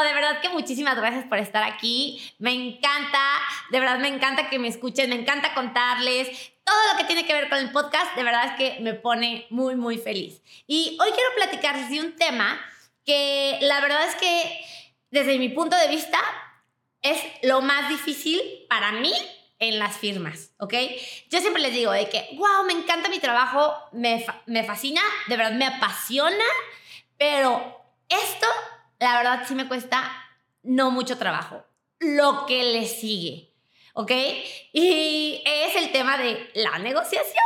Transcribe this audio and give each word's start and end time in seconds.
de 0.00 0.14
verdad 0.14 0.40
que 0.40 0.48
muchísimas 0.48 0.96
gracias 0.96 1.24
por 1.26 1.38
estar 1.38 1.62
aquí. 1.62 2.22
Me 2.38 2.52
encanta, 2.52 3.18
de 3.70 3.80
verdad 3.80 3.98
me 3.98 4.08
encanta 4.08 4.48
que 4.48 4.58
me 4.58 4.68
escuchen, 4.68 5.10
me 5.10 5.16
encanta 5.16 5.54
contarles 5.54 6.52
todo 6.64 6.76
lo 6.92 6.98
que 6.98 7.04
tiene 7.04 7.26
que 7.26 7.32
ver 7.32 7.48
con 7.48 7.58
el 7.58 7.70
podcast. 7.70 8.14
De 8.16 8.24
verdad 8.24 8.46
es 8.46 8.52
que 8.52 8.80
me 8.80 8.94
pone 8.94 9.46
muy, 9.50 9.76
muy 9.76 9.98
feliz. 9.98 10.40
Y 10.66 10.96
hoy 11.00 11.10
quiero 11.12 11.30
platicarles 11.36 11.90
de 11.90 12.00
un 12.00 12.16
tema 12.16 12.60
que 13.04 13.58
la 13.62 13.80
verdad 13.80 14.06
es 14.08 14.14
que 14.16 14.64
desde 15.10 15.38
mi 15.38 15.48
punto 15.48 15.76
de 15.76 15.88
vista 15.88 16.18
es 17.02 17.20
lo 17.42 17.60
más 17.60 17.88
difícil 17.88 18.40
para 18.68 18.92
mí 18.92 19.12
en 19.58 19.78
las 19.78 19.96
firmas, 19.96 20.50
¿ok? 20.58 20.74
Yo 21.28 21.40
siempre 21.40 21.62
les 21.62 21.72
digo 21.72 21.92
de 21.92 22.08
que, 22.08 22.30
wow, 22.34 22.64
me 22.66 22.72
encanta 22.72 23.08
mi 23.08 23.20
trabajo, 23.20 23.74
me, 23.92 24.24
me 24.46 24.64
fascina, 24.64 25.00
de 25.28 25.36
verdad 25.36 25.52
me 25.52 25.66
apasiona, 25.66 26.44
pero 27.16 27.80
esto, 28.08 28.46
la 29.02 29.16
verdad, 29.16 29.44
sí 29.48 29.54
me 29.54 29.66
cuesta 29.66 30.10
no 30.62 30.92
mucho 30.92 31.18
trabajo. 31.18 31.64
Lo 31.98 32.46
que 32.46 32.62
le 32.62 32.86
sigue, 32.86 33.52
¿ok? 33.94 34.12
Y 34.72 35.42
es 35.44 35.76
el 35.76 35.90
tema 35.90 36.16
de 36.18 36.50
la 36.54 36.78
negociación. 36.78 37.44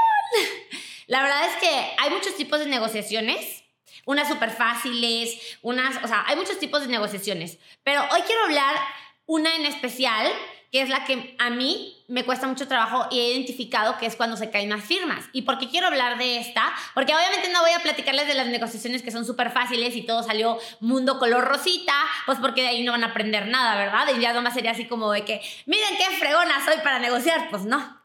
La 1.06 1.22
verdad 1.22 1.48
es 1.48 1.56
que 1.56 1.94
hay 1.98 2.10
muchos 2.10 2.36
tipos 2.36 2.58
de 2.58 2.66
negociaciones, 2.66 3.62
unas 4.06 4.28
súper 4.28 4.50
fáciles, 4.50 5.56
unas, 5.62 6.02
o 6.02 6.08
sea, 6.08 6.24
hay 6.26 6.34
muchos 6.34 6.58
tipos 6.58 6.80
de 6.80 6.88
negociaciones, 6.88 7.58
pero 7.84 8.02
hoy 8.12 8.22
quiero 8.22 8.42
hablar 8.42 8.76
una 9.24 9.54
en 9.54 9.66
especial 9.66 10.26
que 10.70 10.80
es 10.80 10.88
la 10.88 11.04
que 11.04 11.36
a 11.38 11.50
mí 11.50 11.96
me 12.08 12.24
cuesta 12.24 12.46
mucho 12.46 12.68
trabajo 12.68 13.06
y 13.10 13.18
he 13.18 13.32
identificado 13.32 13.98
que 13.98 14.06
es 14.06 14.16
cuando 14.16 14.36
se 14.36 14.50
caen 14.50 14.70
las 14.70 14.84
firmas. 14.84 15.24
¿Y 15.32 15.42
por 15.42 15.58
qué 15.58 15.68
quiero 15.68 15.88
hablar 15.88 16.18
de 16.18 16.38
esta? 16.38 16.72
Porque 16.94 17.14
obviamente 17.14 17.50
no 17.52 17.60
voy 17.62 17.72
a 17.72 17.80
platicarles 17.80 18.26
de 18.26 18.34
las 18.34 18.46
negociaciones 18.46 19.02
que 19.02 19.10
son 19.10 19.24
súper 19.24 19.50
fáciles 19.50 19.94
y 19.96 20.02
todo 20.02 20.22
salió 20.22 20.58
mundo 20.80 21.18
color 21.18 21.44
rosita, 21.44 21.94
pues 22.26 22.38
porque 22.38 22.62
de 22.62 22.68
ahí 22.68 22.84
no 22.84 22.92
van 22.92 23.04
a 23.04 23.08
aprender 23.08 23.46
nada, 23.48 23.76
¿verdad? 23.76 24.08
Y 24.16 24.20
ya 24.20 24.32
nomás 24.32 24.54
sería 24.54 24.72
así 24.72 24.86
como 24.86 25.10
de 25.12 25.24
que, 25.24 25.40
miren 25.66 25.96
qué 25.96 26.16
fregona 26.16 26.64
soy 26.64 26.76
para 26.82 26.98
negociar. 26.98 27.48
Pues 27.50 27.64
no. 27.64 28.00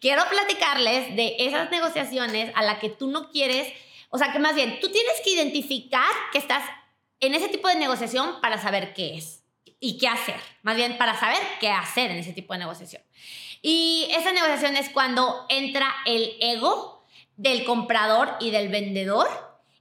Quiero 0.00 0.22
platicarles 0.28 1.14
de 1.14 1.36
esas 1.38 1.70
negociaciones 1.70 2.52
a 2.54 2.62
la 2.62 2.78
que 2.78 2.88
tú 2.88 3.08
no 3.08 3.30
quieres, 3.30 3.72
o 4.08 4.18
sea, 4.18 4.32
que 4.32 4.38
más 4.38 4.54
bien 4.54 4.80
tú 4.80 4.90
tienes 4.90 5.14
que 5.22 5.30
identificar 5.30 6.10
que 6.32 6.38
estás 6.38 6.64
en 7.20 7.34
ese 7.34 7.48
tipo 7.48 7.68
de 7.68 7.76
negociación 7.76 8.40
para 8.40 8.60
saber 8.60 8.94
qué 8.94 9.16
es 9.16 9.41
y 9.84 9.98
qué 9.98 10.06
hacer, 10.06 10.36
más 10.62 10.76
bien 10.76 10.96
para 10.96 11.18
saber 11.18 11.40
qué 11.58 11.68
hacer 11.68 12.12
en 12.12 12.18
ese 12.18 12.32
tipo 12.32 12.52
de 12.52 12.60
negociación. 12.60 13.02
Y 13.62 14.06
esa 14.12 14.30
negociación 14.30 14.76
es 14.76 14.88
cuando 14.90 15.44
entra 15.48 15.92
el 16.06 16.36
ego 16.40 17.04
del 17.36 17.64
comprador 17.64 18.36
y 18.38 18.52
del 18.52 18.68
vendedor 18.68 19.26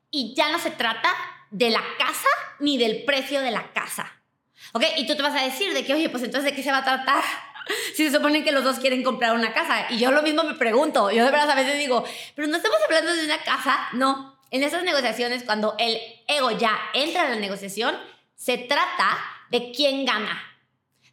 y 0.09 0.33
ya 0.33 0.51
no 0.51 0.57
se 0.57 0.71
trata 0.71 1.13
de 1.51 1.69
la 1.69 1.83
casa 1.99 2.27
ni 2.59 2.79
del 2.79 3.03
precio 3.03 3.41
de 3.41 3.51
la 3.51 3.71
casa. 3.73 4.11
¿Ok? 4.73 4.83
Y 4.97 5.05
tú 5.05 5.15
te 5.15 5.21
vas 5.21 5.39
a 5.39 5.45
decir 5.45 5.71
de 5.71 5.85
que, 5.85 5.93
oye, 5.93 6.09
pues 6.09 6.23
entonces 6.23 6.49
de 6.49 6.55
qué 6.55 6.63
se 6.63 6.71
va 6.71 6.79
a 6.79 6.83
tratar 6.83 7.23
si 7.95 8.09
se 8.09 8.15
supone 8.15 8.43
que 8.43 8.51
los 8.51 8.63
dos 8.63 8.79
quieren 8.79 9.03
comprar 9.03 9.35
una 9.35 9.53
casa. 9.53 9.85
Y 9.91 9.99
yo 9.99 10.11
lo 10.11 10.23
mismo 10.23 10.41
me 10.43 10.55
pregunto, 10.55 11.11
yo 11.11 11.23
de 11.23 11.29
verdad 11.29 11.51
a 11.51 11.55
veces 11.55 11.77
digo, 11.77 12.03
pero 12.35 12.47
no 12.47 12.57
estamos 12.57 12.79
hablando 12.85 13.13
de 13.13 13.25
una 13.25 13.43
casa, 13.43 13.89
no. 13.93 14.39
En 14.49 14.63
esas 14.63 14.83
negociaciones, 14.83 15.43
cuando 15.43 15.75
el 15.77 15.99
ego 16.27 16.49
ya 16.49 16.75
entra 16.95 17.25
en 17.25 17.31
la 17.31 17.39
negociación, 17.39 17.95
se 18.35 18.57
trata 18.57 19.19
de 19.51 19.71
quién 19.71 20.05
gana. 20.05 20.41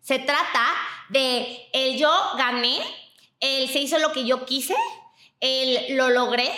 Se 0.00 0.18
trata 0.18 0.74
de 1.10 1.68
el 1.72 1.98
yo 1.98 2.10
gané, 2.38 2.78
el 3.40 3.68
se 3.68 3.80
hizo 3.80 3.98
lo 3.98 4.12
que 4.12 4.24
yo 4.24 4.46
quise, 4.46 4.74
el 5.40 5.96
lo 5.96 6.08
logré, 6.08 6.50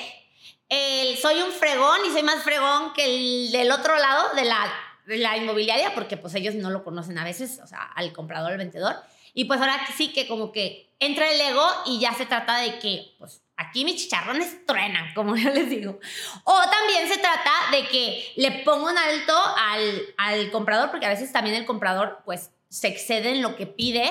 el 0.68 1.16
soy 1.18 1.40
un 1.42 1.50
fregón 1.50 1.98
y 2.06 2.10
soy 2.10 2.22
más 2.22 2.44
fregón 2.44 2.92
que 2.92 3.04
el 3.04 3.50
del 3.50 3.72
otro 3.72 3.96
lado 3.96 4.34
de 4.36 4.44
la, 4.44 4.72
de 5.06 5.18
la 5.18 5.36
inmobiliaria, 5.36 5.94
porque 5.94 6.16
pues 6.16 6.34
ellos 6.34 6.54
no 6.54 6.70
lo 6.70 6.84
conocen 6.84 7.18
a 7.18 7.24
veces, 7.24 7.60
o 7.62 7.66
sea, 7.66 7.82
al 7.82 8.12
comprador, 8.12 8.52
al 8.52 8.58
vendedor. 8.58 8.94
Y 9.34 9.46
pues 9.46 9.60
ahora 9.60 9.80
sí 9.96 10.12
que 10.12 10.28
como 10.28 10.52
que 10.52 10.92
entra 11.00 11.30
el 11.30 11.40
ego 11.40 11.66
y 11.86 11.98
ya 11.98 12.12
se 12.14 12.26
trata 12.26 12.58
de 12.58 12.78
que, 12.78 13.14
pues, 13.18 13.42
aquí 13.60 13.84
mis 13.84 13.96
chicharrones 13.96 14.66
truenan, 14.66 15.12
como 15.14 15.36
yo 15.36 15.50
les 15.50 15.68
digo. 15.68 15.98
O 16.44 16.60
también 16.70 17.08
se 17.08 17.18
trata 17.18 17.52
de 17.70 17.86
que 17.88 18.32
le 18.36 18.50
pongo 18.64 18.88
un 18.88 18.98
alto 18.98 19.34
al, 19.56 20.02
al 20.16 20.50
comprador, 20.50 20.90
porque 20.90 21.06
a 21.06 21.10
veces 21.10 21.32
también 21.32 21.56
el 21.56 21.66
comprador, 21.66 22.22
pues, 22.24 22.50
se 22.68 22.88
excede 22.88 23.30
en 23.30 23.42
lo 23.42 23.56
que 23.56 23.66
pide. 23.66 24.10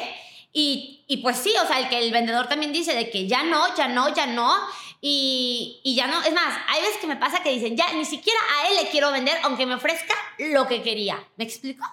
Y, 0.52 1.06
y, 1.08 1.18
pues 1.18 1.38
sí, 1.38 1.54
o 1.64 1.68
sea, 1.68 1.80
el 1.80 1.90
que 1.90 2.00
el 2.00 2.12
vendedor 2.12 2.48
también 2.48 2.74
dice 2.74 2.96
de 2.96 3.10
que 3.10 3.28
ya 3.28 3.44
no, 3.44 3.76
ya 3.76 3.88
no, 3.88 4.14
ya 4.14 4.26
no. 4.26 4.56
Y, 5.02 5.80
y 5.84 5.96
ya 5.96 6.08
no. 6.08 6.22
Es 6.24 6.34
más, 6.34 6.60
hay 6.68 6.82
veces 6.82 6.98
que 6.98 7.08
me 7.08 7.16
pasa 7.16 7.44
que 7.44 7.52
dicen, 7.52 7.78
ya 7.78 7.92
ni 7.94 8.06
siquiera 8.06 8.40
a 8.58 8.68
él 8.70 8.76
le 8.84 8.90
quiero 8.90 9.12
vender, 9.12 9.38
aunque 9.44 9.66
me 9.66 9.76
ofrezca 9.76 10.14
lo 10.38 10.68
que 10.68 10.82
quería. 10.82 11.24
¿Me 11.38 11.44
explico? 11.44 11.86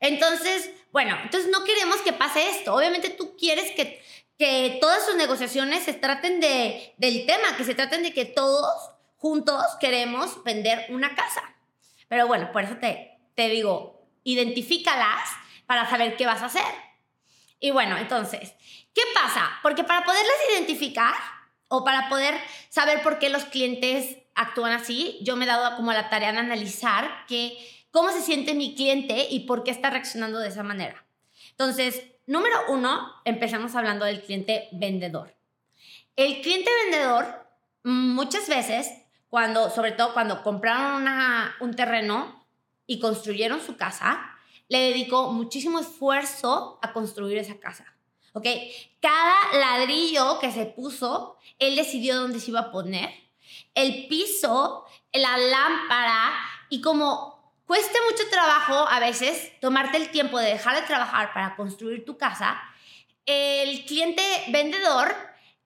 Entonces, 0.00 0.70
bueno, 0.92 1.16
entonces 1.22 1.50
no 1.50 1.64
queremos 1.64 1.96
que 2.02 2.12
pase 2.12 2.50
esto. 2.50 2.74
Obviamente 2.74 3.10
tú 3.10 3.36
quieres 3.36 3.70
que 3.72 4.03
que 4.38 4.78
todas 4.80 5.04
sus 5.04 5.16
negociaciones 5.16 5.84
se 5.84 5.92
traten 5.92 6.40
de, 6.40 6.94
del 6.96 7.26
tema, 7.26 7.56
que 7.56 7.64
se 7.64 7.74
traten 7.74 8.02
de 8.02 8.12
que 8.12 8.24
todos 8.24 8.90
juntos 9.16 9.62
queremos 9.80 10.42
vender 10.44 10.86
una 10.90 11.14
casa. 11.14 11.42
Pero 12.08 12.26
bueno, 12.26 12.50
por 12.52 12.64
eso 12.64 12.76
te, 12.76 13.18
te 13.34 13.48
digo, 13.48 14.06
identifícalas 14.24 15.30
para 15.66 15.88
saber 15.88 16.16
qué 16.16 16.26
vas 16.26 16.42
a 16.42 16.46
hacer. 16.46 16.62
Y 17.60 17.70
bueno, 17.70 17.96
entonces, 17.96 18.54
¿qué 18.94 19.02
pasa? 19.14 19.50
Porque 19.62 19.84
para 19.84 20.04
poderlas 20.04 20.36
identificar 20.52 21.14
o 21.68 21.84
para 21.84 22.08
poder 22.08 22.34
saber 22.68 23.02
por 23.02 23.18
qué 23.18 23.30
los 23.30 23.44
clientes 23.44 24.18
actúan 24.34 24.72
así, 24.72 25.18
yo 25.22 25.36
me 25.36 25.44
he 25.44 25.48
dado 25.48 25.76
como 25.76 25.92
la 25.92 26.10
tarea 26.10 26.32
de 26.32 26.38
analizar 26.38 27.24
que, 27.26 27.56
cómo 27.90 28.10
se 28.10 28.22
siente 28.22 28.54
mi 28.54 28.74
cliente 28.74 29.28
y 29.30 29.40
por 29.40 29.62
qué 29.62 29.70
está 29.70 29.90
reaccionando 29.90 30.40
de 30.40 30.48
esa 30.48 30.62
manera. 30.62 31.06
Entonces, 31.50 32.02
Número 32.26 32.56
uno, 32.68 33.12
empezamos 33.24 33.74
hablando 33.74 34.06
del 34.06 34.22
cliente 34.22 34.68
vendedor. 34.72 35.34
El 36.16 36.40
cliente 36.40 36.70
vendedor, 36.84 37.46
muchas 37.82 38.48
veces, 38.48 38.88
cuando, 39.28 39.68
sobre 39.68 39.92
todo 39.92 40.14
cuando 40.14 40.42
compraron 40.42 41.06
un 41.60 41.76
terreno 41.76 42.46
y 42.86 42.98
construyeron 42.98 43.60
su 43.60 43.76
casa, 43.76 44.34
le 44.68 44.78
dedicó 44.90 45.32
muchísimo 45.32 45.80
esfuerzo 45.80 46.78
a 46.80 46.92
construir 46.92 47.36
esa 47.38 47.58
casa. 47.58 47.84
¿Ok? 48.32 48.46
Cada 49.00 49.58
ladrillo 49.58 50.38
que 50.40 50.50
se 50.50 50.64
puso, 50.66 51.36
él 51.58 51.76
decidió 51.76 52.16
dónde 52.16 52.40
se 52.40 52.50
iba 52.50 52.60
a 52.60 52.72
poner. 52.72 53.10
El 53.74 54.06
piso, 54.06 54.86
la 55.12 55.36
lámpara 55.36 56.32
y 56.70 56.80
como 56.80 57.33
cuesta 57.66 57.98
mucho 58.10 58.28
trabajo 58.30 58.88
a 58.88 59.00
veces 59.00 59.52
tomarte 59.60 59.96
el 59.96 60.10
tiempo 60.10 60.38
de 60.38 60.50
dejar 60.50 60.76
de 60.76 60.86
trabajar 60.86 61.32
para 61.32 61.56
construir 61.56 62.04
tu 62.04 62.18
casa, 62.18 62.60
el 63.26 63.84
cliente 63.86 64.22
vendedor 64.48 65.14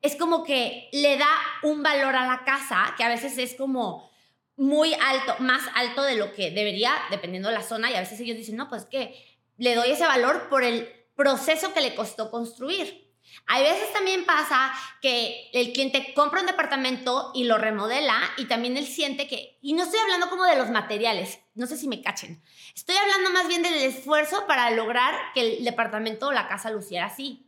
es 0.00 0.16
como 0.16 0.44
que 0.44 0.88
le 0.92 1.16
da 1.18 1.30
un 1.62 1.82
valor 1.82 2.14
a 2.14 2.26
la 2.26 2.44
casa 2.44 2.94
que 2.96 3.04
a 3.04 3.08
veces 3.08 3.36
es 3.38 3.54
como 3.54 4.08
muy 4.56 4.92
alto, 4.94 5.36
más 5.38 5.62
alto 5.74 6.02
de 6.02 6.16
lo 6.16 6.32
que 6.32 6.50
debería, 6.50 6.92
dependiendo 7.10 7.48
de 7.48 7.54
la 7.54 7.62
zona, 7.62 7.90
y 7.90 7.94
a 7.94 8.00
veces 8.00 8.18
ellos 8.20 8.36
dicen, 8.36 8.56
no, 8.56 8.68
pues 8.68 8.84
que 8.84 9.14
le 9.56 9.74
doy 9.74 9.92
ese 9.92 10.04
valor 10.04 10.48
por 10.48 10.64
el 10.64 10.88
proceso 11.14 11.72
que 11.72 11.80
le 11.80 11.94
costó 11.94 12.30
construir. 12.30 13.07
Hay 13.46 13.62
veces 13.62 13.92
también 13.92 14.24
pasa 14.24 14.72
que 15.00 15.50
el 15.52 15.72
cliente 15.72 16.12
compra 16.14 16.40
un 16.40 16.46
departamento 16.46 17.30
y 17.34 17.44
lo 17.44 17.58
remodela 17.58 18.18
y 18.36 18.46
también 18.46 18.76
él 18.76 18.86
siente 18.86 19.26
que, 19.26 19.58
y 19.62 19.72
no 19.72 19.84
estoy 19.84 20.00
hablando 20.00 20.28
como 20.28 20.44
de 20.44 20.56
los 20.56 20.70
materiales, 20.70 21.40
no 21.54 21.66
sé 21.66 21.76
si 21.76 21.88
me 21.88 22.02
cachen, 22.02 22.42
estoy 22.74 22.96
hablando 22.96 23.30
más 23.30 23.48
bien 23.48 23.62
del 23.62 23.74
esfuerzo 23.74 24.46
para 24.46 24.70
lograr 24.70 25.14
que 25.34 25.40
el 25.58 25.64
departamento 25.64 26.28
o 26.28 26.32
la 26.32 26.48
casa 26.48 26.70
luciera 26.70 27.06
así. 27.06 27.44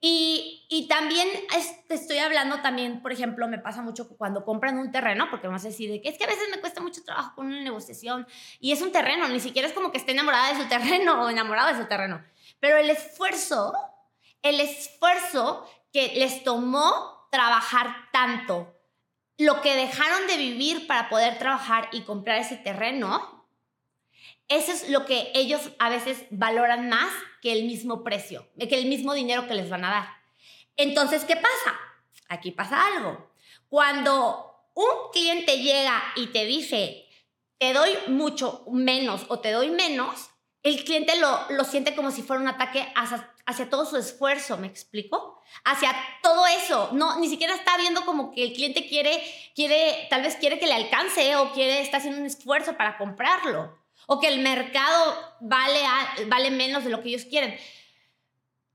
Y, 0.00 0.64
y 0.68 0.86
también 0.86 1.28
estoy 1.88 2.18
hablando 2.18 2.60
también, 2.62 3.02
por 3.02 3.12
ejemplo, 3.12 3.48
me 3.48 3.58
pasa 3.58 3.82
mucho 3.82 4.08
cuando 4.16 4.44
compran 4.44 4.78
un 4.78 4.92
terreno, 4.92 5.26
porque 5.28 5.48
vamos 5.48 5.64
a 5.64 5.68
decir 5.68 5.90
de 5.90 6.00
que 6.00 6.08
es 6.08 6.16
que 6.16 6.22
a 6.22 6.28
veces 6.28 6.48
me 6.52 6.60
cuesta 6.60 6.80
mucho 6.80 7.02
trabajo 7.02 7.34
con 7.34 7.46
una 7.46 7.60
negociación 7.62 8.24
y 8.60 8.70
es 8.70 8.80
un 8.80 8.92
terreno, 8.92 9.26
ni 9.26 9.40
siquiera 9.40 9.66
es 9.66 9.74
como 9.74 9.90
que 9.90 9.98
esté 9.98 10.12
enamorada 10.12 10.52
de 10.52 10.62
su 10.62 10.68
terreno 10.68 11.24
o 11.24 11.28
enamorado 11.28 11.74
de 11.74 11.82
su 11.82 11.88
terreno, 11.88 12.24
pero 12.60 12.76
el 12.76 12.90
esfuerzo 12.90 13.72
el 14.42 14.60
esfuerzo 14.60 15.68
que 15.92 16.14
les 16.14 16.44
tomó 16.44 17.28
trabajar 17.30 18.08
tanto, 18.12 18.74
lo 19.36 19.60
que 19.60 19.74
dejaron 19.74 20.26
de 20.26 20.36
vivir 20.36 20.86
para 20.86 21.08
poder 21.08 21.38
trabajar 21.38 21.88
y 21.92 22.02
comprar 22.02 22.38
ese 22.38 22.56
terreno, 22.56 23.46
eso 24.48 24.72
es 24.72 24.88
lo 24.88 25.04
que 25.04 25.30
ellos 25.34 25.70
a 25.78 25.90
veces 25.90 26.24
valoran 26.30 26.88
más 26.88 27.12
que 27.42 27.52
el 27.52 27.64
mismo 27.64 28.02
precio, 28.02 28.48
que 28.58 28.78
el 28.78 28.86
mismo 28.86 29.14
dinero 29.14 29.46
que 29.46 29.54
les 29.54 29.68
van 29.68 29.84
a 29.84 29.90
dar. 29.90 30.08
Entonces, 30.76 31.24
¿qué 31.24 31.36
pasa? 31.36 31.78
Aquí 32.28 32.50
pasa 32.50 32.86
algo. 32.86 33.30
Cuando 33.68 34.70
un 34.74 35.10
cliente 35.12 35.58
llega 35.58 36.02
y 36.16 36.28
te 36.28 36.46
dice, 36.46 37.06
te 37.58 37.72
doy 37.72 37.90
mucho 38.06 38.64
menos 38.70 39.26
o 39.28 39.40
te 39.40 39.52
doy 39.52 39.70
menos, 39.70 40.30
el 40.62 40.82
cliente 40.84 41.18
lo, 41.18 41.46
lo 41.50 41.64
siente 41.64 41.94
como 41.94 42.10
si 42.10 42.22
fuera 42.22 42.42
un 42.42 42.48
ataque 42.48 42.90
hacia, 43.48 43.70
todo 43.70 43.86
su 43.86 43.96
esfuerzo, 43.96 44.58
¿me 44.58 44.66
explico? 44.66 45.40
Hacia 45.64 45.90
todo 46.22 46.46
eso. 46.46 46.90
No, 46.92 47.18
ni 47.18 47.28
siquiera 47.28 47.54
está 47.54 47.76
viendo 47.78 48.04
como 48.04 48.30
que 48.30 48.44
el 48.44 48.52
cliente 48.52 48.86
quiere, 48.86 49.22
quiere, 49.54 50.06
tal 50.10 50.22
vez 50.22 50.36
quiere 50.36 50.58
que 50.58 50.66
le 50.66 50.74
alcance 50.74 51.34
o 51.36 51.52
quiere, 51.52 51.80
está 51.80 51.96
haciendo 51.96 52.20
un 52.20 52.26
esfuerzo 52.26 52.76
para 52.76 52.98
comprarlo. 52.98 53.76
o 54.06 54.20
que 54.20 54.28
el 54.28 54.40
mercado 54.40 55.16
vale, 55.40 55.80
vale 56.28 56.50
menos 56.50 56.84
de 56.84 56.90
lo 56.90 57.02
que 57.02 57.08
ellos 57.10 57.24
quieren. 57.24 57.58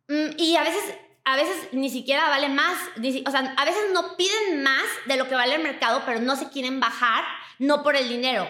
Mm, 0.07 0.37
y 0.37 0.55
a 0.57 0.63
veces, 0.63 0.83
a 1.23 1.35
veces 1.35 1.69
ni 1.71 1.89
siquiera 1.89 2.29
vale 2.29 2.49
más, 2.49 2.77
o 3.25 3.31
sea, 3.31 3.53
a 3.57 3.65
veces 3.65 3.83
no 3.93 4.15
piden 4.15 4.61
más 4.61 4.83
de 5.05 5.17
lo 5.17 5.27
que 5.27 5.35
vale 5.35 5.55
el 5.55 5.63
mercado, 5.63 6.03
pero 6.05 6.19
no 6.19 6.35
se 6.35 6.49
quieren 6.49 6.79
bajar, 6.79 7.23
no 7.57 7.81
por 7.81 7.95
el 7.95 8.09
dinero. 8.09 8.47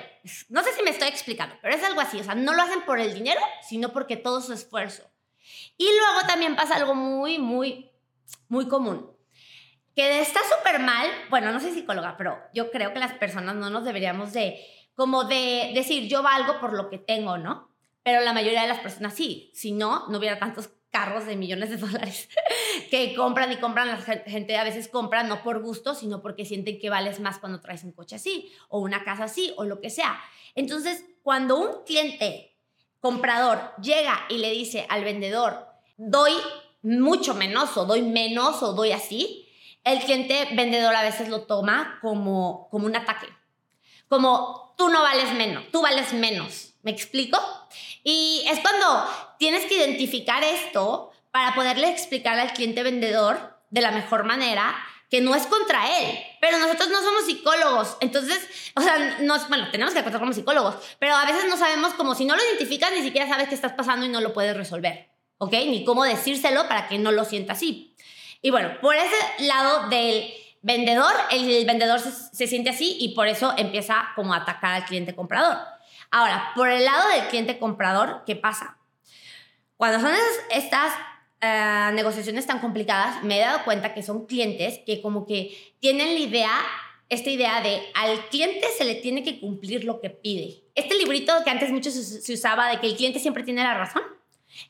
No 0.49 0.63
sé 0.63 0.73
si 0.73 0.83
me 0.83 0.89
estoy 0.89 1.07
explicando, 1.07 1.55
pero 1.61 1.75
es 1.75 1.83
algo 1.83 2.01
así, 2.01 2.19
o 2.19 2.23
sea, 2.23 2.35
no 2.35 2.53
lo 2.53 2.63
hacen 2.63 2.81
por 2.81 2.99
el 2.99 3.13
dinero, 3.13 3.41
sino 3.61 3.93
porque 3.93 4.17
todo 4.17 4.41
su 4.41 4.53
esfuerzo. 4.53 5.12
Y 5.77 5.85
luego 5.85 6.27
también 6.27 6.55
pasa 6.55 6.75
algo 6.75 6.95
muy, 6.95 7.39
muy, 7.39 7.91
muy 8.47 8.67
común 8.67 9.13
que 9.95 10.21
está 10.21 10.39
súper 10.57 10.79
mal, 10.79 11.07
bueno, 11.29 11.51
no 11.51 11.59
soy 11.59 11.71
psicóloga, 11.71 12.15
pero 12.17 12.37
yo 12.53 12.71
creo 12.71 12.93
que 12.93 12.99
las 12.99 13.13
personas 13.13 13.55
no 13.55 13.69
nos 13.69 13.85
deberíamos 13.85 14.33
de, 14.33 14.59
como 14.95 15.23
de 15.25 15.71
decir, 15.75 16.07
yo 16.09 16.23
valgo 16.23 16.59
por 16.59 16.73
lo 16.73 16.89
que 16.89 16.97
tengo, 16.97 17.37
¿no? 17.37 17.69
Pero 18.01 18.21
la 18.21 18.33
mayoría 18.33 18.63
de 18.63 18.67
las 18.67 18.79
personas 18.79 19.13
sí, 19.13 19.51
si 19.53 19.71
no, 19.71 20.07
no 20.09 20.17
hubiera 20.17 20.39
tantos 20.39 20.71
carros 20.89 21.25
de 21.25 21.35
millones 21.35 21.69
de 21.69 21.77
dólares 21.87 22.27
que 22.89 23.13
compran 23.15 23.51
y 23.51 23.57
compran, 23.57 23.87
la 23.87 23.97
gente 23.97 24.57
a 24.57 24.63
veces 24.63 24.87
compra 24.87 25.23
no 25.23 25.43
por 25.43 25.61
gusto, 25.61 25.93
sino 25.93 26.21
porque 26.21 26.45
sienten 26.45 26.79
que 26.79 26.89
vales 26.89 27.19
más 27.19 27.37
cuando 27.37 27.61
traes 27.61 27.83
un 27.83 27.91
coche 27.91 28.15
así, 28.15 28.51
o 28.69 28.79
una 28.79 29.03
casa 29.03 29.25
así, 29.25 29.53
o 29.57 29.63
lo 29.63 29.79
que 29.79 29.89
sea. 29.91 30.19
Entonces, 30.55 31.05
cuando 31.21 31.57
un 31.57 31.83
cliente 31.85 32.52
comprador 33.03 33.73
llega 33.81 34.25
y 34.29 34.37
le 34.37 34.49
dice 34.51 34.85
al 34.87 35.03
vendedor, 35.03 35.67
doy 35.97 36.31
mucho 36.83 37.33
menos, 37.33 37.75
o 37.75 37.83
doy 37.83 38.01
menos, 38.01 38.63
o 38.63 38.71
doy 38.71 38.93
así, 38.93 39.45
el 39.83 39.99
cliente 39.99 40.47
vendedor 40.53 40.95
a 40.95 41.01
veces 41.01 41.27
lo 41.27 41.41
toma 41.41 41.99
como, 42.01 42.69
como 42.71 42.85
un 42.85 42.95
ataque. 42.95 43.27
Como 44.07 44.73
tú 44.77 44.87
no 44.87 45.01
vales 45.01 45.33
menos, 45.33 45.65
tú 45.69 45.81
vales 45.81 46.13
menos. 46.13 46.75
¿Me 46.81 46.91
explico? 46.91 47.37
Y 48.05 48.45
es 48.49 48.61
cuando 48.61 49.05
tienes 49.37 49.65
que 49.65 49.75
identificar 49.75 50.41
esto 50.41 51.11
para 51.31 51.55
poderle 51.55 51.89
explicar 51.89 52.39
al 52.39 52.53
cliente 52.53 52.83
vendedor 52.83 53.59
de 53.69 53.81
la 53.81 53.91
mejor 53.91 54.23
manera 54.23 54.77
que 55.09 55.21
no 55.21 55.35
es 55.35 55.45
contra 55.45 55.99
él, 55.99 56.19
pero 56.41 56.57
nosotros 56.57 56.89
no 56.89 57.01
somos 57.01 57.25
psicólogos, 57.25 57.97
entonces, 57.99 58.47
o 58.75 58.81
sea, 58.81 59.17
bueno, 59.49 59.69
tenemos 59.71 59.93
que 59.93 59.99
actuar 59.99 60.19
como 60.19 60.33
psicólogos, 60.33 60.75
pero 60.99 61.15
a 61.15 61.25
veces 61.25 61.45
no 61.47 61.57
sabemos 61.57 61.93
como 61.93 62.15
si 62.15 62.25
no 62.25 62.35
lo 62.35 62.41
identificas, 62.43 62.91
ni 62.91 63.01
siquiera 63.01 63.27
sabes 63.27 63.47
qué 63.47 63.55
estás 63.55 63.73
pasando 63.73 64.05
y 64.05 64.09
no 64.09 64.21
lo 64.21 64.33
puedes 64.33 64.57
resolver, 64.57 65.09
¿ok? 65.37 65.53
Ni 65.67 65.85
cómo 65.85 66.03
decírselo 66.03 66.67
para 66.67 66.87
que 66.87 66.97
no 66.97 67.11
lo 67.11 67.25
sienta 67.25 67.53
así. 67.53 67.95
Y 68.41 68.49
bueno, 68.49 68.77
por 68.81 68.95
ese 68.95 69.15
lado 69.39 69.89
del 69.89 70.33
vendedor, 70.63 71.13
el 71.31 71.65
vendedor 71.65 71.99
se, 71.99 72.47
siente 72.47 72.71
así 72.71 72.97
y 72.99 73.15
por 73.15 73.27
eso 73.27 73.53
empieza 73.57 74.09
como 74.15 74.33
a 74.33 74.37
atacar 74.37 74.73
al 74.73 74.85
cliente 74.85 75.13
comprador. 75.13 75.57
Ahora, 76.09 76.51
por 76.55 76.69
el 76.69 76.83
lado 76.83 77.07
del 77.09 77.27
cliente 77.27 77.59
comprador, 77.59 78.23
¿qué 78.25 78.35
pasa? 78.35 78.77
Cuando 79.77 79.99
son 79.99 80.15
estas 80.49 80.93
eh, 81.43 81.91
negociaciones 81.93 82.47
tan 82.47 82.59
complicadas, 82.59 83.23
me 83.23 83.37
he 83.37 83.41
dado 83.41 83.63
cuenta 83.65 83.93
que 83.93 84.03
son 84.03 84.25
clientes 84.25 84.79
que 84.85 85.01
como 85.01 85.25
que 85.25 85.75
tienen 85.79 86.13
la 86.13 86.19
idea, 86.19 86.51
esta 87.09 87.29
idea 87.29 87.61
de 87.61 87.81
al 87.93 88.27
cliente 88.29 88.67
se 88.77 88.85
le 88.85 88.95
tiene 88.95 89.23
que 89.23 89.39
cumplir 89.39 89.83
lo 89.83 89.99
que 89.99 90.09
pide. 90.09 90.63
Este 90.75 90.95
librito 90.95 91.33
que 91.43 91.49
antes 91.49 91.69
mucho 91.71 91.91
se, 91.91 92.03
se 92.03 92.33
usaba 92.33 92.69
de 92.69 92.79
que 92.79 92.87
el 92.87 92.95
cliente 92.95 93.19
siempre 93.19 93.43
tiene 93.43 93.63
la 93.63 93.73
razón. 93.73 94.03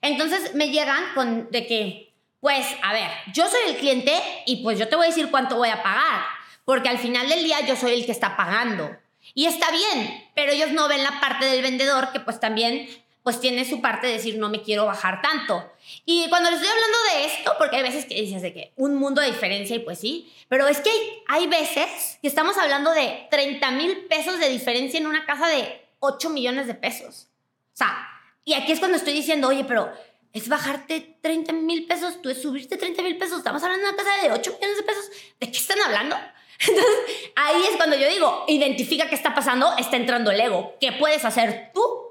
Entonces 0.02 0.56
me 0.56 0.70
llegan 0.70 1.04
con 1.14 1.50
de 1.52 1.68
que 1.68 2.14
pues, 2.44 2.66
a 2.82 2.92
ver, 2.92 3.10
yo 3.34 3.48
soy 3.48 3.62
el 3.70 3.78
cliente 3.78 4.12
y 4.46 4.64
pues 4.64 4.78
yo 4.78 4.90
te 4.90 4.98
voy 4.98 5.06
a 5.06 5.10
decir 5.10 5.32
cuánto 5.32 5.56
voy 5.56 5.70
a 5.70 5.82
pagar, 5.82 6.26
porque 6.66 6.90
al 6.90 6.98
final 6.98 7.30
del 7.30 7.42
día 7.42 7.66
yo 7.66 7.78
soy 7.78 7.94
el 7.94 8.06
que 8.06 8.12
está 8.12 8.36
pagando. 8.36 8.94
Y 9.34 9.46
está 9.46 9.72
bien, 9.72 10.30
pero 10.36 10.52
ellos 10.52 10.72
no 10.72 10.90
ven 10.90 11.04
la 11.04 11.22
parte 11.22 11.46
del 11.46 11.62
vendedor 11.62 12.12
que 12.12 12.20
pues 12.20 12.42
también 12.42 12.90
pues 13.24 13.40
tiene 13.40 13.66
su 13.66 13.82
parte 13.82 14.08
de 14.08 14.14
decir 14.14 14.38
no 14.38 14.50
me 14.50 14.62
quiero 14.62 14.86
bajar 14.86 15.22
tanto. 15.22 15.72
Y 16.06 16.28
cuando 16.30 16.52
les 16.52 16.60
estoy 16.60 16.74
hablando 16.74 16.98
de 17.12 17.26
esto, 17.26 17.56
porque 17.58 17.78
hay 17.78 17.84
veces 17.84 18.06
que 18.06 18.16
dices 18.16 18.42
de 18.42 18.54
que 18.54 18.74
un 18.76 18.96
mundo 18.96 19.22
de 19.22 19.28
diferencia 19.28 19.76
y 19.76 19.80
pues 19.80 20.00
sí, 20.00 20.32
pero 20.50 20.68
es 20.68 20.80
que 20.80 20.90
hay, 20.90 21.24
hay 21.28 21.48
veces 21.48 22.20
que 22.22 22.28
estamos 22.28 22.58
hablando 22.58 22.92
de 22.92 23.28
30 23.32 23.72
mil 23.72 24.06
pesos 24.06 24.40
de 24.40 24.50
diferencia 24.50 25.00
en 25.00 25.08
una 25.08 25.26
casa 25.26 25.48
de 25.48 25.82
8 26.00 26.30
millones 26.30 26.68
de 26.68 26.76
pesos. 26.76 27.28
O 27.74 27.78
sea, 27.78 28.08
y 28.44 28.54
aquí 28.54 28.74
es 28.74 28.80
cuando 28.80 28.98
estoy 28.98 29.14
diciendo, 29.14 29.48
oye, 29.48 29.64
pero 29.64 29.92
es 30.34 30.50
bajarte 30.50 31.18
30 31.22 31.54
mil 31.54 31.86
pesos, 31.86 32.22
tú 32.22 32.30
es 32.30 32.42
subirte 32.42 32.76
30 32.76 33.02
mil 33.04 33.18
pesos. 33.18 33.38
Estamos 33.38 33.64
hablando 33.64 33.86
de 33.86 33.94
una 33.94 34.04
casa 34.04 34.22
de 34.22 34.32
8 34.32 34.52
millones 34.60 34.78
de 34.78 34.84
pesos. 34.84 35.10
¿De 35.40 35.52
qué 35.52 35.58
están 35.58 35.80
hablando? 35.80 36.18
Entonces, 36.60 36.96
ahí 37.36 37.62
es 37.70 37.78
cuando 37.78 37.96
yo 37.96 38.08
digo, 38.10 38.46
identifica 38.48 39.08
qué 39.08 39.16
está 39.16 39.34
pasando, 39.34 39.76
está 39.78 39.96
entrando 39.96 40.32
el 40.32 40.42
ego. 40.42 40.76
¿Qué 40.82 40.92
puedes 40.92 41.24
hacer 41.24 41.72
tú 41.74 42.03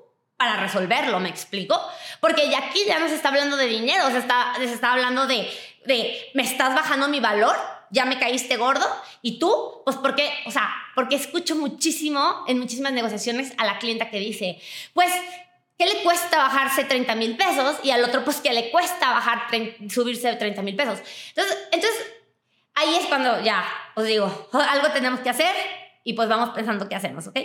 para 0.43 0.57
resolverlo? 0.57 1.21
¿Me 1.21 1.29
explico? 1.29 1.81
Porque 2.19 2.51
ya 2.51 2.59
aquí 2.59 2.81
ya 2.85 2.99
no 2.99 3.07
se 3.07 3.15
está 3.15 3.29
hablando 3.29 3.57
de 3.57 3.67
dinero, 3.67 4.11
se 4.11 4.19
está, 4.19 4.55
se 4.57 4.65
está 4.65 4.93
hablando 4.93 5.29
de, 5.29 5.49
de, 5.87 6.31
me 6.35 6.43
estás 6.43 6.75
bajando 6.75 7.07
mi 7.07 7.21
valor, 7.21 7.55
ya 7.91 8.07
me 8.07 8.19
caíste 8.19 8.57
gordo. 8.57 8.85
Y 9.23 9.39
tú, 9.39 9.83
pues 9.85 9.97
porque, 9.99 10.29
o 10.47 10.51
sea, 10.51 10.69
porque 10.97 11.15
escucho 11.15 11.55
muchísimo 11.55 12.45
en 12.49 12.59
muchísimas 12.59 12.93
negociaciones 12.93 13.53
a 13.57 13.65
la 13.65 13.79
clienta 13.79 14.11
que 14.11 14.19
dice, 14.19 14.61
pues 14.95 15.13
¿Qué 15.79 15.87
le 15.87 16.03
cuesta 16.05 16.37
bajarse 16.37 16.85
30 16.85 17.17
mil 17.17 17.37
pesos? 17.37 17.77
Y 17.83 17.91
al 17.91 18.05
otro, 18.05 18.23
pues, 18.23 18.41
¿qué 18.41 18.53
le 18.53 18.71
cuesta 18.71 19.21
subirse 19.89 20.29
de 20.29 20.37
30 20.37 20.63
mil 20.63 20.77
pesos? 20.77 21.01
Entonces, 21.31 21.59
entonces, 21.73 22.13
ahí 22.75 22.95
es 23.01 23.07
cuando 23.07 23.43
ya 23.43 23.65
os 23.97 24.05
digo, 24.05 24.49
algo 24.53 24.89
tenemos 24.93 25.19
que 25.21 25.31
hacer 25.31 25.53
y 26.05 26.13
pues 26.13 26.29
vamos 26.29 26.51
pensando 26.51 26.89
qué 26.89 26.95
hacemos, 26.95 27.27
¿ok? 27.27 27.39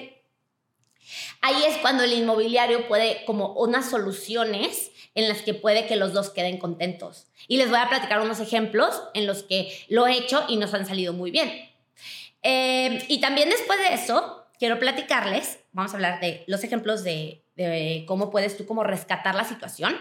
Ahí 1.42 1.64
es 1.68 1.78
cuando 1.78 2.04
el 2.04 2.14
inmobiliario 2.14 2.88
puede, 2.88 3.26
como 3.26 3.54
unas 3.54 3.90
soluciones 3.90 4.92
en 5.16 5.28
las 5.28 5.42
que 5.42 5.54
puede 5.54 5.88
que 5.88 5.96
los 5.96 6.14
dos 6.14 6.30
queden 6.30 6.58
contentos. 6.58 7.28
Y 7.48 7.58
les 7.58 7.70
voy 7.70 7.80
a 7.80 7.90
platicar 7.90 8.22
unos 8.22 8.40
ejemplos 8.40 9.02
en 9.14 9.26
los 9.26 9.44
que 9.44 9.86
lo 9.90 10.08
he 10.08 10.18
hecho 10.18 10.44
y 10.48 10.58
nos 10.58 10.74
han 10.74 10.86
salido 10.86 11.14
muy 11.14 11.32
bien. 11.32 11.70
Eh, 12.44 13.04
y 13.08 13.20
también 13.20 13.50
después 13.50 13.80
de 13.80 13.94
eso, 13.94 14.46
quiero 14.60 14.80
platicarles, 14.80 15.60
vamos 15.72 15.94
a 15.94 15.96
hablar 15.96 16.20
de 16.20 16.44
los 16.48 16.64
ejemplos 16.64 17.04
de 17.04 17.44
cómo 18.08 18.30
puedes 18.30 18.58
tú 18.58 18.66
como 18.66 18.84
rescatar 18.84 19.36
la 19.36 19.44
situación, 19.44 19.98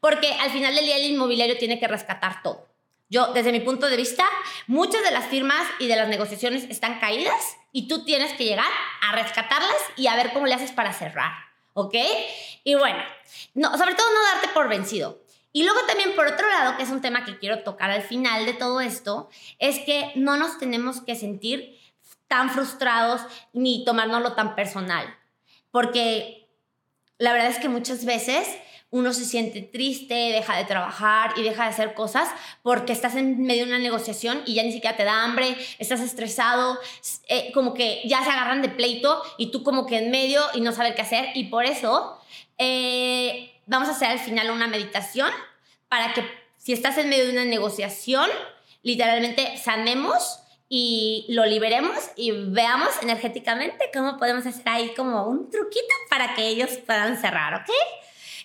porque 0.00 0.32
al 0.40 0.50
final 0.50 0.74
del 0.74 0.86
día 0.86 0.96
el 0.96 1.12
inmobiliario 1.12 1.58
tiene 1.58 1.78
que 1.78 1.88
rescatar 1.88 2.42
todo. 2.42 2.73
Yo, 3.08 3.32
desde 3.32 3.52
mi 3.52 3.60
punto 3.60 3.88
de 3.88 3.96
vista, 3.96 4.24
muchas 4.66 5.02
de 5.02 5.10
las 5.10 5.26
firmas 5.26 5.62
y 5.78 5.86
de 5.86 5.96
las 5.96 6.08
negociaciones 6.08 6.64
están 6.70 7.00
caídas 7.00 7.56
y 7.70 7.86
tú 7.86 8.04
tienes 8.04 8.32
que 8.32 8.44
llegar 8.44 8.70
a 9.02 9.12
rescatarlas 9.12 9.76
y 9.96 10.06
a 10.06 10.16
ver 10.16 10.32
cómo 10.32 10.46
le 10.46 10.54
haces 10.54 10.72
para 10.72 10.92
cerrar, 10.92 11.32
¿ok? 11.74 11.94
Y 12.64 12.74
bueno, 12.76 13.02
no, 13.54 13.76
sobre 13.76 13.94
todo 13.94 14.06
no 14.10 14.32
darte 14.32 14.48
por 14.54 14.68
vencido. 14.68 15.22
Y 15.52 15.62
luego 15.62 15.80
también 15.86 16.16
por 16.16 16.26
otro 16.26 16.48
lado, 16.48 16.76
que 16.76 16.82
es 16.82 16.90
un 16.90 17.00
tema 17.00 17.24
que 17.24 17.38
quiero 17.38 17.62
tocar 17.62 17.90
al 17.90 18.02
final 18.02 18.46
de 18.46 18.54
todo 18.54 18.80
esto, 18.80 19.28
es 19.58 19.78
que 19.80 20.10
no 20.16 20.36
nos 20.36 20.58
tenemos 20.58 21.00
que 21.00 21.14
sentir 21.14 21.78
tan 22.26 22.50
frustrados 22.50 23.20
ni 23.52 23.84
tomárnoslo 23.84 24.32
tan 24.32 24.56
personal, 24.56 25.16
porque 25.70 26.48
la 27.18 27.32
verdad 27.32 27.50
es 27.50 27.58
que 27.58 27.68
muchas 27.68 28.04
veces 28.04 28.48
uno 28.94 29.12
se 29.12 29.24
siente 29.24 29.60
triste, 29.60 30.14
deja 30.14 30.56
de 30.56 30.64
trabajar 30.66 31.32
y 31.36 31.42
deja 31.42 31.64
de 31.64 31.70
hacer 31.70 31.94
cosas 31.94 32.28
porque 32.62 32.92
estás 32.92 33.16
en 33.16 33.42
medio 33.42 33.64
de 33.64 33.70
una 33.72 33.80
negociación 33.80 34.44
y 34.46 34.54
ya 34.54 34.62
ni 34.62 34.70
siquiera 34.70 34.96
te 34.96 35.02
da 35.02 35.24
hambre, 35.24 35.56
estás 35.80 36.00
estresado, 36.00 36.78
eh, 37.26 37.50
como 37.52 37.74
que 37.74 38.02
ya 38.04 38.22
se 38.22 38.30
agarran 38.30 38.62
de 38.62 38.68
pleito 38.68 39.20
y 39.36 39.50
tú 39.50 39.64
como 39.64 39.84
que 39.84 39.98
en 39.98 40.12
medio 40.12 40.40
y 40.54 40.60
no 40.60 40.70
sabes 40.70 40.94
qué 40.94 41.02
hacer. 41.02 41.30
Y 41.34 41.46
por 41.46 41.64
eso 41.64 42.16
eh, 42.56 43.60
vamos 43.66 43.88
a 43.88 43.90
hacer 43.90 44.10
al 44.10 44.20
final 44.20 44.48
una 44.52 44.68
meditación 44.68 45.30
para 45.88 46.14
que 46.14 46.22
si 46.56 46.72
estás 46.72 46.96
en 46.96 47.08
medio 47.08 47.26
de 47.26 47.32
una 47.32 47.44
negociación, 47.44 48.30
literalmente 48.84 49.56
sanemos 49.58 50.38
y 50.68 51.26
lo 51.30 51.44
liberemos 51.46 51.98
y 52.14 52.30
veamos 52.30 52.90
energéticamente 53.02 53.90
cómo 53.92 54.18
podemos 54.18 54.46
hacer 54.46 54.68
ahí 54.68 54.94
como 54.96 55.26
un 55.26 55.50
truquito 55.50 55.94
para 56.08 56.36
que 56.36 56.46
ellos 56.46 56.70
puedan 56.86 57.20
cerrar, 57.20 57.54
¿ok? 57.54 57.70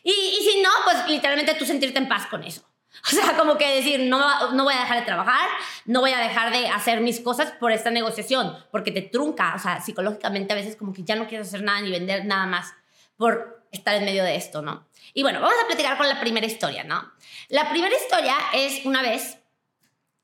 Y, 0.03 0.11
y 0.11 0.43
si 0.43 0.61
no, 0.61 0.69
pues 0.83 1.07
literalmente 1.07 1.53
tú 1.55 1.65
sentirte 1.65 1.97
en 1.97 2.07
paz 2.07 2.27
con 2.27 2.43
eso. 2.43 2.69
O 3.05 3.15
sea, 3.15 3.37
como 3.37 3.57
que 3.57 3.75
decir, 3.75 4.01
no, 4.01 4.51
no 4.51 4.63
voy 4.63 4.73
a 4.73 4.81
dejar 4.81 4.99
de 4.99 5.05
trabajar, 5.05 5.49
no 5.85 6.01
voy 6.01 6.11
a 6.11 6.19
dejar 6.19 6.51
de 6.51 6.67
hacer 6.67 7.01
mis 7.01 7.19
cosas 7.19 7.51
por 7.51 7.71
esta 7.71 7.91
negociación, 7.91 8.57
porque 8.71 8.91
te 8.91 9.01
trunca, 9.01 9.53
o 9.55 9.59
sea, 9.59 9.81
psicológicamente 9.81 10.53
a 10.53 10.55
veces 10.55 10.75
como 10.75 10.93
que 10.93 11.03
ya 11.03 11.15
no 11.15 11.27
quieres 11.27 11.47
hacer 11.47 11.63
nada 11.63 11.81
ni 11.81 11.91
vender 11.91 12.25
nada 12.25 12.45
más 12.45 12.73
por 13.17 13.65
estar 13.71 13.95
en 13.95 14.05
medio 14.05 14.23
de 14.23 14.35
esto, 14.35 14.61
¿no? 14.61 14.87
Y 15.13 15.23
bueno, 15.23 15.41
vamos 15.41 15.55
a 15.63 15.67
platicar 15.67 15.97
con 15.97 16.07
la 16.07 16.19
primera 16.19 16.45
historia, 16.45 16.83
¿no? 16.83 17.11
La 17.49 17.69
primera 17.69 17.95
historia 17.95 18.35
es 18.53 18.85
una 18.85 19.01
vez 19.01 19.37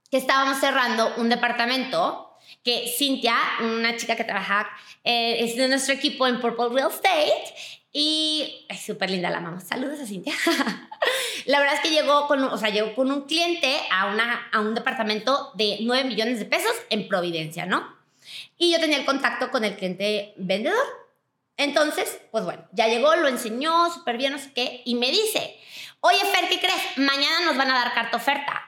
que 0.10 0.17
estábamos 0.17 0.60
cerrando 0.60 1.13
un 1.17 1.29
departamento 1.29 2.38
que 2.63 2.91
Cintia, 2.96 3.38
una 3.60 3.96
chica 3.96 4.15
que 4.15 4.24
trabaja, 4.24 4.70
eh, 5.03 5.44
es 5.44 5.55
de 5.55 5.67
nuestro 5.67 5.94
equipo 5.94 6.25
en 6.27 6.39
Purple 6.39 6.70
Real 6.70 6.89
Estate 6.89 7.53
y 7.97 8.65
es 8.67 8.81
súper 8.81 9.09
linda 9.09 9.29
la 9.29 9.39
mamá. 9.39 9.61
Saludos 9.61 10.01
a 10.01 10.05
Cintia. 10.05 10.33
la 11.45 11.59
verdad 11.59 11.75
es 11.75 11.79
que 11.79 11.91
llegó 11.91 12.27
con, 12.27 12.43
o 12.43 12.57
sea, 12.57 12.69
llegó 12.69 12.93
con 12.93 13.09
un 13.09 13.21
cliente 13.21 13.73
a, 13.89 14.07
una, 14.07 14.49
a 14.51 14.59
un 14.59 14.75
departamento 14.75 15.51
de 15.53 15.77
9 15.79 16.03
millones 16.03 16.39
de 16.39 16.43
pesos 16.43 16.73
en 16.89 17.07
Providencia, 17.07 17.65
¿no? 17.65 17.95
Y 18.57 18.69
yo 18.69 18.81
tenía 18.81 18.97
el 18.97 19.05
contacto 19.05 19.49
con 19.49 19.63
el 19.63 19.77
cliente 19.77 20.33
vendedor. 20.35 20.85
Entonces, 21.55 22.19
pues 22.31 22.43
bueno, 22.43 22.67
ya 22.73 22.89
llegó, 22.89 23.15
lo 23.15 23.29
enseñó 23.29 23.89
súper 23.89 24.17
bien, 24.17 24.33
no 24.33 24.39
sé 24.39 24.51
qué, 24.51 24.81
y 24.83 24.95
me 24.95 25.09
dice, 25.09 25.57
oye 26.01 26.19
Fer, 26.19 26.49
¿qué 26.49 26.59
crees? 26.59 26.97
Mañana 26.97 27.45
nos 27.45 27.55
van 27.55 27.71
a 27.71 27.75
dar 27.75 27.93
carta 27.93 28.17
oferta. 28.17 28.61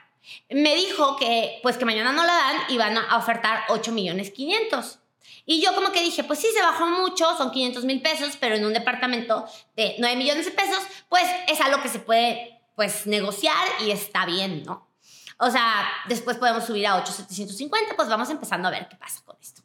Me 0.48 0.74
dijo 0.74 1.18
que, 1.18 1.60
pues 1.62 1.76
que 1.76 1.84
mañana 1.84 2.12
no 2.12 2.24
la 2.24 2.32
dan 2.32 2.56
y 2.70 2.78
van 2.78 2.96
a 2.96 3.18
ofertar 3.18 3.64
8 3.68 3.92
millones 3.92 4.30
500. 4.30 5.00
Y 5.46 5.62
yo 5.62 5.74
como 5.74 5.92
que 5.92 6.02
dije, 6.02 6.24
pues 6.24 6.38
sí, 6.38 6.48
se 6.54 6.62
bajó 6.62 6.86
mucho, 6.86 7.36
son 7.36 7.50
500 7.50 7.84
mil 7.84 8.02
pesos, 8.02 8.36
pero 8.38 8.54
en 8.54 8.64
un 8.64 8.72
departamento 8.72 9.46
de 9.76 9.96
9 9.98 10.16
millones 10.16 10.44
de 10.44 10.52
pesos, 10.52 10.82
pues 11.08 11.24
es 11.46 11.60
algo 11.60 11.80
que 11.82 11.88
se 11.88 11.98
puede, 12.00 12.60
pues, 12.76 13.06
negociar 13.06 13.66
y 13.80 13.90
está 13.90 14.26
bien, 14.26 14.62
¿no? 14.64 14.88
O 15.38 15.50
sea, 15.50 15.88
después 16.08 16.36
podemos 16.36 16.64
subir 16.64 16.86
a 16.86 16.96
8,750, 16.96 17.94
pues 17.96 18.08
vamos 18.08 18.28
empezando 18.28 18.68
a 18.68 18.72
ver 18.72 18.88
qué 18.88 18.96
pasa 18.96 19.22
con 19.24 19.36
esto. 19.40 19.62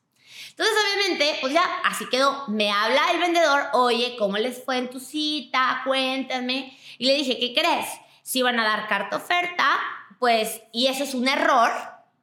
Entonces, 0.51 0.75
obviamente, 0.85 1.37
pues 1.41 1.51
ya 1.51 1.63
así 1.83 2.07
quedó. 2.09 2.47
Me 2.47 2.71
habla 2.71 3.11
el 3.11 3.19
vendedor, 3.19 3.69
oye, 3.73 4.15
¿cómo 4.19 4.37
les 4.37 4.63
fue 4.63 4.77
en 4.77 4.89
tu 4.89 4.99
cita? 4.99 5.81
Cuéntame. 5.83 6.77
Y 6.99 7.07
le 7.07 7.15
dije, 7.15 7.39
¿qué 7.39 7.53
crees? 7.59 7.87
Si 8.21 8.43
van 8.43 8.59
a 8.59 8.63
dar 8.63 8.87
carta 8.87 9.17
oferta, 9.17 9.79
pues, 10.19 10.61
y 10.71 10.87
eso 10.87 11.03
es 11.03 11.15
un 11.15 11.27
error. 11.27 11.71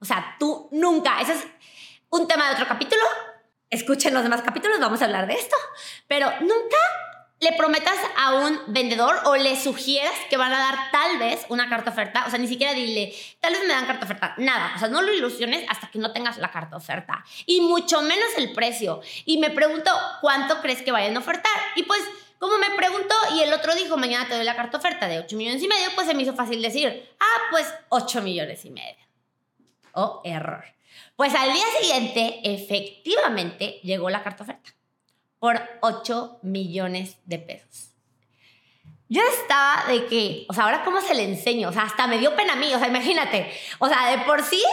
O 0.01 0.05
sea, 0.05 0.37
tú 0.39 0.69
nunca, 0.71 1.21
ese 1.21 1.33
es 1.33 1.47
un 2.09 2.29
tema 2.29 2.47
de 2.49 2.55
otro 2.55 2.69
capítulo. 2.69 3.03
Escuchen 3.71 4.13
los 4.13 4.23
demás 4.23 4.43
capítulos, 4.43 4.81
vamos 4.81 5.01
a 5.01 5.05
hablar 5.05 5.27
de 5.27 5.35
esto. 5.35 5.57
Pero 6.09 6.31
nunca 6.41 6.77
le 7.41 7.53
prometas 7.53 7.99
a 8.19 8.35
un 8.35 8.61
vendedor 8.67 9.17
o 9.25 9.37
le 9.37 9.57
sugieras 9.57 10.13
que 10.29 10.37
van 10.37 10.53
a 10.53 10.59
dar 10.59 10.91
tal 10.93 11.19
vez 11.19 11.47
una 11.49 11.71
carta 11.71 11.91
oferta, 11.91 12.25
o 12.27 12.31
sea, 12.31 12.39
ni 12.39 12.47
siquiera 12.47 12.75
dile, 12.75 13.15
tal 13.41 13.55
vez 13.55 13.63
me 13.63 13.69
dan 13.69 13.87
carta 13.87 14.05
oferta, 14.05 14.35
nada, 14.37 14.73
o 14.77 14.79
sea, 14.79 14.89
no 14.89 15.01
lo 15.01 15.13
ilusiones 15.13 15.65
hasta 15.69 15.91
que 15.91 15.99
no 15.99 16.13
tengas 16.13 16.37
la 16.37 16.51
carta 16.51 16.77
oferta 16.77 17.25
y 17.47 17.63
mucho 17.63 18.03
menos 18.03 18.29
el 18.37 18.53
precio. 18.53 19.01
Y 19.25 19.39
me 19.39 19.51
pregunto, 19.51 19.91
¿cuánto 20.21 20.61
crees 20.61 20.83
que 20.83 20.93
vayan 20.93 21.17
a 21.17 21.21
ofertar? 21.21 21.51
Y 21.77 21.85
pues, 21.85 22.01
como 22.39 22.59
me 22.59 22.71
preguntó 22.77 23.15
y 23.35 23.41
el 23.41 23.53
otro 23.55 23.75
dijo, 23.75 23.97
mañana 23.97 24.29
te 24.29 24.35
doy 24.35 24.45
la 24.45 24.57
carta 24.57 24.77
oferta 24.77 25.09
de 25.09 25.19
8 25.21 25.35
millones 25.37 25.63
y 25.63 25.69
medio, 25.69 25.89
pues 25.95 26.07
se 26.07 26.15
me 26.15 26.23
hizo 26.23 26.35
fácil 26.35 26.61
decir, 26.61 27.09
ah, 27.21 27.39
pues 27.51 27.73
8 27.89 28.21
millones 28.21 28.65
y 28.67 28.71
medio. 28.71 29.07
Oh, 29.93 30.21
error. 30.25 30.65
Pues 31.21 31.35
al 31.35 31.53
día 31.53 31.67
siguiente, 31.79 32.41
efectivamente, 32.45 33.79
llegó 33.83 34.09
la 34.09 34.23
carta 34.23 34.43
oferta 34.43 34.71
por 35.39 35.61
8 35.83 36.39
millones 36.41 37.19
de 37.27 37.39
pesos. 37.39 37.91
Yo 39.11 39.21
estaba 39.39 39.85
de 39.93 40.07
que, 40.07 40.47
o 40.49 40.55
sea, 40.55 40.65
ahora 40.65 40.83
cómo 40.83 41.03
se 41.03 41.15
le 41.15 41.25
enseño, 41.25 41.69
o 41.69 41.73
sea, 41.75 41.83
hasta 41.83 42.07
me 42.07 42.17
dio 42.17 42.35
pena 42.37 42.55
a 42.55 42.57
mí, 42.57 42.73
o 42.73 42.79
sea, 42.79 42.89
imagínate, 42.89 43.53
o 43.81 43.87
sea, 43.87 44.13
de 44.13 44.25
por 44.25 44.43
sí, 44.43 44.65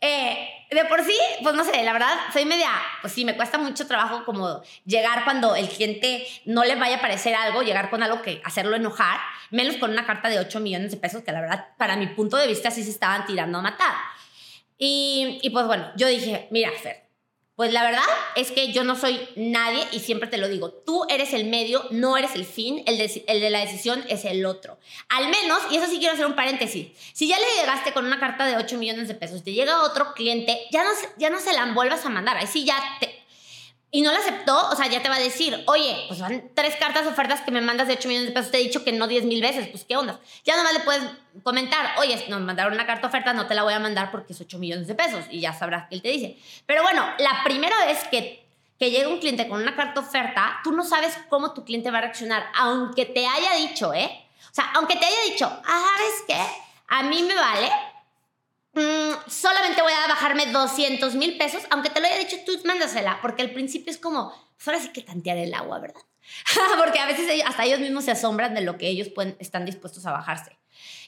eh, 0.00 0.48
de 0.70 0.84
por 0.84 1.02
sí, 1.02 1.18
pues 1.42 1.56
no 1.56 1.64
sé, 1.64 1.82
la 1.82 1.92
verdad, 1.92 2.16
soy 2.32 2.44
media, 2.44 2.70
pues 3.00 3.12
sí, 3.12 3.24
me 3.24 3.34
cuesta 3.34 3.58
mucho 3.58 3.88
trabajo 3.88 4.24
como 4.24 4.62
llegar 4.84 5.24
cuando 5.24 5.56
el 5.56 5.68
cliente 5.68 6.24
no 6.44 6.62
le 6.62 6.76
vaya 6.76 6.98
a 6.98 7.00
parecer 7.00 7.34
algo, 7.34 7.62
llegar 7.62 7.90
con 7.90 8.04
algo 8.04 8.22
que 8.22 8.40
hacerlo 8.44 8.76
enojar, 8.76 9.18
menos 9.50 9.74
con 9.78 9.90
una 9.90 10.06
carta 10.06 10.28
de 10.28 10.38
8 10.38 10.60
millones 10.60 10.92
de 10.92 10.96
pesos 10.96 11.24
que 11.24 11.32
la 11.32 11.40
verdad, 11.40 11.70
para 11.76 11.96
mi 11.96 12.06
punto 12.06 12.36
de 12.36 12.46
vista, 12.46 12.70
sí 12.70 12.84
se 12.84 12.90
estaban 12.90 13.26
tirando 13.26 13.58
a 13.58 13.62
matar. 13.62 13.94
Y, 14.78 15.40
y 15.42 15.50
pues 15.50 15.66
bueno, 15.66 15.90
yo 15.96 16.06
dije, 16.06 16.46
mira, 16.50 16.70
Fer, 16.72 17.08
pues 17.58 17.72
la 17.72 17.82
verdad 17.82 18.04
es 18.36 18.52
que 18.52 18.72
yo 18.72 18.84
no 18.84 18.94
soy 18.94 19.18
nadie 19.34 19.84
y 19.90 19.98
siempre 19.98 20.28
te 20.28 20.36
lo 20.36 20.46
digo, 20.48 20.70
tú 20.70 21.04
eres 21.08 21.32
el 21.32 21.46
medio, 21.46 21.84
no 21.90 22.16
eres 22.16 22.36
el 22.36 22.44
fin, 22.44 22.84
el 22.86 22.98
de, 22.98 23.50
la 23.50 23.58
decisión 23.58 24.04
es 24.08 24.24
el 24.24 24.46
otro. 24.46 24.78
Al 25.08 25.24
menos, 25.24 25.58
y 25.68 25.76
eso 25.76 25.88
sí 25.88 25.98
quiero 25.98 26.14
hacer 26.14 26.26
un 26.26 26.36
paréntesis, 26.36 26.86
si 27.12 27.26
ya 27.26 27.36
le 27.36 27.60
llegaste 27.60 27.92
con 27.92 28.06
una 28.06 28.20
carta 28.20 28.46
de 28.46 28.56
8 28.56 28.78
millones 28.78 29.08
de 29.08 29.14
pesos, 29.14 29.42
te 29.42 29.54
llega 29.54 29.82
otro 29.82 30.14
cliente, 30.14 30.56
ya 30.70 30.84
no, 30.84 30.90
ya 31.16 31.30
no 31.30 31.40
se 31.40 31.52
la 31.52 31.72
vuelvas 31.72 32.06
a 32.06 32.10
mandar, 32.10 32.36
ahí 32.36 32.46
sí 32.46 32.64
ya 32.64 32.80
te, 33.00 33.17
y 33.90 34.02
no 34.02 34.12
la 34.12 34.18
aceptó, 34.18 34.68
o 34.68 34.76
sea, 34.76 34.86
ya 34.86 35.02
te 35.02 35.08
va 35.08 35.16
a 35.16 35.20
decir, 35.20 35.64
oye, 35.66 36.04
pues 36.08 36.20
van 36.20 36.50
tres 36.54 36.76
cartas 36.76 37.06
ofertas 37.06 37.40
que 37.40 37.50
me 37.50 37.62
mandas 37.62 37.88
de 37.88 37.94
8 37.94 38.08
millones 38.08 38.28
de 38.28 38.34
pesos, 38.34 38.50
te 38.50 38.58
he 38.58 38.62
dicho 38.62 38.84
que 38.84 38.92
no 38.92 39.08
10 39.08 39.24
mil 39.24 39.40
veces, 39.40 39.66
pues 39.68 39.84
qué 39.84 39.96
onda. 39.96 40.20
Ya 40.44 40.56
nomás 40.56 40.74
le 40.74 40.80
puedes 40.80 41.02
comentar, 41.42 41.94
oye, 41.98 42.22
no, 42.28 42.38
me 42.38 42.44
mandaron 42.44 42.74
una 42.74 42.86
carta 42.86 43.06
oferta, 43.06 43.32
no 43.32 43.46
te 43.46 43.54
la 43.54 43.62
voy 43.62 43.72
a 43.72 43.78
mandar 43.78 44.10
porque 44.10 44.34
es 44.34 44.40
8 44.40 44.58
millones 44.58 44.88
de 44.88 44.94
pesos 44.94 45.24
y 45.30 45.40
ya 45.40 45.54
sabrás 45.54 45.88
que 45.88 45.94
él 45.94 46.02
te 46.02 46.08
dice. 46.08 46.36
Pero 46.66 46.82
bueno, 46.82 47.02
la 47.18 47.42
primera 47.44 47.86
vez 47.86 48.04
que, 48.10 48.46
que 48.78 48.90
llega 48.90 49.08
un 49.08 49.20
cliente 49.20 49.48
con 49.48 49.62
una 49.62 49.74
carta 49.74 50.00
oferta, 50.00 50.60
tú 50.62 50.72
no 50.72 50.84
sabes 50.84 51.16
cómo 51.30 51.54
tu 51.54 51.64
cliente 51.64 51.90
va 51.90 51.98
a 51.98 52.02
reaccionar, 52.02 52.44
aunque 52.56 53.06
te 53.06 53.26
haya 53.26 53.54
dicho, 53.54 53.94
¿eh? 53.94 54.26
O 54.50 54.54
sea, 54.54 54.70
aunque 54.74 54.96
te 54.96 55.06
haya 55.06 55.22
dicho, 55.30 55.46
ah, 55.46 55.84
¿sabes 55.96 56.24
qué? 56.26 56.62
A 56.88 57.04
mí 57.04 57.22
me 57.22 57.34
vale 57.34 57.70
Mm, 58.72 59.30
solamente 59.30 59.82
voy 59.82 59.92
a 59.92 60.08
bajarme 60.08 60.46
200 60.46 61.14
mil 61.14 61.36
pesos, 61.38 61.62
aunque 61.70 61.90
te 61.90 62.00
lo 62.00 62.06
haya 62.06 62.18
dicho 62.18 62.36
tú, 62.46 62.52
mándasela, 62.64 63.18
porque 63.22 63.42
al 63.42 63.50
principio 63.50 63.90
es 63.90 63.98
como, 63.98 64.32
pues 64.56 64.68
ahora 64.68 64.80
sí 64.80 64.90
que 64.90 65.02
tantear 65.02 65.38
el 65.38 65.54
agua, 65.54 65.78
¿verdad? 65.78 66.02
porque 66.78 66.98
a 66.98 67.06
veces 67.06 67.42
hasta 67.44 67.64
ellos 67.64 67.80
mismos 67.80 68.04
se 68.04 68.10
asombran 68.10 68.54
de 68.54 68.60
lo 68.60 68.76
que 68.76 68.88
ellos 68.88 69.08
pueden, 69.08 69.36
están 69.40 69.64
dispuestos 69.64 70.04
a 70.06 70.12
bajarse. 70.12 70.58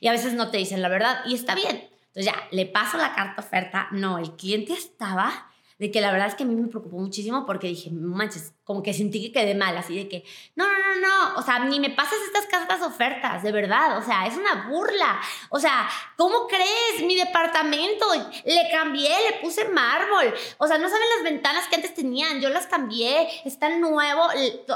Y 0.01 0.09
a 0.09 0.13
veces 0.13 0.33
no 0.33 0.51
te 0.51 0.59
dicen 0.59 0.83
la 0.83 0.89
verdad 0.89 1.21
y 1.27 1.35
está 1.35 1.55
bien. 1.55 1.89
Entonces 2.09 2.25
ya, 2.25 2.49
le 2.51 2.67
paso 2.67 2.97
la 2.97 3.15
carta 3.15 3.41
oferta. 3.41 3.89
No, 3.93 4.19
el 4.19 4.33
cliente 4.33 4.73
estaba 4.73 5.50
de 5.81 5.91
que 5.91 6.03
la 6.03 6.13
verdad 6.13 6.29
es 6.29 6.35
que 6.35 6.43
a 6.43 6.47
mí 6.47 6.55
me 6.55 6.69
preocupó 6.69 6.99
muchísimo 6.99 7.47
porque 7.47 7.67
dije, 7.67 7.91
manches, 7.91 8.53
como 8.65 8.83
que 8.83 8.93
sentí 8.93 9.23
que 9.23 9.33
quedé 9.33 9.55
mal, 9.55 9.77
así 9.79 9.97
de 9.97 10.09
que, 10.09 10.25
no, 10.55 10.67
no, 10.67 10.79
no, 10.79 11.01
no, 11.01 11.39
o 11.39 11.43
sea, 11.43 11.61
ni 11.61 11.81
me 11.81 11.89
pasas 11.89 12.19
estas 12.27 12.45
cartas 12.47 12.83
ofertas, 12.83 13.43
de 13.43 13.51
verdad, 13.51 13.97
o 13.97 14.03
sea, 14.03 14.27
es 14.27 14.37
una 14.37 14.69
burla, 14.69 15.19
o 15.49 15.59
sea, 15.59 15.89
¿cómo 16.19 16.47
crees? 16.49 17.03
Mi 17.03 17.17
departamento, 17.17 18.05
le 18.45 18.71
cambié, 18.71 19.09
le 19.31 19.39
puse 19.41 19.71
mármol, 19.71 20.35
o 20.59 20.67
sea, 20.67 20.77
no 20.77 20.89
saben 20.91 21.09
las 21.17 21.33
ventanas 21.33 21.67
que 21.69 21.77
antes 21.77 21.95
tenían, 21.95 22.43
yo 22.43 22.51
las 22.51 22.67
cambié, 22.67 23.27
está 23.47 23.71
nuevo, 23.79 24.23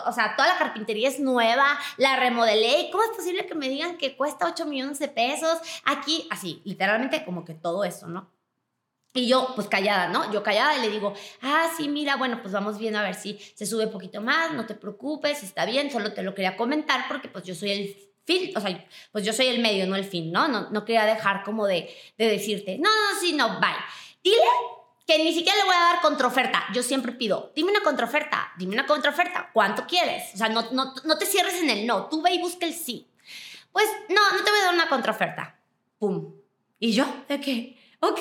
o 0.07 0.13
sea, 0.13 0.35
toda 0.37 0.49
la 0.49 0.59
carpintería 0.59 1.11
es 1.11 1.21
nueva, 1.21 1.79
la 1.99 2.17
remodelé, 2.17 2.89
¿cómo 2.91 3.05
es 3.05 3.11
posible 3.11 3.45
que 3.45 3.55
me 3.55 3.69
digan 3.69 3.99
que 3.99 4.17
cuesta 4.17 4.47
8 4.47 4.65
millones 4.65 4.99
de 4.99 5.09
pesos? 5.09 5.59
Aquí, 5.85 6.27
así, 6.31 6.63
literalmente 6.65 7.27
como 7.27 7.45
que 7.45 7.53
todo 7.53 7.85
eso, 7.85 8.09
¿no? 8.09 8.34
Y 9.17 9.29
yo, 9.29 9.53
pues 9.55 9.69
callada, 9.69 10.09
¿no? 10.09 10.33
Yo 10.33 10.43
callada 10.43 10.77
y 10.77 10.81
le 10.81 10.91
digo, 10.91 11.15
ah, 11.41 11.71
sí, 11.77 11.89
mira, 11.89 12.17
bueno, 12.17 12.41
pues 12.43 12.53
vamos 12.53 12.79
viendo 12.79 12.99
a 12.99 13.03
ver 13.03 13.15
si 13.15 13.39
se 13.55 13.65
sube 13.65 13.87
un 13.87 13.93
poquito 13.93 14.21
más, 14.21 14.53
no 14.53 14.67
te 14.67 14.75
preocupes, 14.75 15.45
está 15.45 15.65
bien, 15.65 15.93
solo 15.93 16.13
te 16.13 16.25
lo 16.25 16.35
quería 16.35 16.57
comentar 16.57 17.07
porque 17.07 17.29
pues 17.29 17.45
yo 17.45 17.55
soy 17.55 17.71
el 17.71 17.97
fin, 18.25 18.51
o 18.57 18.61
sea, 18.61 18.85
pues 19.13 19.25
yo 19.25 19.33
soy 19.33 19.47
el 19.47 19.61
medio, 19.61 19.87
no 19.87 19.95
el 19.95 20.05
fin, 20.05 20.33
¿no? 20.33 20.49
No, 20.49 20.69
no 20.71 20.85
quería 20.85 21.05
dejar 21.05 21.45
como 21.45 21.65
de, 21.67 21.95
de 22.19 22.27
decirte, 22.27 22.77
no, 22.79 22.91
no, 22.91 23.21
sí, 23.21 23.35
no, 23.35 23.61
bye. 23.61 23.71
Dile 24.25 24.37
que 25.07 25.23
ni 25.23 25.33
siquiera 25.33 25.59
le 25.59 25.65
voy 25.65 25.75
a 25.77 25.93
dar 25.93 26.01
contraoferta. 26.01 26.65
Yo 26.75 26.83
siempre 26.83 27.13
pido, 27.13 27.53
dime 27.55 27.71
una 27.71 27.83
contraoferta, 27.83 28.53
dime 28.59 28.75
una 28.75 28.87
contraoferta, 28.87 29.51
¿cuánto 29.53 29.87
quieres? 29.87 30.35
O 30.35 30.39
sea, 30.39 30.49
no, 30.49 30.73
no, 30.73 30.93
no 31.05 31.19
te 31.19 31.27
cierres 31.27 31.63
en 31.63 31.71
el 31.71 31.87
no, 31.87 32.09
tú 32.09 32.21
ve 32.21 32.35
y 32.35 32.41
busca 32.41 32.67
el 32.67 32.75
sí. 32.75 33.07
Pues 33.71 33.87
no, 34.09 34.37
no 34.37 34.43
te 34.43 34.51
voy 34.51 34.59
a 34.61 34.65
dar 34.65 34.75
una 34.75 34.89
contraoferta. 34.89 35.61
Pum. 35.99 36.35
¿Y 36.81 36.93
yo? 36.93 37.07
¿De 37.29 37.41
qué? 37.41 37.79
Ok. 38.01 38.21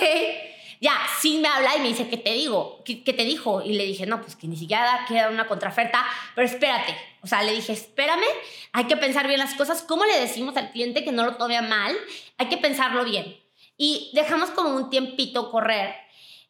Ya, 0.84 1.00
sí 1.22 1.38
me 1.38 1.48
habla 1.48 1.78
y 1.78 1.80
me 1.80 1.88
dice, 1.88 2.10
¿qué 2.10 2.18
te 2.18 2.34
digo? 2.34 2.84
¿Qué, 2.84 2.96
te 2.96 3.24
dijo? 3.24 3.62
Y 3.62 3.72
le 3.72 3.86
dije, 3.86 4.06
no, 4.06 4.20
pues 4.20 4.36
que 4.36 4.48
ni 4.48 4.58
siquiera 4.58 5.06
quiere 5.08 5.24
dar 5.24 5.32
una 5.32 5.48
contraoferta, 5.48 6.06
pero 6.36 6.46
espérate. 6.46 6.94
O 7.22 7.28
sea, 7.28 7.42
le 7.42 7.54
dije, 7.54 7.72
espérame, 7.72 8.26
hay 8.74 8.84
que 8.84 8.98
pensar 8.98 9.26
bien 9.26 9.40
las 9.40 9.54
cosas. 9.54 9.82
¿Cómo 9.82 10.04
le 10.04 10.20
decimos 10.20 10.58
al 10.58 10.72
cliente 10.72 11.06
que 11.06 11.14
no 11.14 11.24
lo 11.24 11.38
tome 11.38 11.62
mal? 11.62 11.96
Hay 12.38 12.50
que 12.50 12.58
pensarlo 12.58 13.06
bien. 13.06 13.34
Y 13.78 14.12
dejamos 14.14 14.50
como 14.50 14.76
un 14.76 14.90
tiempito 14.90 15.52
correr 15.52 15.96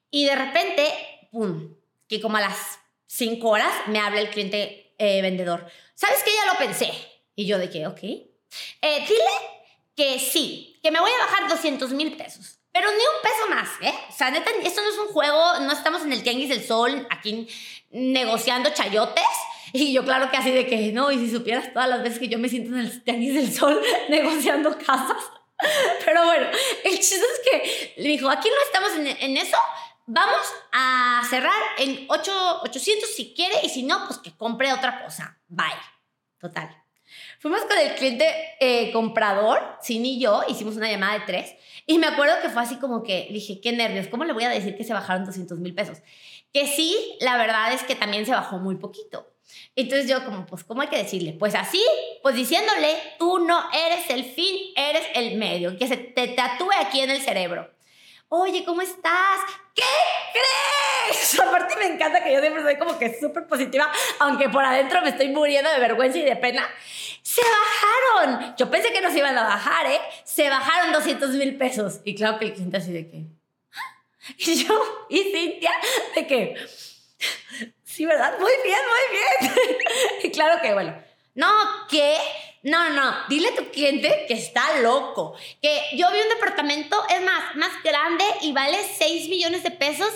y 0.10 0.26
de 0.26 0.36
repente, 0.36 0.88
¡pum! 1.32 1.76
Que 2.08 2.20
como 2.20 2.38
a 2.38 2.42
las 2.42 2.80
cinco 3.06 3.50
horas 3.50 3.72
me 3.86 4.00
habla 4.00 4.20
el 4.20 4.30
cliente 4.30 4.96
eh, 4.98 5.22
vendedor. 5.22 5.68
¿Sabes 5.94 6.24
que 6.24 6.32
ya 6.32 6.52
lo 6.52 6.58
pensé? 6.58 6.92
Y 7.36 7.46
yo 7.46 7.60
de 7.60 7.70
que, 7.70 7.86
ok. 7.86 8.02
Eh, 8.02 8.26
dile 8.82 9.36
que 9.96 10.18
sí, 10.18 10.73
que 10.84 10.92
me 10.92 11.00
voy 11.00 11.12
a 11.12 11.26
bajar 11.26 11.50
200 11.50 11.92
mil 11.92 12.16
pesos 12.16 12.60
pero 12.74 12.90
ni 12.90 12.98
un 12.98 13.22
peso 13.22 13.48
más, 13.50 13.70
¿eh? 13.82 13.94
O 14.10 14.12
sea, 14.12 14.32
neta, 14.32 14.50
esto 14.64 14.82
no 14.82 14.90
es 14.90 14.98
un 14.98 15.08
juego, 15.10 15.60
no 15.60 15.72
estamos 15.72 16.02
en 16.02 16.12
el 16.12 16.24
Tianguis 16.24 16.50
del 16.50 16.66
Sol 16.66 17.08
aquí 17.12 17.48
negociando 17.92 18.72
chayotes. 18.72 19.24
Y 19.74 19.94
yo, 19.94 20.04
claro 20.04 20.32
que 20.32 20.38
así 20.38 20.52
de 20.52 20.66
que 20.66 20.92
no, 20.92 21.12
y 21.12 21.20
si 21.20 21.32
supieras 21.32 21.72
todas 21.72 21.88
las 21.88 22.02
veces 22.02 22.18
que 22.18 22.28
yo 22.28 22.40
me 22.40 22.50
siento 22.50 22.74
en 22.74 22.80
el 22.80 23.04
Tianguis 23.04 23.36
del 23.36 23.54
Sol 23.54 23.80
negociando 24.10 24.76
casas. 24.80 25.24
Pero 26.06 26.26
bueno, 26.26 26.48
el 26.84 26.96
chiste 26.96 27.18
es 27.18 27.42
que 27.50 27.94
le 28.02 28.10
dijo, 28.10 28.28
aquí 28.28 28.50
no 28.50 28.66
estamos 28.66 28.94
en, 28.98 29.24
en 29.24 29.38
eso, 29.38 29.58
vamos 30.08 30.42
a 30.72 31.22
cerrar 31.30 31.62
en 31.78 32.08
8, 32.10 32.62
800 32.64 33.08
si 33.08 33.36
quiere, 33.36 33.54
y 33.62 33.70
si 33.70 33.84
no, 33.84 34.08
pues 34.08 34.18
que 34.18 34.36
compre 34.36 34.74
otra 34.74 35.04
cosa. 35.04 35.40
Bye. 35.48 35.68
Total. 36.40 36.83
Fuimos 37.44 37.60
con 37.66 37.78
el 37.78 37.94
cliente 37.96 38.26
eh, 38.62 38.90
comprador, 38.94 39.60
Sin 39.82 40.06
y 40.06 40.18
yo, 40.18 40.44
hicimos 40.48 40.78
una 40.78 40.90
llamada 40.90 41.20
de 41.20 41.26
tres. 41.26 41.56
Y 41.86 41.98
me 41.98 42.08
acuerdo 42.08 42.36
que 42.42 42.48
fue 42.48 42.62
así 42.62 42.78
como 42.78 43.04
que 43.04 43.28
dije, 43.34 43.60
qué 43.60 43.74
nervios, 43.74 44.08
¿cómo 44.08 44.24
le 44.24 44.32
voy 44.32 44.46
a 44.46 44.50
decir 44.50 44.78
que 44.78 44.86
se 44.86 44.94
bajaron 44.94 45.26
200 45.26 45.60
mil 45.60 45.76
pesos? 45.76 45.98
Que 46.54 46.68
sí, 46.68 47.18
la 47.20 47.36
verdad 47.36 47.74
es 47.74 47.84
que 47.84 47.96
también 47.96 48.26
se 48.26 48.32
bajó 48.32 48.60
muy 48.60 48.78
poquito. 48.78 49.30
Entonces 49.76 50.10
yo 50.10 50.24
como, 50.24 50.46
pues, 50.46 50.64
¿cómo 50.64 50.84
hay 50.84 50.88
que 50.88 50.96
decirle? 50.96 51.34
Pues 51.34 51.54
así, 51.54 51.84
pues 52.22 52.34
diciéndole, 52.34 52.96
tú 53.20 53.40
no 53.40 53.62
eres 53.74 54.10
el 54.10 54.24
fin, 54.24 54.56
eres 54.78 55.04
el 55.14 55.38
medio, 55.38 55.78
que 55.78 55.90
se 55.90 55.98
te 55.98 56.30
tatúe 56.30 56.72
aquí 56.80 57.02
en 57.02 57.10
el 57.10 57.20
cerebro. 57.20 57.73
Oye, 58.36 58.66
¿cómo 58.66 58.82
estás? 58.82 59.40
¿Qué 59.76 59.84
crees? 60.34 61.40
Aparte 61.40 61.76
me 61.78 61.86
encanta 61.86 62.24
que 62.24 62.34
yo 62.34 62.40
siempre 62.40 62.64
soy 62.64 62.78
como 62.78 62.98
que 62.98 63.20
súper 63.20 63.46
positiva, 63.46 63.92
aunque 64.20 64.50
por 64.50 64.66
adentro 64.66 65.02
me 65.02 65.10
estoy 65.10 65.30
muriendo 65.30 65.70
de 65.70 65.80
vergüenza 65.80 66.18
y 66.18 66.24
de 66.24 66.36
pena. 66.36 66.68
Se 67.22 67.42
bajaron. 67.42 68.56
Yo 68.58 68.72
pensé 68.72 68.92
que 68.92 69.02
nos 69.02 69.16
iban 69.16 69.38
a 69.38 69.44
bajar, 69.44 69.86
¿eh? 69.86 70.02
Se 70.24 70.50
bajaron 70.50 70.92
200 70.92 71.30
mil 71.32 71.58
pesos. 71.58 72.00
Y 72.06 72.16
claro 72.16 72.40
que 72.40 72.46
el 72.46 72.54
cliente 72.54 72.78
así 72.78 72.92
de 72.92 73.08
que... 73.08 73.26
Y 74.38 74.64
yo 74.64 75.06
y 75.10 75.20
Cintia 75.24 75.72
de 76.16 76.28
que... 76.28 76.56
Sí, 77.84 78.06
¿verdad? 78.06 78.40
Muy 78.40 78.52
bien, 78.64 78.80
muy 78.90 79.50
bien. 79.52 79.78
y 80.24 80.32
claro 80.32 80.60
que, 80.60 80.74
bueno, 80.74 80.98
no, 81.36 81.52
¿qué? 81.88 82.18
No, 82.64 82.90
no, 82.92 83.14
dile 83.28 83.50
a 83.50 83.56
tu 83.56 83.70
cliente 83.72 84.26
que 84.28 84.34
está 84.34 84.80
loco. 84.80 85.36
Que 85.62 85.82
yo 85.98 86.10
vi 86.12 86.20
un 86.20 86.30
departamento, 86.30 86.98
es 87.10 87.22
más, 87.22 87.56
más 87.56 87.84
grande 87.84 88.24
y 88.42 88.54
vale 88.54 88.78
6 88.98 89.30
millones 89.30 89.64
de 89.64 89.72
pesos 89.72 90.14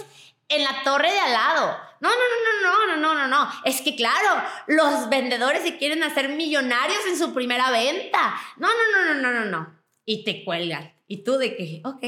en 0.48 0.64
la 0.64 0.82
torre 0.84 1.12
de 1.12 1.20
al 1.20 1.34
lado. 1.34 1.78
No, 2.00 2.10
no, 2.10 2.16
no, 2.16 2.62
no, 2.62 2.88
no, 2.88 2.96
no, 2.96 3.16
no, 3.16 3.28
no. 3.28 3.52
Es 3.66 3.82
que 3.82 3.96
claro, 3.96 4.44
los 4.68 5.10
vendedores 5.10 5.64
se 5.64 5.78
quieren 5.78 6.04
hacer 6.04 6.30
millonarios 6.30 7.06
en 7.08 7.18
su 7.18 7.34
primera 7.34 7.70
venta. 7.70 8.40
No, 8.56 8.68
no, 8.70 9.04
no, 9.04 9.14
no, 9.14 9.22
no, 9.22 9.40
no, 9.40 9.46
no. 9.46 9.82
Y 10.06 10.24
te 10.24 10.46
cuelgan. 10.46 10.94
Y 11.08 11.24
tú 11.24 11.38
de 11.38 11.56
que, 11.58 11.82
ok. 11.84 12.04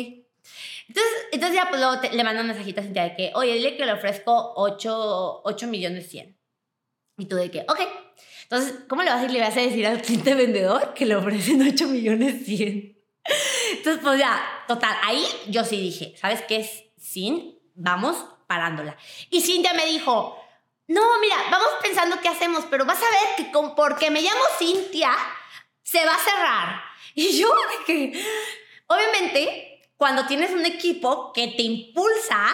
Entonces, 0.87 1.13
entonces 1.33 1.55
ya 1.55 1.69
pues 1.69 1.81
luego 1.81 2.01
le 2.13 2.23
mando 2.23 2.41
un 2.41 2.47
mensajito 2.47 2.79
a 2.79 2.83
Cintia 2.83 3.03
de 3.03 3.15
que, 3.15 3.31
oye, 3.35 3.53
dile 3.55 3.75
que 3.75 3.85
le 3.85 3.91
ofrezco 3.91 4.53
8, 4.55 5.41
8 5.43 5.67
millones 5.67 6.09
100. 6.09 6.37
Y 7.17 7.25
tú 7.25 7.35
de 7.35 7.51
que, 7.51 7.65
ok. 7.67 7.79
Entonces, 8.51 8.79
¿cómo 8.87 9.03
le 9.03 9.11
vas 9.11 9.19
a 9.19 9.21
decir, 9.21 9.37
le 9.37 9.45
vas 9.45 9.55
a 9.55 9.61
decir 9.61 9.85
al 9.85 10.01
cliente 10.01 10.33
vendedor 10.33 10.95
que 10.95 11.05
le 11.05 11.15
ofrecen 11.15 11.61
8 11.61 11.87
millones 11.87 12.45
100? 12.47 12.97
Entonces, 13.73 14.01
pues 14.01 14.17
ya, 14.17 14.41
total, 14.67 14.97
ahí 15.03 15.23
yo 15.47 15.63
sí 15.63 15.79
dije, 15.79 16.15
¿sabes 16.19 16.41
qué 16.47 16.61
es? 16.61 16.83
Sin, 16.97 17.59
vamos 17.75 18.17
parándola. 18.47 18.97
Y 19.29 19.41
Cintia 19.41 19.75
me 19.75 19.85
dijo, 19.85 20.35
no, 20.87 21.19
mira, 21.19 21.35
vamos 21.51 21.69
pensando 21.83 22.19
qué 22.21 22.29
hacemos, 22.29 22.65
pero 22.71 22.85
vas 22.85 22.97
a 22.97 23.01
ver 23.01 23.35
que 23.37 23.51
con, 23.51 23.75
porque 23.75 24.09
me 24.09 24.23
llamo 24.23 24.41
Cintia, 24.57 25.11
se 25.83 26.03
va 26.03 26.15
a 26.15 26.17
cerrar. 26.17 26.81
Y 27.13 27.39
yo 27.39 27.53
que, 27.85 28.19
obviamente, 28.87 29.83
cuando 29.95 30.25
tienes 30.25 30.49
un 30.49 30.65
equipo 30.65 31.31
que 31.33 31.49
te 31.49 31.61
impulsa, 31.61 32.47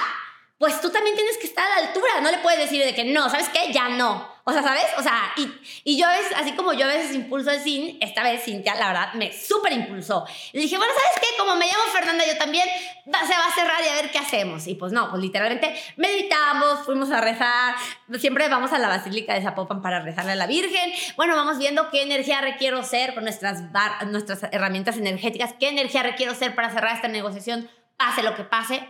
pues 0.57 0.81
tú 0.81 0.89
también 0.89 1.15
tienes 1.15 1.37
que 1.37 1.47
estar 1.47 1.65
a 1.65 1.79
la 1.79 1.87
altura. 1.87 2.19
No 2.19 2.31
le 2.31 2.39
puedes 2.39 2.59
decir 2.59 2.83
de 2.83 2.93
que 2.93 3.05
no, 3.05 3.29
¿sabes 3.29 3.47
qué? 3.47 3.71
Ya 3.71 3.87
no. 3.87 4.34
O 4.47 4.53
sea, 4.53 4.61
¿sabes? 4.61 4.85
O 4.99 5.01
sea, 5.01 5.33
y, 5.37 5.51
y 5.83 5.99
yo 5.99 6.07
es 6.07 6.31
así 6.35 6.51
como 6.51 6.71
yo 6.71 6.85
a 6.85 6.89
veces 6.89 7.15
impulso 7.15 7.49
el 7.49 7.59
sin, 7.61 7.97
esta 7.99 8.21
vez 8.21 8.43
Cintia, 8.43 8.75
la 8.75 8.89
verdad, 8.89 9.13
me 9.15 9.33
súper 9.33 9.73
impulsó. 9.73 10.23
Y 10.53 10.59
dije, 10.59 10.77
bueno, 10.77 10.93
¿sabes 10.93 11.19
qué? 11.19 11.35
Como 11.35 11.55
me 11.55 11.65
llamo 11.65 11.83
Fernanda, 11.91 12.23
yo 12.27 12.37
también, 12.37 12.67
se 13.05 13.11
va 13.11 13.47
a 13.47 13.55
cerrar 13.55 13.83
y 13.83 13.87
a 13.87 13.95
ver 13.95 14.11
qué 14.11 14.19
hacemos. 14.19 14.67
Y 14.67 14.75
pues 14.75 14.91
no, 14.91 15.09
pues 15.09 15.19
literalmente 15.19 15.75
meditamos, 15.97 16.85
fuimos 16.85 17.09
a 17.09 17.21
rezar, 17.21 17.75
siempre 18.19 18.47
vamos 18.47 18.71
a 18.71 18.77
la 18.77 18.87
Basílica 18.87 19.33
de 19.33 19.41
Zapopan 19.41 19.81
para 19.81 20.01
rezarle 20.01 20.33
a 20.33 20.35
la 20.35 20.45
Virgen. 20.45 20.93
Bueno, 21.15 21.35
vamos 21.35 21.57
viendo 21.57 21.89
qué 21.89 22.03
energía 22.03 22.39
requiero 22.39 22.83
ser 22.83 23.15
con 23.15 23.23
nuestras, 23.23 23.63
nuestras 24.05 24.43
herramientas 24.51 24.97
energéticas, 24.97 25.55
qué 25.59 25.69
energía 25.69 26.03
requiero 26.03 26.35
ser 26.35 26.53
para 26.53 26.69
cerrar 26.69 26.95
esta 26.95 27.07
negociación, 27.07 27.67
pase 27.97 28.21
lo 28.21 28.35
que 28.35 28.43
pase. 28.43 28.87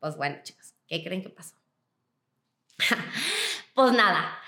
Pues 0.00 0.18
bueno, 0.18 0.36
chicos, 0.42 0.74
¿qué 0.86 1.02
creen 1.02 1.22
que 1.22 1.30
pasó? 1.30 1.54
pues 3.74 3.92
nada, 3.92 4.38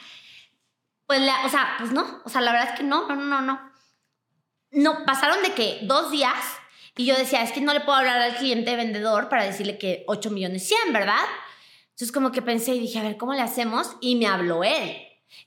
pues, 1.10 1.20
o 1.44 1.48
sea, 1.48 1.74
pues 1.76 1.90
no, 1.90 2.22
o 2.24 2.28
sea, 2.28 2.40
la 2.40 2.52
verdad 2.52 2.68
es 2.70 2.78
que 2.78 2.84
no, 2.84 3.08
no, 3.08 3.16
no, 3.16 3.40
no. 3.40 3.60
No, 4.70 5.04
pasaron 5.04 5.42
de 5.42 5.54
que 5.54 5.80
dos 5.82 6.12
días 6.12 6.36
y 6.96 7.04
yo 7.04 7.16
decía, 7.16 7.42
es 7.42 7.50
que 7.50 7.60
no 7.60 7.74
le 7.74 7.80
puedo 7.80 7.98
hablar 7.98 8.20
al 8.20 8.36
cliente 8.36 8.76
vendedor 8.76 9.28
para 9.28 9.42
decirle 9.42 9.76
que 9.76 10.04
8 10.06 10.30
millones 10.30 10.68
100, 10.68 10.92
¿verdad? 10.92 11.18
Entonces 11.86 12.12
como 12.12 12.30
que 12.30 12.42
pensé 12.42 12.76
y 12.76 12.78
dije, 12.78 13.00
a 13.00 13.02
ver, 13.02 13.16
¿cómo 13.16 13.34
le 13.34 13.40
hacemos? 13.40 13.96
Y 14.00 14.14
me 14.14 14.28
habló 14.28 14.62
él. 14.62 14.98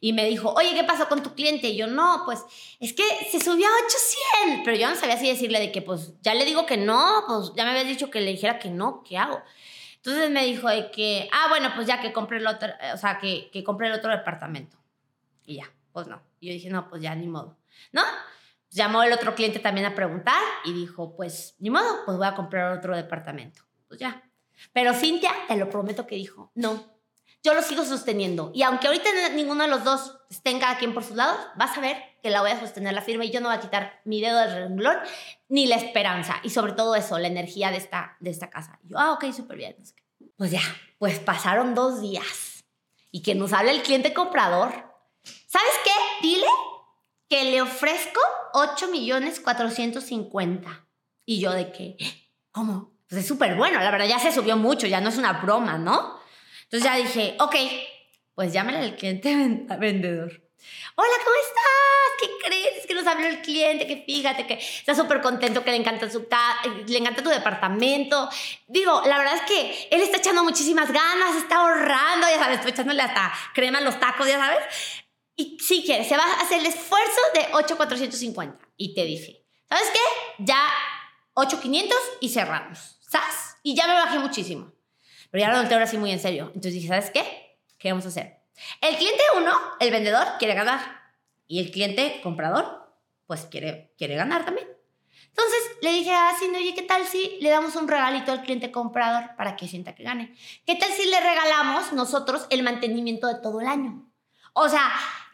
Y 0.02 0.12
me 0.12 0.26
dijo, 0.26 0.54
oye, 0.54 0.74
¿qué 0.74 0.84
pasó 0.84 1.08
con 1.08 1.24
tu 1.24 1.34
cliente? 1.34 1.70
Y 1.70 1.78
yo, 1.78 1.88
no, 1.88 2.24
pues 2.26 2.42
es 2.82 2.92
que 2.92 3.04
se 3.32 3.40
subió 3.40 3.66
a 3.66 3.86
800. 4.44 4.66
Pero 4.66 4.76
yo 4.76 4.90
no 4.90 4.98
sabía 4.98 5.16
así 5.16 5.30
decirle 5.30 5.62
de 5.62 5.72
que, 5.72 5.82
pues 5.82 6.12
ya 6.20 6.34
le 6.34 6.44
digo 6.44 6.66
que 6.66 6.76
no, 6.76 7.24
pues 7.26 7.54
ya 7.56 7.64
me 7.64 7.70
habías 7.70 7.88
dicho 7.88 8.12
que 8.12 8.20
le 8.20 8.32
dijera 8.32 8.60
que 8.60 8.70
no, 8.70 9.02
¿qué 9.02 9.18
hago? 9.18 9.42
Entonces 9.96 10.30
me 10.30 10.44
dijo 10.44 10.68
de 10.68 10.92
que, 10.92 11.30
ah, 11.32 11.48
bueno, 11.48 11.72
pues 11.74 11.88
ya 11.88 12.02
que 12.02 12.12
compre 12.12 12.40
el 12.40 12.48
otro, 12.48 12.68
o 12.94 12.98
sea, 12.98 13.18
que, 13.18 13.50
que 13.50 13.64
compre 13.64 13.88
el 13.88 13.94
otro 13.94 14.12
departamento. 14.12 14.83
Y 15.46 15.58
ya, 15.58 15.72
pues 15.92 16.08
no. 16.08 16.22
Y 16.40 16.48
yo 16.48 16.54
dije, 16.54 16.70
no, 16.70 16.90
pues 16.90 17.02
ya, 17.02 17.16
ni 17.16 17.28
modo. 17.28 17.58
¿No? 17.92 18.02
Llamó 18.70 19.04
el 19.04 19.14
otro 19.14 19.36
cliente 19.36 19.60
también 19.60 19.86
a 19.86 19.96
preguntar 19.96 20.42
y 20.66 20.74
dijo, 20.74 21.16
pues 21.16 21.56
ni 21.60 21.70
modo, 21.70 22.06
pues 22.06 22.18
voy 22.18 22.28
a 22.28 22.36
comprar 22.36 22.78
otro 22.78 22.96
departamento. 22.96 23.62
Pues 23.88 24.00
ya. 24.00 24.24
Pero 24.72 24.94
Cintia, 24.94 25.32
te 25.48 25.58
lo 25.58 25.70
prometo 25.70 26.08
que 26.08 26.16
dijo, 26.16 26.52
no, 26.56 26.94
yo 27.44 27.54
lo 27.54 27.62
sigo 27.62 27.84
sosteniendo. 27.84 28.52
Y 28.56 28.64
aunque 28.64 28.88
ahorita 28.88 29.10
ninguno 29.36 29.64
de 29.64 29.70
los 29.70 29.84
dos 29.84 30.18
estén 30.30 30.60
cada 30.60 30.78
quien 30.78 30.94
por 30.94 31.04
sus 31.04 31.18
lados, 31.18 31.38
vas 31.56 31.78
a 31.78 31.82
ver 31.82 31.98
que 32.22 32.30
la 32.30 32.42
voy 32.42 32.52
a 32.52 32.60
sostener 32.60 32.94
la 32.94 33.02
firma 33.02 33.26
y 33.26 33.32
yo 33.32 33.42
no 33.42 33.50
voy 33.50 33.58
a 33.58 33.60
quitar 33.60 34.02
mi 34.06 34.22
dedo 34.22 34.40
del 34.40 34.70
renglón 34.70 34.98
ni 35.50 35.68
la 35.68 35.76
esperanza. 35.76 36.38
Y 36.44 36.52
sobre 36.52 36.72
todo 36.72 36.96
eso, 36.96 37.20
la 37.20 37.28
energía 37.28 37.70
de 37.70 37.78
esta, 37.78 38.16
de 38.22 38.30
esta 38.30 38.50
casa. 38.50 38.80
Y 38.84 38.90
yo, 38.90 38.98
ah, 38.98 39.12
ok, 39.12 39.32
súper 39.34 39.58
bien. 39.58 39.76
Pues 40.38 40.52
ya, 40.52 40.62
pues 40.98 41.20
pasaron 41.20 41.76
dos 41.76 42.02
días. 42.02 42.64
Y 43.12 43.22
que 43.22 43.36
nos 43.36 43.52
habla 43.52 43.72
el 43.72 43.84
cliente 43.84 44.14
comprador 44.14 44.93
¿Sabes 45.54 45.74
qué? 45.84 46.28
Dile 46.28 46.48
que 47.30 47.44
le 47.44 47.62
ofrezco 47.62 48.20
8 48.54 48.88
millones 48.88 49.40
450. 49.40 50.88
Y 51.28 51.40
yo 51.40 51.52
de 51.52 51.72
que, 51.72 51.96
¿cómo? 52.52 52.98
Pues 53.08 53.22
es 53.22 53.28
súper 53.28 53.54
bueno, 53.54 53.80
la 53.80 53.92
verdad 53.92 54.08
ya 54.08 54.18
se 54.18 54.32
subió 54.32 54.58
mucho, 54.58 54.88
ya 54.88 55.00
no 55.00 55.10
es 55.10 55.18
una 55.20 55.34
broma, 55.34 55.78
¿no? 55.78 56.20
Entonces 56.64 56.84
ya 56.84 56.96
dije, 56.96 57.38
ok, 57.40 57.56
pues 58.34 58.52
llámale 58.52 58.80
al 58.80 58.96
cliente 58.96 59.68
vendedor. 59.78 60.42
Hola, 60.96 61.14
¿cómo 61.24 61.36
estás? 61.36 62.20
¿Qué 62.20 62.48
crees? 62.48 62.88
que 62.88 62.94
nos 62.96 63.06
habló 63.06 63.28
el 63.28 63.42
cliente, 63.42 63.86
que 63.86 64.04
fíjate 64.06 64.48
que 64.48 64.56
está 64.56 64.96
súper 64.96 65.22
contento, 65.22 65.64
que 65.64 65.72
le 65.72 65.78
encanta, 65.78 66.10
su 66.10 66.28
le 66.88 66.98
encanta 66.98 67.22
tu 67.22 67.30
departamento. 67.30 68.30
Digo, 68.68 69.02
la 69.06 69.18
verdad 69.18 69.36
es 69.36 69.42
que 69.42 69.88
él 69.92 70.02
está 70.02 70.18
echando 70.18 70.44
muchísimas 70.44 70.92
ganas, 70.92 71.36
está 71.36 71.58
ahorrando, 71.58 72.28
ya 72.28 72.40
sabes, 72.40 72.58
estoy 72.58 72.72
echándole 72.72 73.02
hasta 73.02 73.32
crema 73.54 73.80
en 73.80 73.86
los 73.86 74.00
tacos, 74.00 74.28
ya 74.28 74.38
sabes. 74.38 74.60
Y 75.36 75.58
si 75.60 75.84
quieres, 75.84 76.08
se 76.08 76.18
va 76.18 76.24
a 76.24 76.42
hacer 76.42 76.60
el 76.60 76.68
esfuerzo 76.68 77.22
de 77.34 77.48
8,450. 77.54 78.58
Y 78.78 78.94
te 78.94 79.04
dije, 79.06 79.46
¿sabes 79.68 79.90
qué? 79.92 80.44
Ya 80.44 80.70
8,500 81.34 81.98
y 82.22 82.30
cerramos. 82.30 83.00
¿Sabes? 83.02 83.56
Y 83.64 83.76
ya 83.76 83.88
me 83.88 83.94
bajé 83.94 84.20
muchísimo. 84.20 84.72
Pero 85.32 85.42
ya 85.42 85.52
lo 85.52 85.64
noté 85.64 85.74
ahora 85.74 85.88
sí 85.88 85.98
muy 85.98 86.12
en 86.12 86.20
serio. 86.20 86.46
Entonces 86.48 86.74
dije, 86.74 86.88
¿sabes 86.88 87.10
qué? 87.10 87.58
¿Qué 87.80 87.90
vamos 87.90 88.06
a 88.06 88.10
hacer? 88.10 88.42
El 88.82 88.96
cliente 88.98 89.24
uno, 89.38 89.52
el 89.80 89.92
vendedor, 89.92 90.28
quiere 90.38 90.54
ganar. 90.54 90.80
Y 91.48 91.60
el 91.60 91.72
cliente 91.72 92.20
comprador, 92.22 92.94
pues 93.26 93.46
quiere, 93.46 93.94
quiere 93.98 94.16
ganar 94.16 94.46
también. 94.46 94.68
Entonces 95.30 95.78
le 95.82 95.92
dije 95.92 96.14
a 96.14 96.32
Cindy, 96.38 96.60
oye, 96.60 96.76
¿qué 96.76 96.84
tal 96.84 97.08
si 97.08 97.40
le 97.42 97.50
damos 97.50 97.76
un 97.76 97.88
regalito 97.88 98.32
al 98.32 98.44
cliente 98.44 98.72
comprador 98.72 99.36
para 99.36 99.56
que 99.56 99.68
sienta 99.68 99.96
que 99.96 100.04
gane? 100.04 100.36
¿Qué 100.66 100.76
tal 100.76 100.92
si 100.92 101.06
le 101.08 101.20
regalamos 101.20 101.92
nosotros 101.94 102.46
el 102.52 102.62
mantenimiento 102.62 103.28
de 103.28 103.42
todo 103.42 103.60
el 103.60 103.68
año? 103.68 104.12
O 104.54 104.70
sea, 104.70 104.92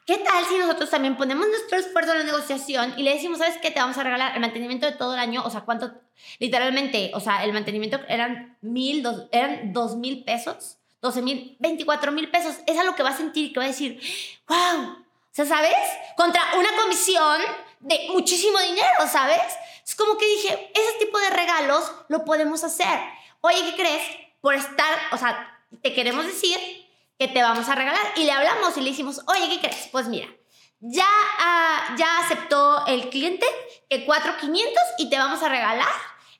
¿Qué 0.09 0.17
tal 0.17 0.43
si 0.43 0.57
nosotros 0.57 0.89
también 0.89 1.15
ponemos 1.17 1.47
nuestro 1.47 1.77
esfuerzo 1.77 2.13
en 2.13 2.17
la 2.17 2.23
negociación 2.23 2.95
y 2.97 3.03
le 3.03 3.13
decimos, 3.13 3.37
¿sabes 3.37 3.59
qué? 3.61 3.69
Te 3.69 3.79
vamos 3.79 3.95
a 3.95 4.01
regalar 4.01 4.33
el 4.33 4.41
mantenimiento 4.41 4.87
de 4.87 4.93
todo 4.93 5.13
el 5.13 5.19
año. 5.19 5.43
O 5.45 5.51
sea, 5.51 5.61
¿cuánto? 5.61 5.91
Literalmente, 6.39 7.11
o 7.13 7.19
sea, 7.19 7.43
el 7.43 7.53
mantenimiento 7.53 7.99
eran 8.07 8.57
mil, 8.61 9.03
dos, 9.03 9.27
eran 9.31 9.71
dos 9.71 9.97
mil 9.97 10.23
pesos, 10.23 10.79
doce 10.99 11.21
mil, 11.21 11.55
veinticuatro 11.59 12.11
mil 12.11 12.27
pesos. 12.31 12.55
Es 12.65 12.83
lo 12.83 12.95
que 12.95 13.03
va 13.03 13.09
a 13.09 13.17
sentir 13.17 13.45
y 13.45 13.53
que 13.53 13.59
va 13.59 13.65
a 13.65 13.67
decir, 13.67 14.01
wow. 14.47 14.93
O 14.93 15.29
sea, 15.29 15.45
¿sabes? 15.45 15.75
Contra 16.17 16.41
una 16.57 16.69
comisión 16.81 17.41
de 17.79 18.07
muchísimo 18.11 18.57
dinero, 18.61 19.07
¿sabes? 19.11 19.43
Es 19.85 19.93
como 19.93 20.17
que 20.17 20.25
dije, 20.25 20.71
ese 20.73 21.05
tipo 21.05 21.19
de 21.19 21.29
regalos 21.29 21.83
lo 22.07 22.25
podemos 22.25 22.63
hacer. 22.63 22.99
Oye, 23.41 23.63
¿qué 23.63 23.75
crees? 23.75 24.01
Por 24.41 24.55
estar, 24.55 24.97
o 25.11 25.17
sea, 25.17 25.61
te 25.83 25.93
queremos 25.93 26.25
decir 26.25 26.57
que 27.19 27.27
te 27.27 27.43
vamos 27.43 27.67
a 27.69 27.75
regalar. 27.75 28.13
Y 28.15 28.23
le 28.23 28.31
hablamos 28.31 28.75
y 28.77 28.81
le 28.81 28.89
dijimos, 28.89 29.21
oye, 29.27 29.49
¿qué 29.49 29.59
crees? 29.59 29.89
Pues 29.91 30.07
mira, 30.07 30.27
ya, 30.79 31.03
uh, 31.03 31.97
ya 31.97 32.19
aceptó 32.19 32.87
el 32.87 33.09
cliente 33.09 33.45
que 33.89 34.05
4,500 34.05 34.73
y 34.97 35.09
te 35.09 35.17
vamos 35.17 35.43
a 35.43 35.49
regalar 35.49 35.87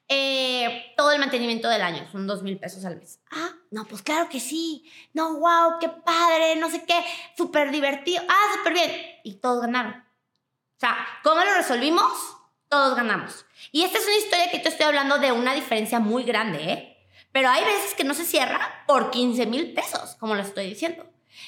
eh, 0.07 0.93
todo 0.97 1.11
el 1.11 1.19
mantenimiento 1.19 1.67
del 1.67 1.81
año. 1.81 2.07
Son 2.11 2.25
2 2.25 2.41
mil 2.41 2.57
pesos 2.57 2.85
al 2.85 2.97
mes. 2.97 3.19
Ah, 3.29 3.51
no, 3.69 3.85
pues 3.85 4.01
claro 4.01 4.29
que 4.29 4.39
sí. 4.39 4.89
No, 5.13 5.37
wow, 5.37 5.77
qué 5.79 5.89
padre, 5.89 6.55
no 6.55 6.69
sé 6.69 6.83
qué, 6.85 7.03
súper 7.37 7.71
divertido. 7.71 8.23
Ah, 8.27 8.55
súper 8.57 8.73
bien. 8.73 8.91
Y 9.23 9.35
todos 9.35 9.61
ganaron. 9.61 9.93
O 9.93 10.79
sea, 10.79 10.97
¿cómo 11.23 11.43
lo 11.43 11.53
resolvimos? 11.53 12.37
Todos 12.69 12.95
ganamos. 12.95 13.45
Y 13.71 13.83
esta 13.83 13.97
es 13.97 14.05
una 14.05 14.15
historia 14.15 14.49
que 14.49 14.59
te 14.59 14.69
estoy 14.69 14.85
hablando 14.85 15.17
de 15.17 15.33
una 15.33 15.53
diferencia 15.53 15.99
muy 15.99 16.23
grande, 16.23 16.71
¿eh? 16.71 16.88
Pero 17.31 17.49
hay 17.49 17.63
veces 17.63 17.93
que 17.93 18.03
no 18.03 18.13
se 18.13 18.25
cierra 18.25 18.83
por 18.87 19.11
15 19.11 19.45
mil 19.45 19.73
pesos, 19.73 20.15
como 20.19 20.35
lo 20.35 20.41
estoy 20.41 20.67
diciendo. 20.67 21.05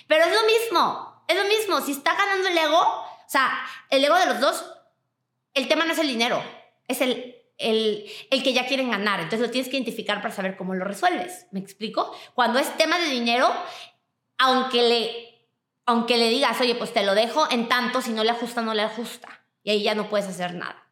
Pero 0.08 0.26
es 0.26 0.32
lo 0.32 0.46
mismo, 0.46 1.24
es 1.28 1.36
lo 1.36 1.44
mismo. 1.46 1.82
Si 1.82 1.91
está 1.91 2.15
ganando 2.15 2.48
el 2.48 2.58
ego, 2.58 2.80
o 2.80 3.30
sea, 3.30 3.52
el 3.89 4.04
ego 4.04 4.15
de 4.15 4.28
los 4.28 4.39
dos, 4.39 4.65
el 5.54 5.67
tema 5.67 5.86
no 5.86 5.94
es 5.94 6.00
el 6.00 6.08
dinero, 6.08 6.44
es 6.88 7.02
el, 7.02 7.36
el, 7.58 8.06
el, 8.30 8.44
que 8.44 8.54
ya 8.54 8.67
quieren 8.67 8.91
ganar. 8.91 9.20
Entonces 9.20 9.48
lo 9.48 9.52
tienes 9.52 9.70
que 9.70 9.78
identificar 9.78 10.22
para 10.22 10.34
saber 10.34 10.56
cómo 10.56 10.76
lo 10.76 10.86
resuelves. 10.86 11.48
¿Me 11.52 11.60
explico? 11.60 12.15
Cuando 12.36 12.60
es 12.60 12.78
tema 12.78 12.98
de 13.00 13.08
dinero, 13.08 13.52
aunque 14.38 14.84
le, 14.84 15.48
aunque 15.86 16.17
le 16.17 16.30
digas, 16.30 16.60
oye, 16.62 16.76
pues 16.76 16.94
te 16.94 17.04
lo 17.04 17.15
dejo 17.15 17.50
en 17.52 17.67
tanto, 17.67 18.02
si 18.02 18.12
no 18.12 18.24
le 18.24 18.32
ajusta, 18.32 18.62
no 18.62 18.74
le 18.74 18.84
ajusta. 18.84 19.41
Y 19.63 19.72
ahí 19.72 19.84
ya 19.84 19.96
no 19.96 20.10
puedes 20.10 20.28
hacer 20.28 20.54
nada. 20.54 20.88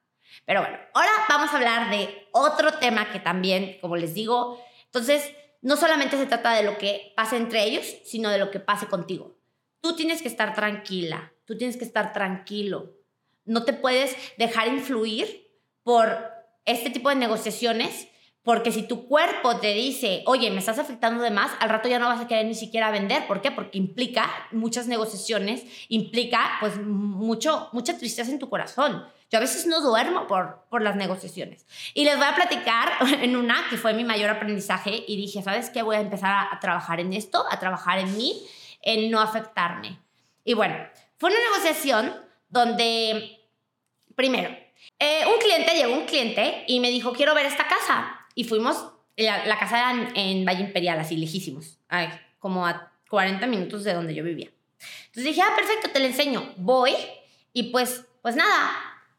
Pero 0.46 0.62
bueno, 0.62 0.78
ahora 0.94 1.12
vamos 1.28 1.52
a 1.52 1.58
hablar 1.58 1.90
de 1.90 2.28
otro 2.32 2.74
tema 2.74 3.12
que 3.12 3.20
también, 3.20 3.78
como 3.82 3.96
les 3.96 4.14
digo, 4.14 4.64
entonces 4.92 5.24
no 5.62 5.78
solamente 5.78 6.18
se 6.18 6.26
trata 6.26 6.54
de 6.54 6.64
lo 6.64 6.78
que 6.78 7.14
pase 7.16 7.38
entre 7.38 7.64
ellos, 7.64 7.86
sino 8.06 8.30
de 8.30 8.38
lo 8.38 8.52
que 8.52 8.60
pase 8.60 8.88
contigo. 8.88 9.38
Tú 9.82 9.96
tienes 9.96 10.22
que 10.22 10.28
estar 10.28 10.54
tranquila, 10.54 11.32
tú 11.46 11.58
tienes 11.58 11.78
que 11.78 11.86
estar 11.86 12.12
tranquilo. 12.12 12.98
No 13.46 13.64
te 13.66 13.74
puedes 13.74 14.16
dejar 14.38 14.68
influir 14.68 15.48
por 15.84 16.32
este 16.66 16.90
tipo 16.90 17.10
de 17.10 17.16
negociaciones, 17.16 18.09
porque 18.44 18.72
si 18.72 18.84
tu 18.84 19.08
cuerpo 19.08 19.58
te 19.58 19.74
dice, 19.74 20.24
oye, 20.26 20.50
me 20.50 20.60
estás 20.60 20.80
afectando 20.80 21.22
de 21.22 21.30
más, 21.30 21.52
al 21.60 21.70
rato 21.70 21.90
ya 21.90 22.00
no 22.00 22.08
vas 22.08 22.22
a 22.22 22.28
querer 22.28 22.46
ni 22.46 22.56
siquiera 22.56 22.90
vender. 22.90 23.28
¿Por 23.28 23.42
qué? 23.42 23.52
Porque 23.52 23.78
implica 23.78 24.30
muchas 24.52 24.88
negociaciones, 24.88 25.64
implica 25.90 26.58
pues 26.60 26.78
mucho, 26.78 27.70
mucha 27.74 27.98
tristeza 27.98 28.32
en 28.32 28.40
tu 28.40 28.50
corazón. 28.50 29.06
Yo 29.30 29.38
a 29.38 29.42
veces 29.42 29.68
no 29.68 29.82
duermo 29.82 30.26
por, 30.26 30.66
por 30.70 30.82
las 30.82 30.96
negociaciones. 30.96 31.68
Y 31.94 32.06
les 32.06 32.18
voy 32.18 32.26
a 32.26 32.36
platicar 32.36 32.90
en 33.22 33.36
una 33.36 33.68
que 33.70 33.78
fue 33.78 33.94
mi 33.94 34.04
mayor 34.04 34.30
aprendizaje 34.30 35.04
y 35.08 35.18
dije, 35.18 35.44
¿sabes 35.44 35.70
qué? 35.70 35.84
Voy 35.84 35.98
a 35.98 36.02
empezar 36.02 36.32
a, 36.32 36.54
a 36.54 36.60
trabajar 36.60 37.00
en 37.00 37.14
esto, 37.14 37.46
a 37.52 37.60
trabajar 37.60 38.00
en 38.00 38.16
mí, 38.18 38.42
en 38.82 39.12
no 39.12 39.20
afectarme. 39.20 40.00
Y 40.46 40.54
bueno, 40.54 40.76
fue 41.18 41.30
una 41.30 41.40
negociación 41.40 42.16
donde, 42.48 43.38
primero, 44.16 44.50
eh, 44.98 45.24
un 45.28 45.40
cliente, 45.40 45.76
llegó 45.76 45.94
un 45.94 46.06
cliente 46.06 46.64
y 46.68 46.80
me 46.80 46.90
dijo, 46.90 47.14
quiero 47.14 47.36
ver 47.36 47.46
esta 47.46 47.68
casa. 47.68 48.19
Y 48.40 48.46
fuimos, 48.46 48.78
la, 49.18 49.60
casa 49.60 49.92
era 49.92 50.12
en, 50.16 50.46
Valle 50.46 50.62
Imperial, 50.62 50.98
así 50.98 51.18
lejísimos, 51.18 51.78
como 52.40 52.66
a 52.66 52.94
40 53.10 53.46
minutos 53.48 53.84
de 53.84 53.94
donde 53.94 54.16
yo 54.16 54.24
vivía. 54.24 54.50
Entonces 55.08 55.26
dije, 55.26 55.42
ah, 55.42 55.54
perfecto, 55.58 55.90
te 55.90 56.00
la 56.00 56.06
enseño. 56.06 56.54
Voy 56.56 56.94
y 57.52 57.64
pues, 57.64 58.06
pues 58.22 58.38
nada, 58.38 58.72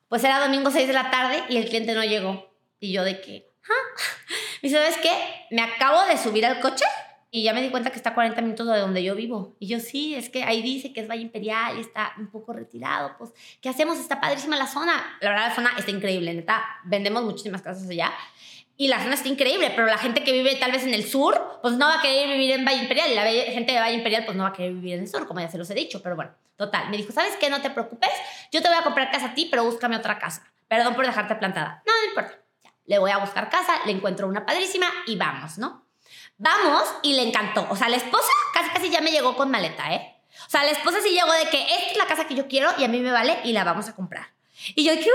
pues 0.09 0.25
era 0.25 0.41
domingo 0.41 0.71
6 0.71 0.87
de 0.87 0.95
la 0.95 1.11
tarde 1.11 1.45
y 1.51 1.59
el 1.59 1.69
cliente 1.69 1.93
no 1.93 2.03
llegó. 2.03 2.51
Y 2.81 2.93
yo 2.93 3.05
de 3.05 3.21
que, 3.21 3.53
¿ah? 3.65 4.01
Me 4.63 4.71
dice, 4.71 4.79
¿sabes 4.79 4.97
qué? 5.03 5.13
Me 5.51 5.61
acabo 5.61 6.03
de 6.07 6.17
subir 6.17 6.47
al 6.47 6.59
coche 6.61 6.87
y 7.31 7.43
ya 7.43 7.53
me 7.53 7.61
di 7.61 7.69
cuenta 7.69 7.91
que 7.91 7.97
está 7.97 8.11
a 8.11 8.15
40 8.15 8.41
minutos 8.41 8.69
de 8.69 8.79
donde 8.79 9.03
yo 9.05 9.15
vivo. 9.15 9.55
Y 9.59 9.67
yo, 9.67 9.81
sí, 9.81 10.15
es 10.15 10.31
que 10.31 10.45
ahí 10.45 10.63
dice 10.63 10.95
que 10.95 11.01
es 11.01 11.09
Valle 11.09 11.23
Imperial 11.23 11.77
y 11.77 11.83
está 11.83 12.15
un 12.17 12.29
poco 12.29 12.55
retirado. 12.55 13.17
Pues, 13.19 13.33
¿qué 13.61 13.69
hacemos? 13.69 13.99
Está 13.99 14.19
padrísima 14.19 14.57
la 14.57 14.67
zona. 14.67 15.19
La 15.21 15.29
verdad, 15.29 15.49
la 15.49 15.55
zona 15.55 15.73
está 15.77 15.91
increíble, 15.91 16.33
neta. 16.33 16.65
Vendemos 16.85 17.23
muchísimas 17.23 17.61
casas 17.61 17.87
allá. 17.89 18.11
Y 18.81 18.89
la 18.89 18.99
zona 18.99 19.13
está 19.13 19.29
increíble, 19.29 19.71
pero 19.77 19.87
la 19.87 19.99
gente 19.99 20.25
que 20.25 20.33
vive 20.33 20.57
tal 20.57 20.73
vez 20.73 20.85
en 20.85 20.95
el 20.95 21.07
sur, 21.07 21.59
pues 21.61 21.75
no 21.75 21.87
va 21.87 21.99
a 21.99 22.01
querer 22.01 22.29
vivir 22.29 22.53
en 22.53 22.65
Valle 22.65 22.81
Imperial. 22.81 23.11
Y 23.11 23.15
la 23.15 23.25
gente 23.53 23.73
de 23.73 23.79
Valle 23.79 23.95
Imperial, 23.97 24.25
pues 24.25 24.39
no 24.39 24.45
va 24.45 24.49
a 24.49 24.53
querer 24.55 24.73
vivir 24.73 24.95
en 24.95 25.01
el 25.01 25.07
sur, 25.07 25.27
como 25.27 25.39
ya 25.39 25.51
se 25.51 25.59
los 25.59 25.69
he 25.69 25.75
dicho. 25.75 26.01
Pero 26.03 26.17
bueno, 26.17 26.31
total. 26.57 26.89
Me 26.89 26.97
dijo, 26.97 27.13
¿sabes 27.13 27.37
qué? 27.37 27.51
No 27.51 27.61
te 27.61 27.69
preocupes. 27.69 28.09
Yo 28.51 28.63
te 28.63 28.69
voy 28.69 28.79
a 28.79 28.83
comprar 28.83 29.11
casa 29.11 29.27
a 29.27 29.35
ti, 29.35 29.49
pero 29.51 29.65
búscame 29.65 29.99
otra 29.99 30.19
casa. 30.19 30.51
Perdón 30.67 30.95
por 30.95 31.05
dejarte 31.05 31.35
plantada. 31.35 31.83
No, 31.87 31.93
no 31.93 32.09
importa. 32.09 32.43
Ya. 32.65 32.73
Le 32.87 32.99
voy 32.99 33.11
a 33.11 33.19
buscar 33.19 33.51
casa, 33.51 33.85
le 33.85 33.93
encuentro 33.93 34.27
una 34.27 34.47
padrísima 34.47 34.87
y 35.07 35.17
vamos, 35.17 35.59
¿no? 35.59 35.85
Vamos 36.39 36.85
y 37.03 37.13
le 37.13 37.29
encantó. 37.29 37.67
O 37.69 37.77
sea, 37.77 37.91
la 37.91 37.97
esposa 37.97 38.33
casi 38.55 38.71
casi 38.71 38.89
ya 38.89 39.03
me 39.03 39.11
llegó 39.11 39.37
con 39.37 39.51
maleta, 39.51 39.93
¿eh? 39.93 40.23
O 40.47 40.49
sea, 40.49 40.65
la 40.65 40.71
esposa 40.71 41.03
sí 41.03 41.11
llegó 41.11 41.31
de 41.35 41.51
que 41.51 41.61
esta 41.61 41.91
es 41.91 41.97
la 41.99 42.07
casa 42.07 42.27
que 42.27 42.35
yo 42.35 42.49
quiero 42.49 42.71
y 42.79 42.85
a 42.85 42.89
mí 42.89 43.01
me 43.01 43.13
vale 43.13 43.41
y 43.45 43.53
la 43.53 43.63
vamos 43.63 43.91
a 43.91 43.95
comprar. 43.95 44.29
Y 44.75 44.85
yo 44.85 44.93
dije, 44.97 45.11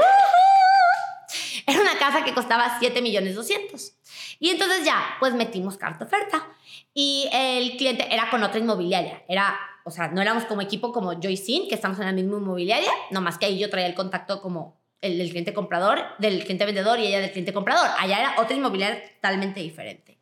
era 1.68 1.82
una 1.82 1.98
casa 1.98 2.24
que 2.24 2.34
costaba 2.34 2.78
7 2.80 3.02
millones 3.02 3.36
200. 3.36 3.94
Y 4.40 4.50
entonces 4.50 4.86
ya, 4.86 5.18
pues 5.20 5.34
metimos 5.34 5.78
carta 5.78 6.06
oferta. 6.06 6.48
Y 6.94 7.28
el 7.32 7.78
cliente 7.78 8.14
era 8.14 8.30
con 8.30 8.44
otra 8.44 8.60
inmobiliaria. 8.60 9.24
Era, 9.28 9.58
o 9.84 9.92
sea, 9.92 10.10
no 10.10 10.22
éramos 10.22 10.46
como 10.46 10.62
equipo 10.62 10.92
como 10.92 11.20
yo 11.20 11.30
y 11.30 11.38
Sin, 11.38 11.68
que 11.68 11.76
estamos 11.76 12.00
en 12.00 12.06
la 12.06 12.12
misma 12.12 12.38
inmobiliaria, 12.38 12.92
nomás 13.12 13.38
que 13.38 13.48
ahí 13.48 13.58
yo 13.58 13.70
traía 13.70 13.88
el 13.88 13.96
contacto 13.96 14.42
como 14.42 14.78
el 15.02 15.18
del 15.18 15.30
cliente 15.30 15.54
comprador, 15.54 16.04
del 16.20 16.44
cliente 16.44 16.66
vendedor 16.66 17.00
y 17.00 17.08
ella 17.08 17.20
del 17.20 17.32
cliente 17.32 17.54
comprador. 17.54 17.90
Allá 17.98 18.20
era 18.20 18.36
otra 18.42 18.56
inmobiliaria 18.56 19.04
totalmente 19.16 19.60
diferente. 19.60 20.18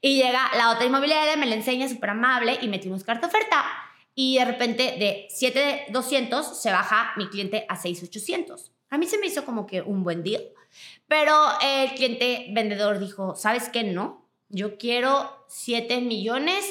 Y 0.00 0.16
llega 0.16 0.50
la 0.56 0.70
otra 0.70 0.84
inmobiliaria, 0.84 1.36
me 1.36 1.46
la 1.46 1.54
enseña 1.54 1.88
súper 1.88 2.10
amable 2.10 2.58
y 2.60 2.68
metimos 2.68 3.04
carta 3.04 3.28
oferta. 3.28 3.64
Y 4.14 4.38
de 4.38 4.44
repente 4.44 4.96
de 4.98 5.26
7,200 5.30 6.60
se 6.60 6.70
baja 6.70 7.12
mi 7.16 7.28
cliente 7.28 7.64
a 7.68 7.76
6,800. 7.76 8.72
A 8.92 8.98
mí 8.98 9.06
se 9.06 9.16
me 9.16 9.26
hizo 9.26 9.46
como 9.46 9.66
que 9.66 9.80
un 9.80 10.04
buen 10.04 10.22
deal. 10.22 10.42
Pero 11.08 11.34
el 11.62 11.94
cliente 11.94 12.48
vendedor 12.50 12.98
dijo, 12.98 13.34
¿sabes 13.34 13.70
qué? 13.70 13.84
No, 13.84 14.28
yo 14.50 14.76
quiero 14.76 15.46
7 15.48 16.02
millones 16.02 16.62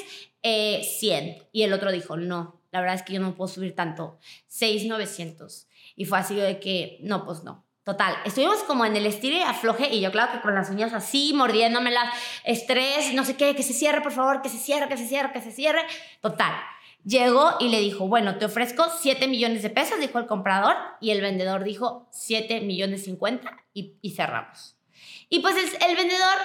eh, 0.44 0.82
100. 0.84 1.48
Y 1.50 1.64
el 1.64 1.72
otro 1.72 1.90
dijo, 1.90 2.16
no, 2.16 2.60
la 2.70 2.80
verdad 2.80 2.94
es 2.94 3.02
que 3.02 3.14
yo 3.14 3.20
no 3.20 3.34
puedo 3.34 3.48
subir 3.48 3.74
tanto, 3.74 4.20
6,900. 4.46 5.66
Y 5.96 6.04
fue 6.04 6.20
así 6.20 6.36
de 6.36 6.60
que, 6.60 6.98
no, 7.02 7.24
pues 7.24 7.42
no. 7.42 7.64
Total, 7.82 8.14
estuvimos 8.24 8.62
como 8.62 8.84
en 8.84 8.94
el 8.94 9.06
estilo 9.06 9.38
y 9.38 9.42
afloje 9.42 9.92
y 9.92 10.00
yo 10.00 10.12
claro 10.12 10.30
que 10.30 10.40
con 10.40 10.54
las 10.54 10.70
uñas 10.70 10.92
así, 10.92 11.32
mordiéndomelas, 11.34 12.14
estrés, 12.44 13.12
no 13.14 13.24
sé 13.24 13.36
qué, 13.36 13.56
que 13.56 13.64
se 13.64 13.72
cierre 13.72 14.00
por 14.00 14.12
favor, 14.12 14.40
que 14.42 14.48
se 14.48 14.58
cierre, 14.58 14.88
que 14.88 14.96
se 14.96 15.08
cierre, 15.08 15.32
que 15.32 15.40
se 15.40 15.50
cierre. 15.50 15.80
Total, 16.20 16.54
llegó 17.04 17.56
y 17.60 17.68
le 17.68 17.80
dijo, 17.80 18.06
bueno, 18.08 18.38
te 18.38 18.44
ofrezco 18.44 18.84
7 19.00 19.28
millones 19.28 19.62
de 19.62 19.70
pesos, 19.70 20.00
dijo 20.00 20.18
el 20.18 20.26
comprador, 20.26 20.76
y 21.00 21.10
el 21.10 21.20
vendedor 21.20 21.64
dijo 21.64 22.08
7 22.10 22.60
millones 22.60 23.04
50 23.04 23.56
y, 23.74 23.96
y 24.00 24.10
cerramos. 24.10 24.76
Y 25.28 25.40
pues 25.40 25.56
el, 25.56 25.96
vendedor 25.96 26.36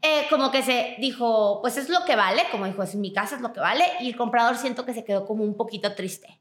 eh, 0.00 0.26
como 0.30 0.50
que 0.50 0.62
se 0.62 0.96
dijo, 0.98 1.60
pues 1.60 1.76
es 1.76 1.90
lo 1.90 2.04
que 2.06 2.16
vale, 2.16 2.44
como 2.50 2.64
dijo, 2.66 2.82
es 2.82 2.94
mi 2.94 3.12
casa, 3.12 3.36
es 3.36 3.42
lo 3.42 3.52
que 3.52 3.60
vale, 3.60 3.84
y 4.00 4.08
el 4.08 4.16
comprador 4.16 4.56
siento 4.56 4.86
que 4.86 4.94
se 4.94 5.04
quedó 5.04 5.26
como 5.26 5.44
un 5.44 5.54
poquito 5.56 5.94
triste. 5.94 6.40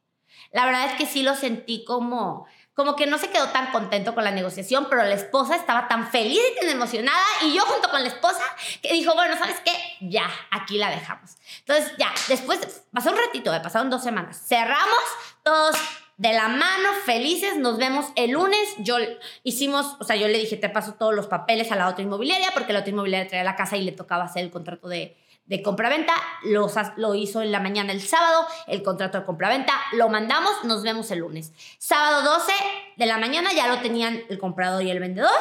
La 0.54 0.66
verdad 0.66 0.86
es 0.86 0.94
que 0.94 1.06
sí 1.06 1.22
lo 1.22 1.36
sentí 1.36 1.84
como 1.84 2.46
como 2.82 2.96
que 2.96 3.06
no 3.06 3.20
se 3.20 3.30
quedó 3.30 3.48
tan 3.50 3.72
contento 3.72 4.16
con 4.16 4.24
la 4.24 4.32
negociación, 4.32 4.88
pero 4.90 5.04
la 5.04 5.14
esposa 5.14 5.56
estaba 5.56 5.88
tan 5.88 6.10
feliz 6.10 6.40
y 6.52 6.60
tan 6.60 6.68
emocionada 6.68 7.24
y 7.44 7.54
yo 7.54 7.62
junto 7.62 7.92
con 7.92 8.02
la 8.02 8.08
esposa 8.08 8.42
que 8.82 8.92
dijo, 8.92 9.14
bueno, 9.14 9.38
¿sabes 9.38 9.58
qué? 9.64 9.72
Ya, 10.00 10.28
aquí 10.50 10.80
la 10.80 10.90
dejamos. 10.90 11.38
Entonces 11.60 11.94
ya, 12.00 12.12
después 12.28 12.60
pasó 12.92 13.12
un 13.12 13.18
ratito, 13.18 13.52
pasaron 13.62 13.92
dos 13.92 14.02
semanas, 14.02 14.44
cerramos 14.48 15.00
todos 15.44 15.76
de 16.18 16.34
la 16.34 16.48
mano, 16.48 16.90
felices, 17.06 17.58
nos 17.58 17.78
vemos 17.78 18.08
el 18.16 18.32
lunes. 18.32 18.76
Yo 18.80 18.98
hicimos, 19.44 19.96
o 20.00 20.04
sea, 20.04 20.16
yo 20.16 20.28
le 20.28 20.40
dije, 20.40 20.58
te 20.58 20.70
paso 20.70 20.96
todos 20.96 21.14
los 21.14 21.28
papeles 21.28 21.72
a 21.72 21.76
la 21.76 21.88
otra 21.88 22.04
inmobiliaria, 22.04 22.50
porque 22.56 22.74
la 22.74 22.80
otra 22.80 22.90
inmobiliaria 22.90 23.28
traía 23.28 23.44
la 23.44 23.56
casa 23.56 23.78
y 23.78 23.84
le 23.84 23.92
tocaba 23.92 24.24
hacer 24.24 24.44
el 24.44 24.50
contrato 24.50 24.88
de, 24.88 25.21
de 25.46 25.62
compraventa, 25.62 26.14
lo, 26.44 26.70
lo 26.98 27.16
hizo 27.16 27.42
en 27.42 27.52
la 27.52 27.60
mañana 27.60 27.92
el 27.92 28.02
sábado, 28.02 28.48
el 28.68 28.84
contrato 28.84 29.20
de 29.20 29.26
compraventa, 29.26 29.74
lo 29.94 30.08
mandamos, 30.10 30.52
nos 30.64 30.84
vemos 30.84 31.12
el 31.12 31.20
lunes. 31.20 31.52
Sábado 31.78 32.22
12 32.22 32.54
de 32.98 33.06
la 33.06 33.18
mañana 33.18 33.52
ya 33.54 33.68
lo 33.68 33.82
tenían 33.82 34.22
el 34.30 34.40
comprador 34.40 34.84
y 34.84 34.92
el 34.92 35.00
vendedor. 35.00 35.32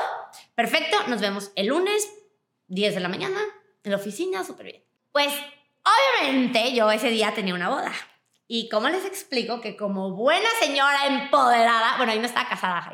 Perfecto, 0.54 0.96
nos 1.08 1.20
vemos 1.20 1.52
el 1.54 1.66
lunes, 1.66 2.10
10 2.68 2.94
de 2.94 3.00
la 3.00 3.08
mañana, 3.08 3.38
en 3.82 3.90
la 3.90 3.98
oficina, 3.98 4.44
súper 4.44 4.66
bien. 4.66 4.84
Pues 5.12 5.32
obviamente 5.84 6.74
yo 6.74 6.90
ese 6.90 7.10
día 7.10 7.34
tenía 7.34 7.54
una 7.54 7.68
boda. 7.68 7.92
Y 8.52 8.68
cómo 8.68 8.88
les 8.88 9.04
explico 9.04 9.60
que 9.60 9.76
como 9.76 10.10
buena 10.10 10.48
señora 10.60 11.06
empoderada, 11.06 11.96
bueno, 11.98 12.10
ahí 12.10 12.18
no 12.18 12.26
estaba 12.26 12.48
casada, 12.48 12.92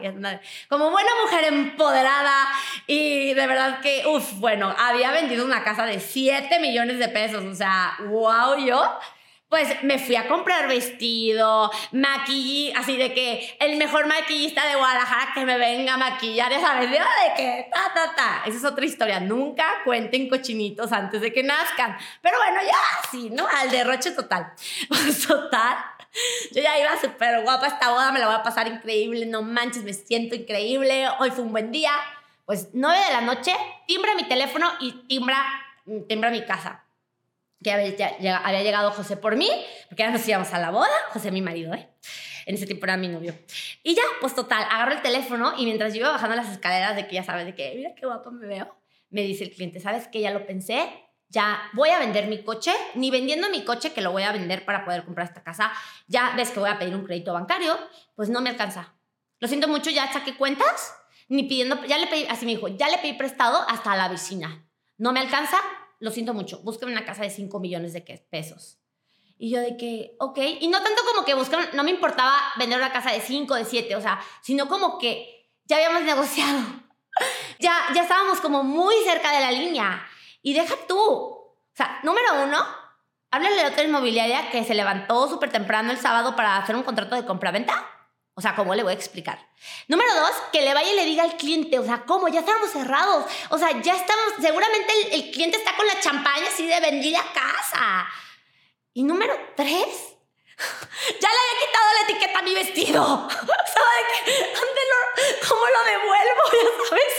como 0.68 0.90
buena 0.90 1.08
mujer 1.24 1.44
empoderada 1.44 2.46
y 2.86 3.32
de 3.32 3.46
verdad 3.46 3.80
que, 3.80 4.06
uff, 4.06 4.34
bueno, 4.34 4.74
había 4.78 5.12
vendido 5.12 5.46
una 5.46 5.64
casa 5.64 5.86
de 5.86 5.98
7 5.98 6.60
millones 6.60 6.98
de 6.98 7.08
pesos, 7.08 7.42
o 7.42 7.54
sea, 7.54 7.96
wow, 8.00 8.58
yo 8.66 8.98
pues 9.48 9.82
me 9.84 9.98
fui 9.98 10.16
a 10.16 10.26
comprar 10.26 10.66
vestido, 10.66 11.70
maquillé, 11.92 12.72
así 12.74 12.96
de 12.96 13.14
que 13.14 13.56
el 13.60 13.76
mejor 13.76 14.06
maquillista 14.06 14.66
de 14.66 14.74
Guadalajara 14.74 15.32
que 15.34 15.44
me 15.44 15.56
venga 15.56 15.94
a 15.94 15.96
maquillar, 15.96 16.50
ya 16.50 16.60
sabes, 16.60 16.90
de 16.90 16.98
que 17.36 17.68
ta, 17.72 17.92
ta, 17.94 18.14
ta. 18.14 18.42
Esa 18.44 18.56
es 18.56 18.64
otra 18.64 18.84
historia. 18.84 19.20
Nunca 19.20 19.64
cuenten 19.84 20.28
cochinitos 20.28 20.92
antes 20.92 21.20
de 21.20 21.32
que 21.32 21.44
nazcan. 21.44 21.96
Pero 22.22 22.38
bueno, 22.38 22.58
ya 22.64 23.08
sí, 23.10 23.30
¿no? 23.30 23.46
Al 23.46 23.70
derroche 23.70 24.10
total. 24.10 24.52
total. 25.28 25.76
Yo 26.52 26.62
ya 26.62 26.78
iba 26.80 27.00
súper 27.00 27.42
guapa 27.42 27.68
esta 27.68 27.90
boda, 27.90 28.10
me 28.10 28.18
la 28.18 28.26
voy 28.26 28.36
a 28.36 28.42
pasar 28.42 28.66
increíble, 28.66 29.26
no 29.26 29.42
manches, 29.42 29.84
me 29.84 29.92
siento 29.92 30.34
increíble, 30.34 31.06
hoy 31.20 31.30
fue 31.30 31.44
un 31.44 31.52
buen 31.52 31.70
día. 31.70 31.92
Pues 32.46 32.70
9 32.72 32.98
de 33.06 33.12
la 33.12 33.20
noche, 33.20 33.52
timbra 33.86 34.14
mi 34.14 34.24
teléfono 34.24 34.68
y 34.80 34.92
timbra, 35.06 35.44
timbra 36.08 36.30
mi 36.30 36.44
casa 36.44 36.85
que 37.66 37.72
había, 37.72 38.62
llegado 38.62 38.92
José 38.92 39.16
por 39.16 39.34
mí, 39.34 39.50
porque 39.88 40.04
ya 40.04 40.10
nos 40.12 40.26
íbamos 40.28 40.52
a 40.54 40.60
la 40.60 40.70
boda, 40.70 40.86
José 41.12 41.32
mi 41.32 41.42
marido, 41.42 41.74
¿eh? 41.74 41.88
En 42.46 42.54
ese 42.54 42.64
tiempo 42.64 42.86
era 42.86 42.96
mi 42.96 43.08
novio. 43.08 43.36
Y 43.82 43.96
ya, 43.96 44.02
pues 44.20 44.36
total, 44.36 44.62
agarro 44.70 44.92
el 44.92 45.02
teléfono 45.02 45.52
y 45.58 45.64
mientras 45.64 45.92
yo 45.92 45.98
iba 45.98 46.12
bajando 46.12 46.36
las 46.36 46.48
escaleras 46.48 46.94
de 46.94 47.08
que 47.08 47.16
ya 47.16 47.24
sabes, 47.24 47.44
de 47.44 47.56
que 47.56 47.74
mira 47.74 47.92
qué 47.96 48.06
guapo 48.06 48.30
me 48.30 48.46
veo, 48.46 48.72
me 49.10 49.22
dice 49.22 49.42
el 49.42 49.50
cliente, 49.50 49.80
¿sabes 49.80 50.06
qué? 50.06 50.20
Ya 50.20 50.30
lo 50.30 50.46
pensé, 50.46 50.88
ya 51.28 51.60
voy 51.72 51.88
a 51.88 51.98
vender 51.98 52.28
mi 52.28 52.44
coche, 52.44 52.72
ni 52.94 53.10
vendiendo 53.10 53.50
mi 53.50 53.64
coche 53.64 53.92
que 53.92 54.00
lo 54.00 54.12
voy 54.12 54.22
a 54.22 54.30
vender 54.30 54.64
para 54.64 54.84
poder 54.84 55.04
comprar 55.04 55.26
esta 55.26 55.42
casa, 55.42 55.72
ya 56.06 56.34
ves 56.36 56.52
que 56.52 56.60
voy 56.60 56.70
a 56.70 56.78
pedir 56.78 56.94
un 56.94 57.04
crédito 57.04 57.32
bancario, 57.32 57.76
pues 58.14 58.28
no 58.28 58.40
me 58.42 58.50
alcanza. 58.50 58.94
Lo 59.40 59.48
siento 59.48 59.66
mucho, 59.66 59.90
ya 59.90 60.12
saqué 60.12 60.36
cuentas, 60.36 60.94
ni 61.26 61.42
pidiendo, 61.42 61.84
ya 61.86 61.98
le 61.98 62.06
pedí, 62.06 62.26
así 62.30 62.46
me 62.46 62.52
dijo, 62.52 62.68
ya 62.68 62.88
le 62.88 62.98
pedí 62.98 63.14
prestado 63.14 63.68
hasta 63.68 63.96
la 63.96 64.08
vecina. 64.08 64.68
No 64.98 65.12
me 65.12 65.18
alcanza, 65.18 65.58
lo 65.98 66.10
siento 66.10 66.34
mucho, 66.34 66.60
búsqueme 66.62 66.92
una 66.92 67.04
casa 67.04 67.22
de 67.22 67.30
5 67.30 67.58
millones 67.60 67.92
de 67.92 68.00
pesos. 68.30 68.78
Y 69.38 69.50
yo 69.50 69.60
de 69.60 69.76
que, 69.76 70.16
ok, 70.18 70.38
y 70.60 70.68
no 70.68 70.82
tanto 70.82 71.02
como 71.12 71.24
que 71.26 71.34
buscaron, 71.34 71.66
no 71.74 71.84
me 71.84 71.90
importaba 71.90 72.34
vender 72.58 72.78
una 72.78 72.92
casa 72.92 73.12
de 73.12 73.20
5, 73.20 73.54
de 73.54 73.64
7, 73.64 73.96
o 73.96 74.00
sea, 74.00 74.18
sino 74.40 74.68
como 74.68 74.98
que 74.98 75.50
ya 75.64 75.76
habíamos 75.76 76.02
negociado. 76.04 76.60
ya, 77.58 77.74
ya 77.94 78.02
estábamos 78.02 78.40
como 78.40 78.62
muy 78.62 78.94
cerca 79.04 79.32
de 79.32 79.40
la 79.40 79.50
línea. 79.50 80.06
Y 80.42 80.54
deja 80.54 80.74
tú, 80.86 80.98
o 80.98 81.58
sea, 81.74 82.00
número 82.02 82.44
uno, 82.44 82.58
háblale 83.30 83.62
a 83.62 83.68
otra 83.68 83.82
inmobiliaria 83.82 84.50
que 84.50 84.64
se 84.64 84.74
levantó 84.74 85.28
súper 85.28 85.50
temprano 85.50 85.90
el 85.90 85.98
sábado 85.98 86.36
para 86.36 86.56
hacer 86.56 86.76
un 86.76 86.82
contrato 86.82 87.16
de 87.16 87.26
compraventa. 87.26 87.95
O 88.38 88.42
sea, 88.42 88.54
¿cómo 88.54 88.74
le 88.74 88.82
voy 88.82 88.92
a 88.92 88.94
explicar? 88.94 89.38
Número 89.88 90.14
dos, 90.14 90.32
que 90.52 90.60
le 90.60 90.74
vaya 90.74 90.92
y 90.92 90.94
le 90.94 91.06
diga 91.06 91.22
al 91.22 91.38
cliente, 91.38 91.78
o 91.78 91.84
sea, 91.86 92.04
¿cómo? 92.04 92.28
Ya 92.28 92.40
estamos 92.40 92.70
cerrados. 92.70 93.24
O 93.48 93.56
sea, 93.56 93.80
ya 93.80 93.96
estamos, 93.96 94.34
seguramente 94.38 94.92
el, 95.12 95.30
cliente 95.30 95.56
está 95.56 95.74
con 95.74 95.86
la 95.86 95.98
champaña 96.00 96.46
así 96.46 96.66
de 96.66 96.78
venir 96.80 97.16
a 97.16 97.32
casa. 97.32 98.06
Y 98.92 99.04
número 99.04 99.34
tres, 99.56 99.78
ya 100.58 101.28
le 101.30 101.38
había 101.38 101.66
quitado 101.66 101.86
la 101.94 102.02
etiqueta 102.10 102.38
a 102.38 102.42
mi 102.42 102.54
vestido. 102.54 103.02
¿Dónde 103.26 104.80
lo, 104.90 105.48
¿Cómo 105.48 105.66
lo 105.66 105.84
devuelvo? 105.84 106.42
¿Ya 106.52 106.88
sabes? 106.90 107.14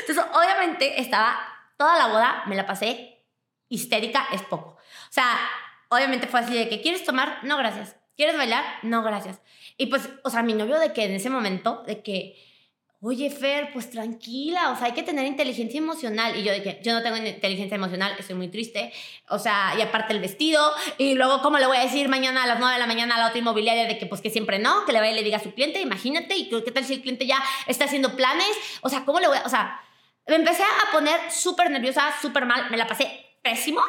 Entonces, 0.00 0.24
obviamente, 0.34 1.00
estaba 1.00 1.46
toda 1.76 1.96
la 1.96 2.08
boda, 2.08 2.42
me 2.46 2.56
la 2.56 2.66
pasé 2.66 3.24
histérica, 3.68 4.26
es 4.32 4.42
poco. 4.42 4.70
O 4.70 5.12
sea, 5.12 5.48
obviamente 5.90 6.26
fue 6.26 6.40
así 6.40 6.54
de 6.54 6.68
que, 6.68 6.82
¿quieres 6.82 7.04
tomar? 7.04 7.38
No, 7.44 7.56
gracias. 7.56 7.94
¿Quieres 8.16 8.36
bailar? 8.36 8.64
No, 8.82 9.04
gracias. 9.04 9.40
Y 9.80 9.86
pues, 9.86 10.10
o 10.24 10.28
sea, 10.28 10.42
mi 10.42 10.52
novio 10.52 10.78
de 10.78 10.92
que 10.92 11.04
en 11.04 11.12
ese 11.12 11.30
momento, 11.30 11.82
de 11.86 12.02
que, 12.02 12.36
oye, 13.00 13.30
Fer, 13.30 13.72
pues 13.72 13.88
tranquila, 13.88 14.72
o 14.72 14.76
sea, 14.76 14.88
hay 14.88 14.92
que 14.92 15.02
tener 15.02 15.24
inteligencia 15.24 15.78
emocional. 15.78 16.36
Y 16.36 16.42
yo 16.42 16.52
de 16.52 16.62
que 16.62 16.80
yo 16.82 16.92
no 16.92 17.02
tengo 17.02 17.16
inteligencia 17.16 17.76
emocional, 17.76 18.14
estoy 18.18 18.36
muy 18.36 18.48
triste. 18.48 18.92
O 19.30 19.38
sea, 19.38 19.72
y 19.78 19.80
aparte 19.80 20.12
el 20.12 20.20
vestido. 20.20 20.70
Y 20.98 21.14
luego, 21.14 21.40
¿cómo 21.40 21.58
le 21.58 21.66
voy 21.66 21.78
a 21.78 21.80
decir 21.80 22.10
mañana 22.10 22.42
a 22.42 22.46
las 22.46 22.58
9 22.58 22.74
de 22.74 22.78
la 22.78 22.86
mañana 22.86 23.14
a 23.14 23.20
la 23.20 23.28
otra 23.28 23.38
inmobiliaria 23.38 23.86
de 23.86 23.96
que, 23.96 24.04
pues 24.04 24.20
que 24.20 24.28
siempre 24.28 24.58
no, 24.58 24.84
que 24.84 24.92
le 24.92 25.00
vaya 25.00 25.12
y 25.12 25.14
le 25.14 25.22
diga 25.22 25.38
a 25.38 25.42
su 25.42 25.54
cliente, 25.54 25.80
imagínate, 25.80 26.36
y 26.36 26.50
qué 26.50 26.70
tal 26.72 26.84
si 26.84 26.92
el 26.92 27.00
cliente 27.00 27.24
ya 27.24 27.42
está 27.66 27.86
haciendo 27.86 28.16
planes? 28.16 28.50
O 28.82 28.90
sea, 28.90 29.06
¿cómo 29.06 29.18
le 29.18 29.28
voy 29.28 29.38
a, 29.38 29.46
o 29.46 29.48
sea, 29.48 29.80
me 30.26 30.34
empecé 30.34 30.62
a 30.62 30.92
poner 30.92 31.18
súper 31.30 31.70
nerviosa, 31.70 32.12
súper 32.20 32.44
mal, 32.44 32.70
me 32.70 32.76
la 32.76 32.86
pasé 32.86 33.10
pésimo. 33.40 33.80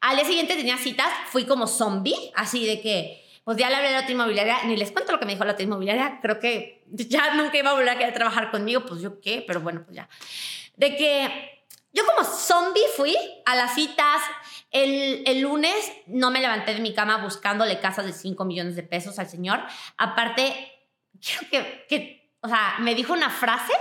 Al 0.00 0.16
día 0.16 0.24
siguiente 0.24 0.56
tenía 0.56 0.78
citas, 0.78 1.08
fui 1.26 1.44
como 1.44 1.66
zombie, 1.66 2.32
así 2.34 2.64
de 2.64 2.80
que 2.80 3.23
pues 3.44 3.58
ya 3.58 3.68
le 3.68 3.76
hablé 3.76 3.88
a 3.88 3.92
la 3.92 4.00
otra 4.00 4.12
inmobiliaria, 4.12 4.64
ni 4.64 4.76
les 4.76 4.90
cuento 4.90 5.12
lo 5.12 5.18
que 5.18 5.26
me 5.26 5.32
dijo 5.32 5.44
la 5.44 5.52
otra 5.52 5.64
inmobiliaria, 5.64 6.18
creo 6.20 6.40
que 6.40 6.84
ya 6.86 7.34
nunca 7.34 7.58
iba 7.58 7.70
a 7.70 7.74
volver 7.74 7.90
a 7.90 7.98
querer 7.98 8.14
trabajar 8.14 8.50
conmigo, 8.50 8.84
pues 8.86 9.00
yo 9.00 9.20
qué, 9.20 9.44
pero 9.46 9.60
bueno, 9.60 9.82
pues 9.84 9.96
ya. 9.96 10.08
De 10.76 10.96
que 10.96 11.66
yo 11.92 12.04
como 12.06 12.24
zombie 12.24 12.82
fui 12.96 13.14
a 13.44 13.54
las 13.54 13.74
citas, 13.74 14.22
el, 14.70 15.22
el, 15.26 15.40
lunes 15.40 15.92
no 16.06 16.30
me 16.30 16.40
levanté 16.40 16.74
de 16.74 16.80
mi 16.80 16.92
cama 16.92 17.18
buscándole 17.18 17.78
casas 17.78 18.06
de 18.06 18.12
5 18.12 18.44
millones 18.44 18.74
de 18.74 18.82
pesos 18.82 19.18
al 19.20 19.28
señor. 19.28 19.60
Aparte, 19.96 20.72
quiero 21.24 21.48
que, 21.50 21.86
que, 21.88 22.32
o 22.40 22.48
sea, 22.48 22.76
me 22.80 22.96
dijo 22.96 23.12
una 23.12 23.30
frase 23.30 23.72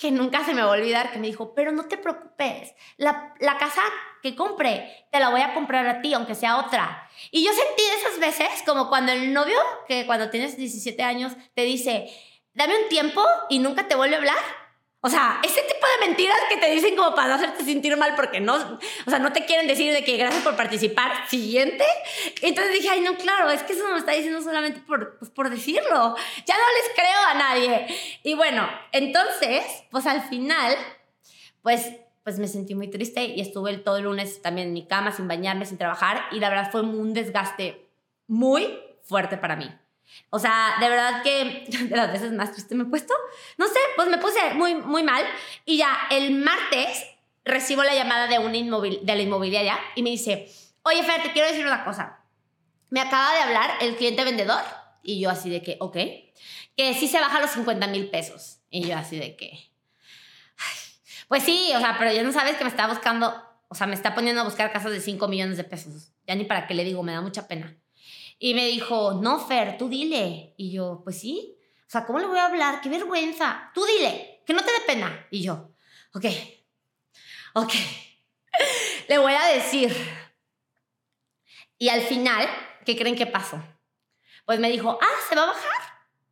que 0.00 0.10
nunca 0.10 0.44
se 0.44 0.54
me 0.54 0.62
va 0.62 0.68
a 0.68 0.78
olvidar, 0.78 1.12
que 1.12 1.18
me 1.18 1.26
dijo, 1.26 1.54
pero 1.54 1.72
no 1.72 1.84
te 1.84 1.98
preocupes, 1.98 2.74
la, 2.96 3.34
la 3.38 3.58
casa 3.58 3.82
que 4.22 4.34
compre, 4.34 5.06
te 5.12 5.20
la 5.20 5.28
voy 5.28 5.42
a 5.42 5.52
comprar 5.52 5.86
a 5.86 6.00
ti, 6.00 6.14
aunque 6.14 6.34
sea 6.34 6.58
otra. 6.58 7.08
Y 7.30 7.44
yo 7.44 7.52
sentí 7.52 7.82
esas 7.98 8.18
veces 8.18 8.62
como 8.64 8.88
cuando 8.88 9.12
el 9.12 9.32
novio, 9.34 9.58
que 9.86 10.06
cuando 10.06 10.30
tienes 10.30 10.56
17 10.56 11.02
años, 11.02 11.32
te 11.54 11.62
dice, 11.62 12.10
dame 12.54 12.82
un 12.82 12.88
tiempo 12.88 13.22
y 13.50 13.58
nunca 13.58 13.88
te 13.88 13.94
vuelve 13.94 14.16
a 14.16 14.18
hablar. 14.18 14.59
O 15.02 15.08
sea, 15.08 15.40
ese 15.42 15.62
tipo 15.62 15.86
de 15.86 16.06
mentiras 16.06 16.36
que 16.50 16.58
te 16.58 16.70
dicen 16.70 16.94
como 16.94 17.14
para 17.14 17.28
no 17.28 17.34
hacerte 17.36 17.64
sentir 17.64 17.96
mal 17.96 18.14
porque 18.16 18.38
no, 18.38 18.54
o 19.06 19.10
sea, 19.10 19.18
no 19.18 19.32
te 19.32 19.46
quieren 19.46 19.66
decir 19.66 19.94
de 19.94 20.04
que 20.04 20.18
gracias 20.18 20.42
por 20.42 20.56
participar, 20.56 21.26
siguiente. 21.26 21.84
Entonces 22.42 22.74
dije, 22.74 22.90
ay, 22.90 23.00
no, 23.00 23.16
claro, 23.16 23.48
es 23.50 23.62
que 23.62 23.72
eso 23.72 23.88
me 23.88 23.98
está 23.98 24.12
diciendo 24.12 24.42
solamente 24.42 24.80
por, 24.80 25.18
pues, 25.18 25.30
por 25.30 25.48
decirlo. 25.48 26.16
Ya 26.44 26.54
no 26.54 26.64
les 26.76 26.94
creo 26.94 27.20
a 27.28 27.34
nadie. 27.34 27.86
Y 28.22 28.34
bueno, 28.34 28.68
entonces, 28.92 29.64
pues 29.90 30.06
al 30.06 30.20
final, 30.28 30.76
pues, 31.62 31.92
pues 32.22 32.38
me 32.38 32.46
sentí 32.46 32.74
muy 32.74 32.88
triste 32.90 33.24
y 33.24 33.40
estuve 33.40 33.78
todo 33.78 33.96
el 33.96 34.04
lunes 34.04 34.42
también 34.42 34.68
en 34.68 34.74
mi 34.74 34.86
cama 34.86 35.12
sin 35.12 35.26
bañarme, 35.26 35.64
sin 35.64 35.78
trabajar 35.78 36.26
y 36.30 36.40
la 36.40 36.50
verdad 36.50 36.70
fue 36.70 36.82
un 36.82 37.14
desgaste 37.14 37.88
muy 38.26 38.78
fuerte 39.02 39.38
para 39.38 39.56
mí. 39.56 39.70
O 40.30 40.38
sea, 40.38 40.76
de 40.80 40.88
verdad 40.88 41.22
que 41.22 41.66
de 41.68 41.96
las 41.96 42.12
veces 42.12 42.32
más 42.32 42.52
triste 42.52 42.74
me 42.74 42.84
he 42.84 42.86
puesto. 42.86 43.14
No 43.58 43.66
sé, 43.66 43.78
pues 43.96 44.08
me 44.08 44.18
puse 44.18 44.54
muy, 44.54 44.74
muy 44.74 45.02
mal. 45.02 45.24
Y 45.64 45.78
ya 45.78 46.06
el 46.10 46.32
martes 46.32 47.06
recibo 47.44 47.82
la 47.82 47.94
llamada 47.94 48.26
de, 48.26 48.38
una 48.38 48.52
de 48.52 49.14
la 49.14 49.22
inmobiliaria 49.22 49.78
y 49.94 50.02
me 50.02 50.10
dice, 50.10 50.50
oye 50.82 51.02
Fer, 51.02 51.22
te 51.22 51.32
quiero 51.32 51.48
decir 51.48 51.66
una 51.66 51.84
cosa. 51.84 52.20
Me 52.90 53.00
acaba 53.00 53.32
de 53.34 53.40
hablar 53.40 53.70
el 53.80 53.96
cliente 53.96 54.24
vendedor. 54.24 54.62
Y 55.02 55.20
yo 55.20 55.30
así 55.30 55.48
de 55.50 55.62
que, 55.62 55.76
ok. 55.80 55.96
Que 56.76 56.94
sí 56.94 57.08
se 57.08 57.20
baja 57.20 57.40
los 57.40 57.50
50 57.50 57.86
mil 57.88 58.08
pesos. 58.10 58.60
Y 58.70 58.86
yo 58.86 58.96
así 58.96 59.18
de 59.18 59.36
que... 59.36 59.58
pues 61.28 61.42
sí, 61.42 61.72
o 61.74 61.80
sea, 61.80 61.96
pero 61.98 62.12
ya 62.12 62.22
no 62.22 62.32
sabes 62.32 62.56
que 62.56 62.64
me 62.64 62.70
está 62.70 62.86
buscando, 62.86 63.34
o 63.68 63.74
sea, 63.74 63.86
me 63.86 63.94
está 63.94 64.14
poniendo 64.14 64.42
a 64.42 64.44
buscar 64.44 64.72
casas 64.72 64.92
de 64.92 65.00
5 65.00 65.26
millones 65.28 65.56
de 65.56 65.64
pesos. 65.64 66.12
Ya 66.26 66.34
ni 66.34 66.44
para 66.44 66.66
qué 66.66 66.74
le 66.74 66.84
digo, 66.84 67.02
me 67.02 67.12
da 67.12 67.20
mucha 67.20 67.48
pena. 67.48 67.76
Y 68.42 68.54
me 68.54 68.66
dijo, 68.66 69.12
no, 69.12 69.38
Fer, 69.38 69.76
tú 69.76 69.90
dile. 69.90 70.54
Y 70.56 70.72
yo, 70.72 71.02
pues 71.04 71.20
sí. 71.20 71.58
O 71.86 71.90
sea, 71.90 72.06
¿cómo 72.06 72.18
le 72.18 72.26
voy 72.26 72.38
a 72.38 72.46
hablar? 72.46 72.80
¡Qué 72.80 72.88
vergüenza! 72.88 73.70
Tú 73.74 73.84
dile, 73.84 74.42
que 74.46 74.54
no 74.54 74.64
te 74.64 74.72
dé 74.72 74.78
pena. 74.86 75.26
Y 75.30 75.42
yo, 75.42 75.74
ok, 76.14 76.24
ok. 77.54 77.72
le 79.08 79.18
voy 79.18 79.34
a 79.34 79.46
decir. 79.48 79.94
Y 81.76 81.90
al 81.90 82.00
final, 82.00 82.48
¿qué 82.86 82.96
creen 82.96 83.14
que 83.14 83.26
pasó? 83.26 83.62
Pues 84.46 84.58
me 84.58 84.70
dijo, 84.70 84.98
ah, 85.02 85.16
¿se 85.28 85.36
va 85.36 85.42
a 85.42 85.46
bajar? 85.46 85.82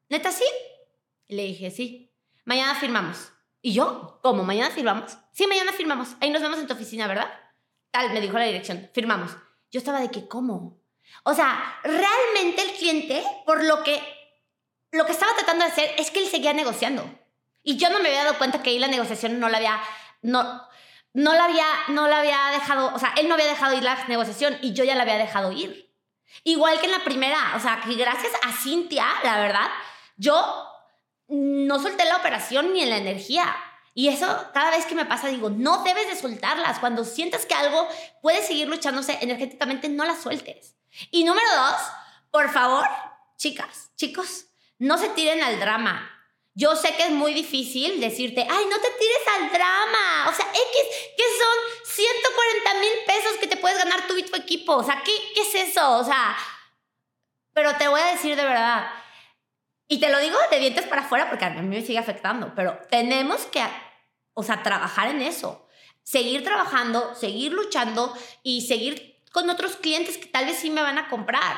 ¿Neta 0.09 0.33
sí? 0.33 0.47
Le 1.27 1.43
dije, 1.43 1.71
sí. 1.71 2.11
Mañana 2.47 2.75
firmamos. 2.75 3.33
¿Y 3.61 3.75
yo? 3.75 4.19
¿Cómo? 4.23 4.45
¿Mañana 4.45 4.71
firmamos? 4.71 5.19
Sí, 5.33 5.47
mañana 5.47 5.73
firmamos. 5.73 6.17
Ahí 6.21 6.31
nos 6.31 6.41
vemos 6.41 6.59
en 6.59 6.67
tu 6.67 6.73
oficina, 6.73 7.07
¿verdad? 7.07 7.29
Tal, 7.91 8.15
me 8.15 8.23
dijo 8.23 8.39
la 8.39 8.47
dirección. 8.47 8.89
Firmamos. 8.95 9.37
Yo 9.71 9.79
estaba 9.79 10.01
de 10.01 10.11
que, 10.11 10.27
¿cómo? 10.27 10.81
O 11.25 11.35
sea, 11.35 11.79
realmente 11.83 12.63
el 12.63 12.73
cliente, 12.73 13.23
por 13.45 13.65
lo 13.65 13.83
que, 13.83 14.03
lo 14.93 15.05
que 15.07 15.13
estaba 15.13 15.35
tratando 15.35 15.65
de 15.65 15.71
hacer 15.71 15.95
es 15.99 16.11
que 16.11 16.21
él 16.21 16.31
seguía 16.31 16.53
negociando. 16.53 17.05
Y 17.63 17.77
yo 17.77 17.91
no 17.91 17.99
me 18.01 18.09
había 18.09 18.25
dado 18.25 18.39
cuenta 18.39 18.63
que 18.63 18.71
ahí 18.71 18.79
la 18.79 18.89
negociación 18.89 19.39
no 19.39 19.49
la 19.49 19.59
había, 19.59 19.81
no, 20.23 20.67
no 21.13 21.33
la 21.35 21.45
había, 21.45 21.67
no 21.89 22.09
la 22.09 22.21
había 22.21 22.39
dejado, 22.53 22.95
o 22.95 22.99
sea, 22.99 23.13
él 23.19 23.29
no 23.29 23.35
había 23.35 23.47
dejado 23.47 23.77
ir 23.77 23.83
la 23.83 24.07
negociación 24.07 24.57
y 24.63 24.73
yo 24.73 24.85
ya 24.85 24.95
la 24.95 25.03
había 25.03 25.19
dejado 25.19 25.53
ir. 25.53 25.93
Igual 26.45 26.79
que 26.81 26.87
en 26.87 26.93
la 26.93 27.05
primera, 27.05 27.55
o 27.57 27.61
sea, 27.61 27.81
que 27.85 27.95
gracias 27.95 28.33
a 28.43 28.53
Cintia, 28.53 29.07
la 29.25 29.41
verdad, 29.41 29.69
yo 30.17 30.35
no 31.29 31.79
solté 31.79 32.05
la 32.05 32.17
operación 32.17 32.73
ni 32.73 32.83
en 32.83 32.91
la 32.91 32.97
energía. 32.97 33.55
Y 33.95 34.09
eso 34.09 34.27
cada 34.55 34.71
vez 34.71 34.87
que 34.87 34.95
me 34.95 35.07
pasa 35.07 35.29
digo, 35.29 35.51
no 35.51 35.83
debes 35.83 36.07
de 36.07 36.17
soltarlas. 36.17 36.79
Cuando 36.79 37.05
sientes 37.05 37.47
que 37.47 37.55
algo 37.55 37.89
puede 38.23 38.43
seguir 38.43 38.69
luchándose 38.69 39.19
energéticamente, 39.21 39.89
no 39.89 40.05
la 40.05 40.17
sueltes. 40.17 40.78
Y 41.11 41.25
número 41.25 41.49
dos, 41.55 41.81
por 42.31 42.51
favor, 42.51 42.85
chicas, 43.37 43.91
chicos, 43.97 44.47
no 44.79 44.99
se 44.99 45.09
tiren 45.11 45.43
al 45.43 45.59
drama. 45.59 46.15
Yo 46.55 46.75
sé 46.75 46.95
que 46.97 47.05
es 47.05 47.11
muy 47.11 47.35
difícil 47.35 48.01
decirte, 48.01 48.41
ay, 48.41 48.65
no 48.69 48.77
te 48.79 48.91
tires 48.91 49.29
al 49.37 49.53
drama. 49.53 50.29
O 50.29 50.33
sea, 50.33 50.47
X, 50.47 51.15
que 51.17 51.23
son 51.23 51.95
140 51.95 52.75
mil 52.81 52.91
pesos 53.07 53.39
que 53.41 53.47
te 53.47 53.57
puedes 53.57 53.79
ganar 53.79 54.07
tú 54.09 54.17
y 54.17 54.25
tu 54.25 54.37
equipo. 54.37 54.75
O 54.75 54.83
sea, 54.83 55.03
¿qué, 55.05 55.13
¿qué 55.35 55.43
es 55.43 55.71
eso? 55.71 55.99
O 55.99 56.05
sea, 56.05 56.37
pero 57.53 57.77
te 57.77 57.87
voy 57.87 58.01
a 58.01 58.07
decir 58.07 58.35
de 58.35 58.45
verdad. 58.45 58.91
Y 59.87 60.01
te 60.01 60.11
lo 60.11 60.19
digo 60.19 60.37
de 60.51 60.59
dientes 60.59 60.87
para 60.87 61.03
afuera 61.03 61.29
porque 61.29 61.45
a 61.45 61.51
mí 61.51 61.63
me 61.63 61.83
sigue 61.83 61.99
afectando, 61.99 62.53
pero 62.55 62.79
tenemos 62.91 63.47
que, 63.47 63.65
o 64.35 64.43
sea, 64.43 64.63
trabajar 64.63 65.09
en 65.09 65.23
eso. 65.23 65.67
Seguir 66.03 66.45
trabajando, 66.45 67.15
seguir 67.15 67.53
luchando 67.53 68.13
y 68.43 68.63
seguir 68.63 69.18
con 69.31 69.49
otros 69.51 69.77
clientes 69.77 70.19
que 70.19 70.27
tal 70.27 70.47
vez 70.47 70.59
sí 70.59 70.71
me 70.71 70.83
van 70.83 70.99
a 70.99 71.09
comprar. 71.09 71.57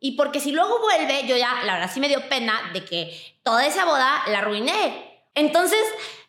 Y 0.00 0.12
porque 0.12 0.40
si 0.40 0.52
luego 0.52 0.80
vuelve, 0.80 1.26
yo 1.26 1.36
ya, 1.36 1.62
la 1.64 1.74
verdad 1.74 1.90
sí 1.92 2.00
me 2.00 2.08
dio 2.08 2.28
pena 2.28 2.70
de 2.72 2.84
que 2.84 3.38
toda 3.42 3.66
esa 3.66 3.84
boda 3.84 4.22
la 4.28 4.38
arruiné. 4.38 5.26
Entonces, 5.34 5.80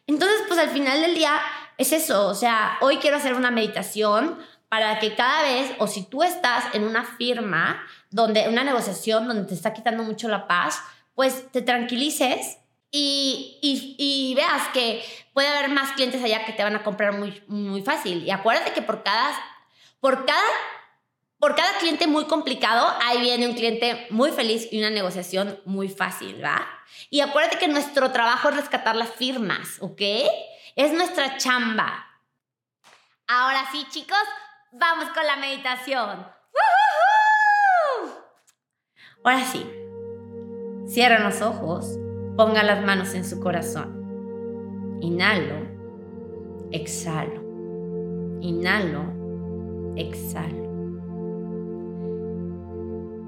entonces 0.08 0.44
pues 0.48 0.60
al 0.60 0.70
final 0.70 1.02
del 1.02 1.16
día 1.16 1.42
es 1.78 1.92
eso, 1.92 2.28
o 2.28 2.36
sea, 2.36 2.78
hoy 2.80 2.98
quiero 2.98 3.18
hacer 3.18 3.34
una 3.34 3.52
meditación 3.52 4.40
para 4.70 5.00
que 5.00 5.16
cada 5.16 5.44
vez, 5.44 5.72
o 5.78 5.88
si 5.88 6.04
tú 6.04 6.24
estás 6.24 6.74
en 6.74 6.84
una 6.84 7.04
firma, 7.04 7.84
donde 8.10 8.48
una 8.48 8.64
negociación 8.64 9.28
donde 9.28 9.48
te 9.48 9.54
está 9.54 9.74
quitando 9.74 10.04
mucho 10.04 10.28
la 10.28 10.48
paz, 10.48 10.82
pues 11.14 11.52
te 11.52 11.62
tranquilices 11.62 12.58
y, 12.92 13.60
y, 13.62 13.96
y, 13.98 14.36
veas 14.36 14.70
que 14.70 15.04
puede 15.34 15.50
haber 15.50 15.70
más 15.70 15.92
clientes 15.94 16.24
allá 16.24 16.46
que 16.46 16.54
te 16.54 16.64
van 16.64 16.76
a 16.76 16.84
comprar 16.84 17.18
muy, 17.18 17.44
muy 17.48 17.82
fácil. 17.82 18.24
Y 18.24 18.32
acuérdate 18.32 18.72
que 18.72 18.82
por 18.82 19.04
cada, 19.04 19.32
por 20.00 20.26
cada 20.26 20.44
por 21.46 21.54
cada 21.54 21.78
cliente 21.78 22.08
muy 22.08 22.26
complicado, 22.26 22.88
ahí 23.04 23.22
viene 23.22 23.48
un 23.48 23.54
cliente 23.54 24.08
muy 24.10 24.32
feliz 24.32 24.68
y 24.72 24.80
una 24.80 24.90
negociación 24.90 25.60
muy 25.64 25.90
fácil, 25.90 26.44
¿va? 26.44 26.68
Y 27.12 27.20
acuérdate 27.20 27.60
que 27.60 27.68
nuestro 27.68 28.12
trabajo 28.12 28.50
es 28.50 28.56
rescatar 28.56 28.96
las 28.96 29.12
firmas, 29.12 29.78
¿ok? 29.80 30.02
Es 30.76 30.92
nuestra 30.92 31.38
chamba. 31.38 32.04
Ahora 33.28 33.64
sí, 33.72 33.86
chicos, 33.92 34.18
vamos 34.72 35.06
con 35.14 35.24
la 35.24 35.36
meditación. 35.36 36.28
Ahora 39.24 39.46
sí, 39.46 39.70
cierran 40.88 41.26
los 41.26 41.44
ojos, 41.44 41.86
pongan 42.36 42.66
las 42.66 42.84
manos 42.84 43.14
en 43.14 43.24
su 43.24 43.40
corazón. 43.40 44.98
Inhalo, 45.00 45.60
exhalo. 46.72 47.40
Inhalo, 48.42 49.94
exhalo. 49.96 50.65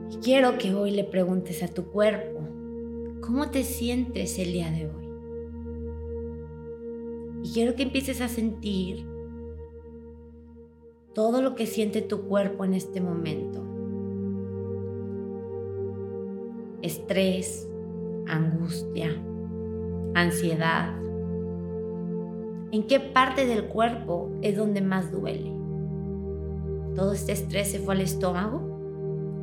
Y 0.10 0.18
quiero 0.18 0.58
que 0.58 0.74
hoy 0.74 0.92
le 0.92 1.04
preguntes 1.04 1.64
a 1.64 1.68
tu 1.68 1.86
cuerpo, 1.86 2.40
¿cómo 3.22 3.52
te 3.52 3.64
sientes 3.64 4.40
el 4.40 4.54
día 4.54 4.72
de 4.72 4.86
hoy? 4.88 5.08
Y 7.44 7.54
quiero 7.54 7.76
que 7.76 7.84
empieces 7.84 8.22
a 8.22 8.30
sentir 8.30 9.06
todo 11.14 11.42
lo 11.42 11.56
que 11.56 11.66
siente 11.66 12.02
tu 12.02 12.22
cuerpo 12.28 12.64
en 12.64 12.74
este 12.74 13.02
momento. 13.02 13.64
Estrés, 16.82 17.68
angustia, 18.28 19.10
ansiedad. 20.14 20.96
¿En 22.72 22.88
qué 22.88 23.00
parte 23.00 23.46
del 23.46 23.66
cuerpo 23.66 24.30
es 24.42 24.56
donde 24.56 24.82
más 24.82 25.12
duele? 25.12 25.52
¿Todo 26.96 27.14
este 27.14 27.34
estrés 27.34 27.72
se 27.72 27.80
fue 27.80 27.96
al 27.96 28.02
estómago? 28.02 28.77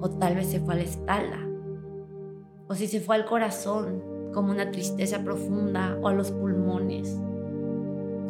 ¿O 0.04 0.10
tal 0.10 0.34
vez 0.34 0.48
se 0.48 0.60
fue 0.60 0.74
a 0.74 0.76
la 0.76 0.82
espalda? 0.82 1.38
¿O 2.68 2.74
si 2.74 2.88
se 2.88 3.00
fue 3.00 3.16
al 3.16 3.24
corazón, 3.24 4.02
como 4.34 4.52
una 4.52 4.70
tristeza 4.70 5.24
profunda, 5.24 5.98
o 6.02 6.08
a 6.08 6.12
los 6.12 6.30
pulmones, 6.30 7.08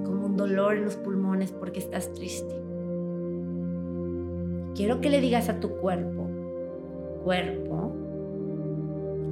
como 0.04 0.26
un 0.26 0.36
dolor 0.36 0.76
en 0.76 0.84
los 0.84 0.94
pulmones 0.94 1.50
porque 1.50 1.80
estás 1.80 2.12
triste? 2.12 2.54
Quiero 4.76 5.00
que 5.00 5.10
le 5.10 5.20
digas 5.20 5.48
a 5.48 5.58
tu 5.58 5.70
cuerpo, 5.70 6.28
cuerpo, 7.24 7.92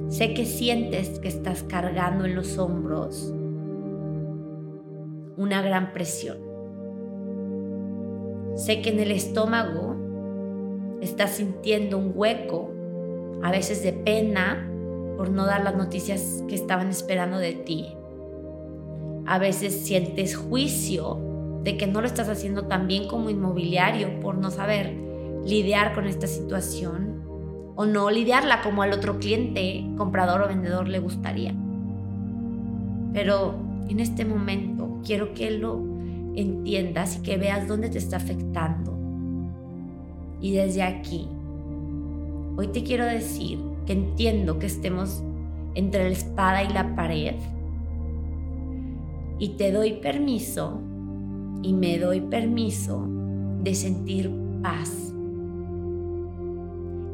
sé 0.09 0.33
que 0.33 0.43
sientes 0.43 1.19
que 1.19 1.29
estás 1.29 1.63
cargando 1.63 2.25
en 2.25 2.35
los 2.35 2.57
hombros 2.57 3.33
una 5.37 5.61
gran 5.61 5.93
presión. 5.93 6.39
Sé 8.55 8.81
que 8.81 8.89
en 8.89 8.99
el 8.99 9.11
estómago 9.11 10.02
estás 11.03 11.31
sintiendo 11.31 11.97
un 11.97 12.11
hueco, 12.15 12.71
a 13.41 13.51
veces 13.51 13.83
de 13.83 13.93
pena 13.93 14.69
por 15.17 15.29
no 15.29 15.45
dar 15.45 15.63
las 15.63 15.75
noticias 15.75 16.43
que 16.47 16.55
estaban 16.55 16.89
esperando 16.89 17.37
de 17.37 17.53
ti. 17.53 17.95
A 19.25 19.37
veces 19.37 19.85
sientes 19.85 20.35
juicio 20.35 21.19
de 21.63 21.77
que 21.77 21.87
no 21.87 22.01
lo 22.01 22.07
estás 22.07 22.29
haciendo 22.29 22.67
tan 22.67 22.87
bien 22.87 23.07
como 23.07 23.29
inmobiliario 23.29 24.19
por 24.19 24.37
no 24.37 24.51
saber 24.51 24.93
lidiar 25.45 25.93
con 25.93 26.07
esta 26.07 26.27
situación 26.27 27.23
o 27.75 27.85
no 27.85 28.09
lidiarla 28.09 28.61
como 28.61 28.81
al 28.81 28.93
otro 28.93 29.19
cliente, 29.19 29.85
comprador 29.97 30.41
o 30.41 30.47
vendedor 30.47 30.87
le 30.87 30.99
gustaría. 30.99 31.53
Pero 33.13 33.55
en 33.89 33.99
este 33.99 34.25
momento 34.25 34.99
quiero 35.05 35.33
que 35.33 35.51
lo 35.51 35.81
entiendas 36.35 37.17
y 37.17 37.21
que 37.21 37.37
veas 37.37 37.67
dónde 37.67 37.89
te 37.89 37.97
está 37.97 38.17
afectando. 38.17 38.92
Y 40.43 40.51
desde 40.51 40.83
aquí, 40.83 41.27
hoy 42.55 42.67
te 42.67 42.83
quiero 42.83 43.05
decir 43.05 43.57
que 43.87 43.93
entiendo 43.93 44.59
que 44.59 44.67
estemos 44.67 45.23
entre 45.73 46.03
la 46.03 46.09
espada 46.09 46.63
y 46.63 46.69
la 46.71 46.95
pared. 46.95 47.33
Y 49.39 49.57
te 49.57 49.71
doy 49.71 49.93
permiso 49.93 50.79
y 51.63 51.73
me 51.73 51.97
doy 51.97 52.21
permiso 52.21 53.07
de 53.63 53.73
sentir 53.73 54.31
paz 54.61 55.03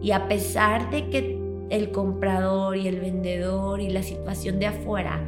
y 0.01 0.11
a 0.11 0.27
pesar 0.27 0.89
de 0.91 1.09
que 1.09 1.39
el 1.69 1.91
comprador 1.91 2.77
y 2.77 2.87
el 2.87 2.99
vendedor 2.99 3.81
y 3.81 3.89
la 3.89 4.01
situación 4.01 4.59
de 4.59 4.67
afuera 4.67 5.19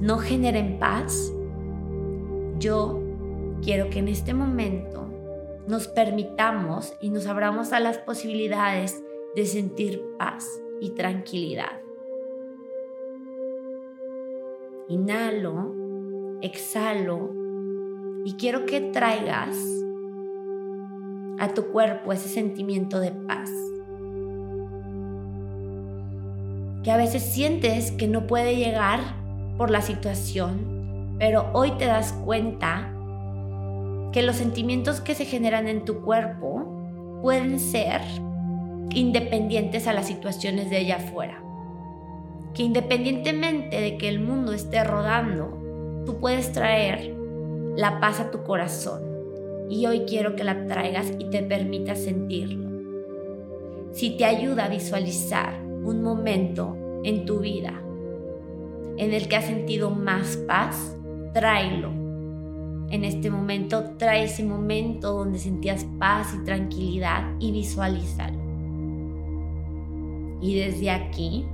no 0.00 0.18
generen 0.18 0.78
paz, 0.78 1.32
yo 2.58 3.00
quiero 3.62 3.88
que 3.90 4.00
en 4.00 4.08
este 4.08 4.34
momento 4.34 5.03
nos 5.66 5.88
permitamos 5.88 6.94
y 7.00 7.10
nos 7.10 7.26
abramos 7.26 7.72
a 7.72 7.80
las 7.80 7.98
posibilidades 7.98 9.02
de 9.34 9.46
sentir 9.46 10.02
paz 10.18 10.46
y 10.80 10.90
tranquilidad. 10.90 11.80
Inhalo, 14.88 15.74
exhalo 16.42 17.30
y 18.24 18.34
quiero 18.34 18.66
que 18.66 18.80
traigas 18.80 19.56
a 21.38 21.48
tu 21.48 21.68
cuerpo 21.68 22.12
ese 22.12 22.28
sentimiento 22.28 23.00
de 23.00 23.12
paz. 23.12 23.50
Que 26.82 26.90
a 26.90 26.96
veces 26.98 27.22
sientes 27.22 27.92
que 27.92 28.06
no 28.06 28.26
puede 28.26 28.56
llegar 28.56 29.00
por 29.56 29.70
la 29.70 29.80
situación, 29.80 31.16
pero 31.18 31.50
hoy 31.54 31.72
te 31.78 31.86
das 31.86 32.12
cuenta 32.12 32.93
que 34.14 34.22
los 34.22 34.36
sentimientos 34.36 35.00
que 35.00 35.16
se 35.16 35.24
generan 35.24 35.66
en 35.66 35.84
tu 35.84 36.02
cuerpo 36.02 37.18
pueden 37.20 37.58
ser 37.58 38.00
independientes 38.94 39.88
a 39.88 39.92
las 39.92 40.06
situaciones 40.06 40.70
de 40.70 40.76
allá 40.76 40.96
afuera. 40.98 41.42
Que 42.54 42.62
independientemente 42.62 43.80
de 43.80 43.98
que 43.98 44.08
el 44.08 44.20
mundo 44.20 44.52
esté 44.52 44.84
rodando, 44.84 46.04
tú 46.06 46.20
puedes 46.20 46.52
traer 46.52 47.12
la 47.74 47.98
paz 47.98 48.20
a 48.20 48.30
tu 48.30 48.44
corazón 48.44 49.02
y 49.68 49.84
hoy 49.86 50.04
quiero 50.06 50.36
que 50.36 50.44
la 50.44 50.64
traigas 50.68 51.10
y 51.18 51.28
te 51.30 51.42
permita 51.42 51.96
sentirlo. 51.96 52.70
Si 53.90 54.16
te 54.16 54.26
ayuda 54.26 54.66
a 54.66 54.68
visualizar 54.68 55.60
un 55.60 56.04
momento 56.04 56.76
en 57.02 57.26
tu 57.26 57.40
vida 57.40 57.82
en 58.96 59.12
el 59.12 59.26
que 59.26 59.34
has 59.34 59.46
sentido 59.46 59.90
más 59.90 60.36
paz, 60.36 60.96
tráelo. 61.32 62.03
En 62.94 63.02
este 63.02 63.28
momento, 63.28 63.96
trae 63.98 64.22
ese 64.22 64.44
momento 64.44 65.14
donde 65.14 65.40
sentías 65.40 65.84
paz 65.98 66.32
y 66.32 66.44
tranquilidad 66.44 67.24
y 67.40 67.50
visualízalo. 67.50 68.38
Y 70.40 70.54
desde 70.60 70.92
aquí, 70.92 71.44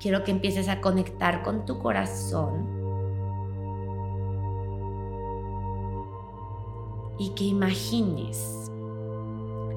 quiero 0.00 0.24
que 0.24 0.32
empieces 0.32 0.68
a 0.68 0.80
conectar 0.80 1.44
con 1.44 1.64
tu 1.64 1.78
corazón 1.78 2.66
y 7.16 7.28
que 7.36 7.44
imagines 7.44 8.72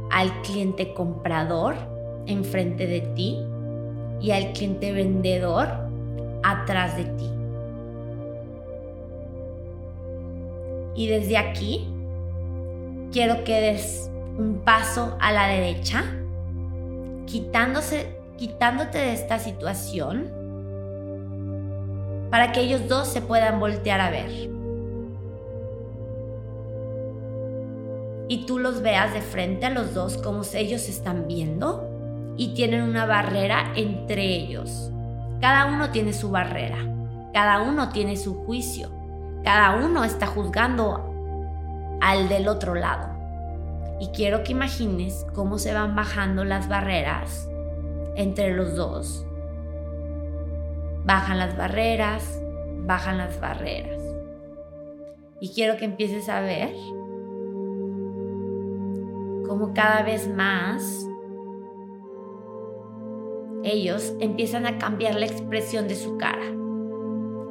al 0.09 0.41
cliente 0.41 0.95
comprador 0.95 1.75
enfrente 2.25 2.87
de 2.87 3.01
ti 3.01 3.37
y 4.21 4.31
al 4.31 4.53
cliente 4.53 4.91
vendedor 4.91 5.67
atrás 6.41 6.97
de 6.97 7.05
ti. 7.05 7.34
Y 10.95 11.07
desde 11.07 11.37
aquí 11.37 11.87
quiero 13.11 13.43
que 13.43 13.59
des 13.59 14.09
un 14.37 14.61
paso 14.63 15.17
a 15.19 15.31
la 15.31 15.47
derecha, 15.47 16.03
quitándose, 17.25 18.15
quitándote 18.37 18.97
de 18.97 19.13
esta 19.13 19.39
situación 19.39 20.31
para 22.29 22.51
que 22.51 22.61
ellos 22.61 22.87
dos 22.87 23.07
se 23.07 23.21
puedan 23.21 23.59
voltear 23.59 24.01
a 24.01 24.09
ver. 24.09 24.55
y 28.27 28.45
tú 28.45 28.59
los 28.59 28.81
veas 28.81 29.13
de 29.13 29.21
frente 29.21 29.65
a 29.65 29.69
los 29.69 29.93
dos 29.93 30.17
como 30.17 30.41
ellos 30.53 30.89
están 30.89 31.27
viendo 31.27 31.87
y 32.37 32.53
tienen 32.53 32.81
una 32.81 33.05
barrera 33.05 33.71
entre 33.75 34.25
ellos. 34.25 34.91
Cada 35.39 35.67
uno 35.67 35.91
tiene 35.91 36.13
su 36.13 36.31
barrera, 36.31 36.77
cada 37.33 37.61
uno 37.61 37.89
tiene 37.89 38.17
su 38.17 38.33
juicio, 38.45 38.89
cada 39.45 39.77
uno 39.77 40.03
está 40.03 40.25
juzgando 40.25 41.13
al 42.01 42.27
del 42.27 42.47
otro 42.47 42.73
lado. 42.73 43.15
Y 43.99 44.07
quiero 44.07 44.43
que 44.43 44.51
imagines 44.51 45.25
cómo 45.33 45.59
se 45.59 45.73
van 45.73 45.95
bajando 45.95 46.43
las 46.43 46.67
barreras 46.67 47.47
entre 48.15 48.53
los 48.53 48.75
dos. 48.75 49.25
Bajan 51.05 51.37
las 51.37 51.55
barreras, 51.55 52.41
bajan 52.79 53.19
las 53.19 53.39
barreras. 53.39 54.01
Y 55.39 55.53
quiero 55.53 55.77
que 55.77 55.85
empieces 55.85 56.27
a 56.27 56.41
ver 56.41 56.73
como 59.47 59.73
cada 59.73 60.01
vez 60.01 60.27
más 60.27 61.07
ellos 63.63 64.13
empiezan 64.19 64.65
a 64.65 64.77
cambiar 64.77 65.15
la 65.15 65.25
expresión 65.25 65.87
de 65.87 65.95
su 65.95 66.17
cara. 66.17 66.45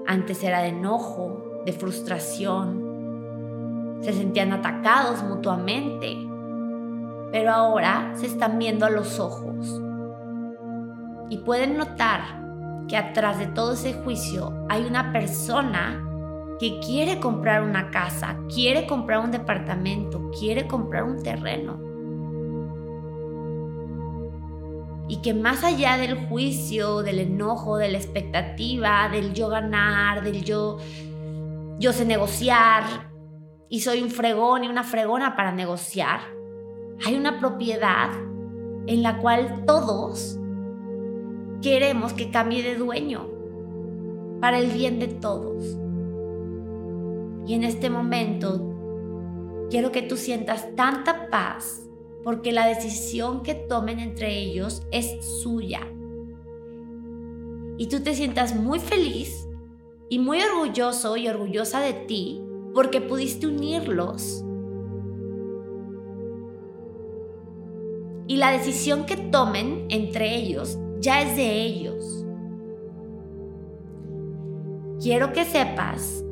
Antes 0.06 0.42
era 0.44 0.60
de 0.62 0.68
enojo, 0.68 1.43
de 1.64 1.72
frustración, 1.72 2.84
se 4.02 4.12
sentían 4.12 4.52
atacados 4.52 5.22
mutuamente, 5.22 6.16
pero 7.32 7.52
ahora 7.52 8.12
se 8.14 8.26
están 8.26 8.58
viendo 8.58 8.84
a 8.86 8.90
los 8.90 9.18
ojos. 9.18 9.80
Y 11.30 11.38
pueden 11.38 11.78
notar 11.78 12.44
que 12.88 12.96
atrás 12.96 13.38
de 13.38 13.46
todo 13.46 13.72
ese 13.72 13.94
juicio 13.94 14.52
hay 14.68 14.84
una 14.84 15.12
persona 15.12 16.04
que 16.60 16.78
quiere 16.80 17.18
comprar 17.18 17.62
una 17.62 17.90
casa, 17.90 18.38
quiere 18.52 18.86
comprar 18.86 19.20
un 19.20 19.30
departamento, 19.30 20.30
quiere 20.38 20.66
comprar 20.66 21.04
un 21.04 21.22
terreno. 21.22 21.80
Y 25.08 25.16
que 25.20 25.34
más 25.34 25.64
allá 25.64 25.96
del 25.96 26.26
juicio, 26.28 27.02
del 27.02 27.18
enojo, 27.18 27.76
de 27.76 27.88
la 27.90 27.98
expectativa, 27.98 29.08
del 29.10 29.34
yo 29.34 29.48
ganar, 29.48 30.22
del 30.22 30.44
yo, 30.44 30.78
yo 31.78 31.92
sé 31.92 32.04
negociar 32.04 32.84
y 33.68 33.80
soy 33.80 34.02
un 34.02 34.10
fregón 34.10 34.64
y 34.64 34.68
una 34.68 34.84
fregona 34.84 35.36
para 35.36 35.52
negociar, 35.52 36.20
hay 37.04 37.16
una 37.16 37.40
propiedad 37.40 38.10
en 38.86 39.02
la 39.02 39.18
cual 39.18 39.64
todos 39.66 40.38
queremos 41.62 42.12
que 42.12 42.30
cambie 42.30 42.62
de 42.62 42.76
dueño 42.76 43.28
para 44.40 44.58
el 44.58 44.70
bien 44.70 44.98
de 44.98 45.08
todos. 45.08 45.76
Y 47.46 47.54
en 47.54 47.64
este 47.64 47.90
momento 47.90 49.66
quiero 49.70 49.90
que 49.90 50.02
tú 50.02 50.16
sientas 50.16 50.68
tanta 50.76 51.28
paz 51.30 51.80
porque 52.22 52.52
la 52.52 52.66
decisión 52.66 53.42
que 53.42 53.54
tomen 53.54 53.98
entre 53.98 54.38
ellos 54.38 54.82
es 54.90 55.24
suya. 55.42 55.80
Y 57.76 57.88
tú 57.88 58.00
te 58.00 58.14
sientas 58.14 58.54
muy 58.54 58.78
feliz 58.78 59.43
y 60.08 60.18
muy 60.18 60.40
orgulloso 60.42 61.16
y 61.16 61.28
orgullosa 61.28 61.80
de 61.80 61.92
ti 61.92 62.42
porque 62.74 63.00
pudiste 63.00 63.46
unirlos. 63.46 64.44
Y 68.26 68.36
la 68.36 68.50
decisión 68.50 69.04
que 69.06 69.16
tomen 69.16 69.86
entre 69.90 70.34
ellos 70.34 70.78
ya 70.98 71.22
es 71.22 71.36
de 71.36 71.62
ellos. 71.62 72.26
Quiero 75.00 75.32
que 75.32 75.44
sepas 75.44 76.24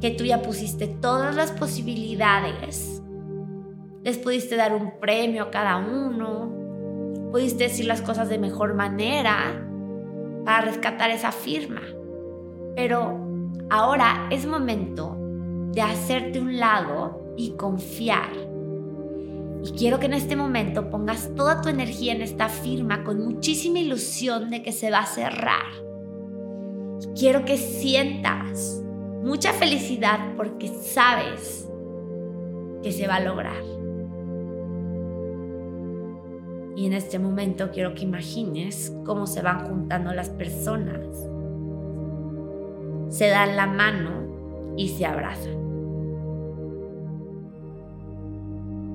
que 0.00 0.10
tú 0.10 0.24
ya 0.24 0.42
pusiste 0.42 0.86
todas 0.86 1.34
las 1.34 1.52
posibilidades. 1.52 3.02
Les 4.02 4.18
pudiste 4.18 4.56
dar 4.56 4.74
un 4.74 4.98
premio 4.98 5.44
a 5.44 5.50
cada 5.50 5.76
uno. 5.76 6.52
Pudiste 7.30 7.64
decir 7.64 7.86
las 7.86 8.02
cosas 8.02 8.28
de 8.28 8.38
mejor 8.38 8.74
manera 8.74 9.66
para 10.44 10.62
rescatar 10.62 11.10
esa 11.10 11.32
firma. 11.32 11.82
Pero 12.74 13.18
ahora 13.70 14.28
es 14.30 14.46
momento 14.46 15.16
de 15.72 15.82
hacerte 15.82 16.40
un 16.40 16.58
lado 16.58 17.34
y 17.36 17.52
confiar. 17.52 18.30
Y 19.64 19.70
quiero 19.72 19.98
que 19.98 20.06
en 20.06 20.14
este 20.14 20.36
momento 20.36 20.90
pongas 20.90 21.34
toda 21.34 21.62
tu 21.62 21.68
energía 21.68 22.12
en 22.12 22.22
esta 22.22 22.48
firma 22.48 23.02
con 23.02 23.24
muchísima 23.24 23.78
ilusión 23.78 24.50
de 24.50 24.62
que 24.62 24.72
se 24.72 24.90
va 24.90 25.00
a 25.00 25.06
cerrar. 25.06 25.72
Y 27.00 27.18
quiero 27.18 27.44
que 27.44 27.56
sientas 27.56 28.82
mucha 29.22 29.52
felicidad 29.52 30.34
porque 30.36 30.68
sabes 30.68 31.68
que 32.82 32.92
se 32.92 33.06
va 33.06 33.16
a 33.16 33.20
lograr. 33.20 33.62
Y 36.76 36.86
en 36.86 36.92
este 36.92 37.18
momento 37.18 37.70
quiero 37.72 37.94
que 37.94 38.02
imagines 38.02 38.92
cómo 39.04 39.26
se 39.26 39.42
van 39.42 39.66
juntando 39.66 40.12
las 40.12 40.28
personas. 40.28 41.06
Se 43.14 43.28
dan 43.28 43.56
la 43.56 43.66
mano 43.66 44.74
y 44.76 44.88
se 44.88 45.06
abrazan. 45.06 45.54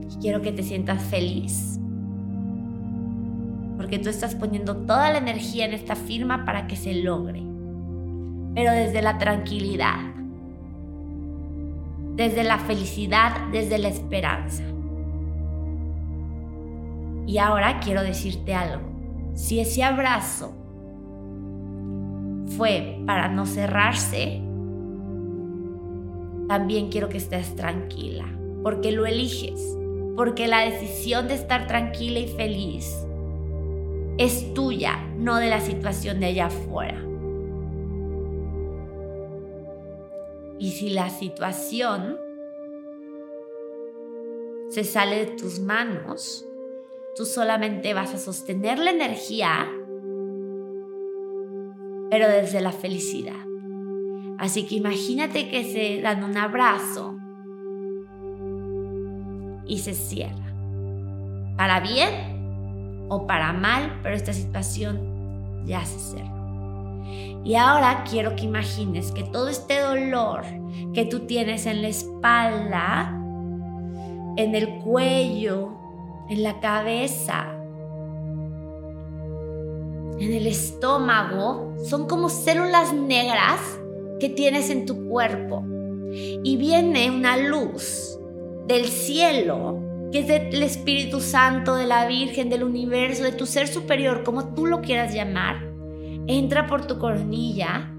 Y 0.09 0.15
quiero 0.22 0.41
que 0.41 0.51
te 0.51 0.63
sientas 0.63 1.01
feliz. 1.03 1.80
Porque 3.78 3.99
tú 3.99 4.09
estás 4.09 4.36
poniendo 4.36 4.76
toda 4.76 5.11
la 5.11 5.20
energía 5.20 5.65
en 5.65 5.74
esta 5.74 5.95
firma 5.95 6.43
para 6.43 6.67
que 6.67 6.76
se 6.76 6.95
logre. 6.95 7.41
Pero 8.53 8.74
desde 8.74 9.01
la 9.01 9.17
tranquilidad 9.17 10.20
desde 12.20 12.43
la 12.43 12.57
felicidad, 12.57 13.47
desde 13.53 13.78
la 13.78 13.88
esperanza. 13.88 14.63
Y 17.26 17.38
ahora 17.38 17.80
quiero 17.80 18.03
decirte 18.03 18.53
algo. 18.53 18.84
Si 19.36 19.61
ese 19.61 19.86
abrazo 19.86 20.53
fue 22.57 23.01
para 23.05 23.29
no 23.29 23.45
cerrarse, 23.45 24.41
también 26.47 26.89
quiero 26.89 27.09
que 27.09 27.17
estés 27.17 27.55
tranquila, 27.55 28.25
porque 28.63 28.91
lo 28.91 29.05
eliges, 29.05 29.77
porque 30.15 30.47
la 30.47 30.61
decisión 30.61 31.27
de 31.27 31.35
estar 31.35 31.67
tranquila 31.67 32.19
y 32.19 32.27
feliz 32.27 33.05
es 34.17 34.53
tuya, 34.53 34.97
no 35.17 35.37
de 35.37 35.49
la 35.49 35.61
situación 35.61 36.19
de 36.19 36.25
allá 36.25 36.47
afuera. 36.47 37.05
Y 40.57 40.71
si 40.71 40.89
la 40.89 41.09
situación 41.09 42.17
se 44.69 44.83
sale 44.83 45.25
de 45.25 45.31
tus 45.37 45.59
manos, 45.59 46.45
tú 47.15 47.25
solamente 47.25 47.93
vas 47.93 48.13
a 48.13 48.17
sostener 48.17 48.77
la 48.77 48.91
energía, 48.91 49.69
pero 52.10 52.28
desde 52.28 52.62
la 52.62 52.72
felicidad. 52.72 53.36
Así 54.38 54.66
que 54.66 54.76
imagínate 54.76 55.49
que 55.49 55.64
se 55.64 56.01
dan 56.01 56.24
un 56.24 56.38
abrazo 56.38 57.18
y 59.68 59.80
se 59.80 59.93
cierra. 59.93 60.53
Para 61.57 61.82
bien 61.82 63.07
o 63.10 63.28
para 63.28 63.53
mal, 63.53 63.99
pero 64.01 64.16
esta 64.16 64.34
situación 64.34 65.66
ya 65.66 65.84
se 65.86 65.99
cerró. 65.99 66.39
Y 67.43 67.55
ahora 67.55 68.03
quiero 68.10 68.36
que 68.36 68.45
imagines 68.45 69.12
que 69.12 69.24
todo 69.24 69.49
este 69.49 69.80
dolor 69.80 70.43
que 70.93 71.05
tú 71.05 71.22
tienes 71.22 71.66
en 71.66 71.82
la 71.82 71.88
espalda, 71.88 73.10
en 74.38 74.55
el 74.55 74.80
cuello, 74.80 75.78
en 76.30 76.43
la 76.43 76.60
cabeza, 76.60 77.59
en 80.20 80.34
el 80.34 80.47
estómago, 80.47 81.76
son 81.84 82.07
como 82.07 82.30
células 82.30 82.93
negras 82.93 83.59
que 84.20 84.30
tienes 84.30 84.70
en 84.70 84.86
tu 84.86 85.07
cuerpo. 85.07 85.63
Y 86.43 86.57
viene 86.57 87.11
una 87.11 87.38
luz 87.38 88.20
del 88.67 88.86
cielo, 88.86 89.80
que 90.11 90.20
es 90.20 90.28
del 90.28 90.63
Espíritu 90.63 91.22
Santo, 91.22 91.76
de 91.76 91.86
la 91.86 92.07
Virgen, 92.07 92.49
del 92.49 92.63
universo, 92.63 93.24
de 93.24 93.32
tu 93.32 93.45
ser 93.45 93.67
superior, 93.67 94.24
como 94.24 94.53
tú 94.53 94.65
lo 94.65 94.82
quieras 94.82 95.13
llamar 95.13 95.70
entra 96.30 96.67
por 96.67 96.86
tu 96.86 96.99
coronilla 96.99 97.91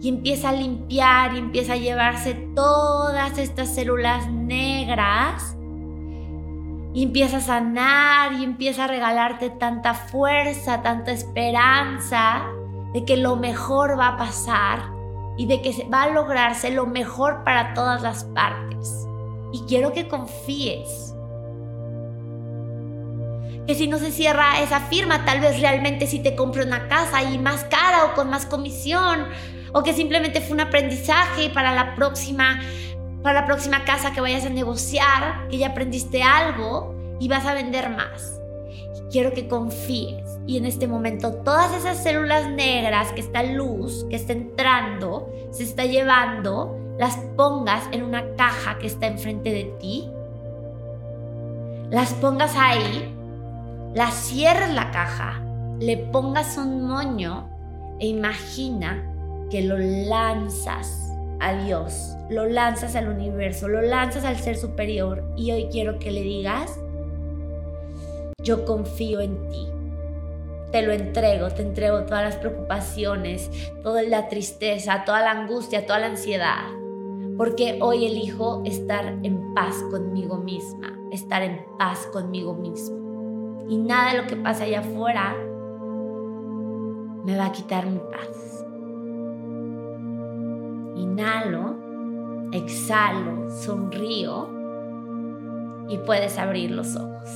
y 0.00 0.08
empieza 0.08 0.50
a 0.50 0.52
limpiar 0.52 1.34
y 1.34 1.38
empieza 1.38 1.72
a 1.72 1.76
llevarse 1.76 2.34
todas 2.54 3.38
estas 3.38 3.74
células 3.74 4.30
negras 4.30 5.56
y 6.94 7.04
empieza 7.04 7.38
a 7.38 7.40
sanar 7.40 8.32
y 8.34 8.44
empieza 8.44 8.84
a 8.84 8.86
regalarte 8.86 9.50
tanta 9.50 9.94
fuerza, 9.94 10.82
tanta 10.82 11.12
esperanza 11.12 12.42
de 12.92 13.04
que 13.04 13.16
lo 13.16 13.36
mejor 13.36 13.98
va 13.98 14.08
a 14.08 14.16
pasar 14.16 14.82
y 15.38 15.46
de 15.46 15.62
que 15.62 15.88
va 15.92 16.02
a 16.02 16.10
lograrse 16.10 16.70
lo 16.70 16.86
mejor 16.86 17.44
para 17.44 17.72
todas 17.74 18.02
las 18.02 18.24
partes. 18.24 19.06
Y 19.52 19.62
quiero 19.66 19.92
que 19.92 20.08
confíes 20.08 21.14
que 23.66 23.74
si 23.74 23.86
no 23.86 23.98
se 23.98 24.10
cierra 24.10 24.60
esa 24.60 24.80
firma, 24.80 25.24
tal 25.24 25.40
vez 25.40 25.60
realmente 25.60 26.06
sí 26.06 26.18
te 26.18 26.34
compre 26.34 26.64
una 26.64 26.88
casa 26.88 27.22
y 27.22 27.38
más 27.38 27.64
cara 27.64 28.06
o 28.06 28.14
con 28.14 28.28
más 28.28 28.44
comisión, 28.44 29.26
o 29.72 29.82
que 29.82 29.94
simplemente 29.94 30.40
fue 30.40 30.54
un 30.54 30.60
aprendizaje 30.60 31.48
para 31.50 31.74
la 31.74 31.94
próxima 31.94 32.60
para 33.22 33.40
la 33.40 33.46
próxima 33.46 33.84
casa 33.84 34.12
que 34.12 34.20
vayas 34.20 34.46
a 34.46 34.50
negociar, 34.50 35.48
que 35.48 35.58
ya 35.58 35.68
aprendiste 35.68 36.22
algo 36.22 36.94
y 37.20 37.28
vas 37.28 37.46
a 37.46 37.54
vender 37.54 37.90
más. 37.90 38.38
quiero 39.10 39.34
que 39.34 39.46
confíes 39.46 40.38
y 40.46 40.56
en 40.56 40.64
este 40.64 40.88
momento 40.88 41.34
todas 41.44 41.74
esas 41.74 42.02
células 42.02 42.48
negras 42.48 43.12
que 43.12 43.20
esta 43.20 43.42
luz 43.42 44.06
que 44.08 44.16
está 44.16 44.32
entrando, 44.32 45.30
se 45.50 45.64
está 45.64 45.84
llevando, 45.84 46.78
las 46.98 47.16
pongas 47.36 47.84
en 47.92 48.04
una 48.04 48.34
caja 48.36 48.78
que 48.78 48.86
está 48.86 49.06
enfrente 49.06 49.52
de 49.52 49.64
ti. 49.78 50.10
Las 51.90 52.14
pongas 52.14 52.56
ahí 52.56 53.14
la 53.94 54.10
cierres 54.10 54.72
la 54.72 54.90
caja, 54.90 55.42
le 55.78 55.98
pongas 55.98 56.56
un 56.56 56.82
moño 56.84 57.50
e 57.98 58.06
imagina 58.06 59.06
que 59.50 59.60
lo 59.60 59.76
lanzas 59.76 61.11
a 61.42 61.64
Dios, 61.64 62.14
lo 62.30 62.46
lanzas 62.46 62.96
al 62.96 63.08
universo, 63.08 63.68
lo 63.68 63.82
lanzas 63.82 64.24
al 64.24 64.36
ser 64.36 64.56
superior 64.56 65.24
y 65.36 65.50
hoy 65.52 65.68
quiero 65.70 65.98
que 65.98 66.10
le 66.10 66.22
digas, 66.22 66.78
yo 68.42 68.64
confío 68.64 69.20
en 69.20 69.48
ti. 69.48 69.68
Te 70.70 70.82
lo 70.82 70.92
entrego, 70.92 71.50
te 71.50 71.62
entrego 71.62 72.04
todas 72.04 72.24
las 72.24 72.36
preocupaciones, 72.36 73.50
toda 73.82 74.02
la 74.02 74.28
tristeza, 74.28 75.04
toda 75.04 75.20
la 75.20 75.32
angustia, 75.32 75.84
toda 75.84 75.98
la 75.98 76.06
ansiedad 76.06 76.64
porque 77.36 77.78
hoy 77.80 78.06
elijo 78.06 78.62
estar 78.64 79.18
en 79.22 79.54
paz 79.54 79.74
conmigo 79.90 80.36
misma, 80.36 80.96
estar 81.10 81.42
en 81.42 81.64
paz 81.78 82.06
conmigo 82.12 82.54
mismo. 82.54 83.64
Y 83.68 83.78
nada 83.78 84.12
de 84.12 84.22
lo 84.22 84.26
que 84.26 84.36
pasa 84.36 84.64
allá 84.64 84.80
afuera 84.80 85.34
me 87.24 87.36
va 87.36 87.46
a 87.46 87.52
quitar 87.52 87.86
mi 87.86 87.98
paz. 87.98 88.51
Inhalo, 90.96 92.50
exhalo, 92.52 93.50
sonrío 93.50 94.48
y 95.88 95.98
puedes 95.98 96.38
abrir 96.38 96.70
los 96.70 96.96
ojos. 96.96 97.28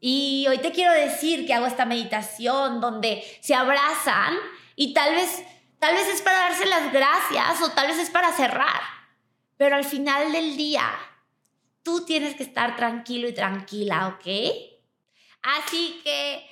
Y 0.00 0.46
hoy 0.48 0.58
te 0.58 0.72
quiero 0.72 0.92
decir 0.92 1.46
que 1.46 1.54
hago 1.54 1.66
esta 1.66 1.86
meditación 1.86 2.80
donde 2.80 3.22
se 3.40 3.54
abrazan 3.54 4.34
y 4.76 4.92
tal 4.92 5.14
vez 5.14 5.44
Tal 5.84 5.96
vez 5.96 6.08
es 6.08 6.22
para 6.22 6.38
darse 6.38 6.64
las 6.64 6.90
gracias 6.94 7.60
o 7.60 7.70
tal 7.72 7.88
vez 7.88 7.98
es 7.98 8.08
para 8.08 8.32
cerrar. 8.32 8.80
Pero 9.58 9.76
al 9.76 9.84
final 9.84 10.32
del 10.32 10.56
día, 10.56 10.90
tú 11.82 12.06
tienes 12.06 12.36
que 12.36 12.42
estar 12.42 12.74
tranquilo 12.74 13.28
y 13.28 13.34
tranquila, 13.34 14.08
¿ok? 14.08 14.26
Así 15.42 16.00
que, 16.02 16.42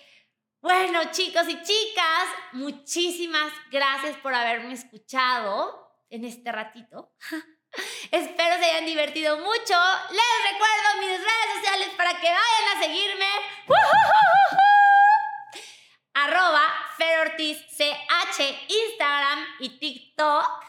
bueno, 0.62 1.10
chicos 1.10 1.48
y 1.48 1.60
chicas, 1.62 2.28
muchísimas 2.52 3.52
gracias 3.72 4.16
por 4.18 4.32
haberme 4.32 4.72
escuchado 4.72 5.92
en 6.08 6.24
este 6.24 6.52
ratito. 6.52 7.12
Espero 8.12 8.58
se 8.58 8.64
hayan 8.64 8.86
divertido 8.86 9.38
mucho. 9.38 9.74
Les 10.10 10.52
recuerdo 10.52 11.00
mis 11.00 11.18
redes 11.18 11.56
sociales 11.56 11.88
para 11.96 12.10
que 12.10 12.28
vayan 12.28 12.76
a 12.76 12.80
seguirme. 12.80 13.26
Arroba 16.14 16.62
Fer 16.96 17.18
Ortiz 17.18 17.58
CH, 17.76 18.40
Instagram 18.68 19.44
y 19.58 19.80
TikTok. 19.80 20.64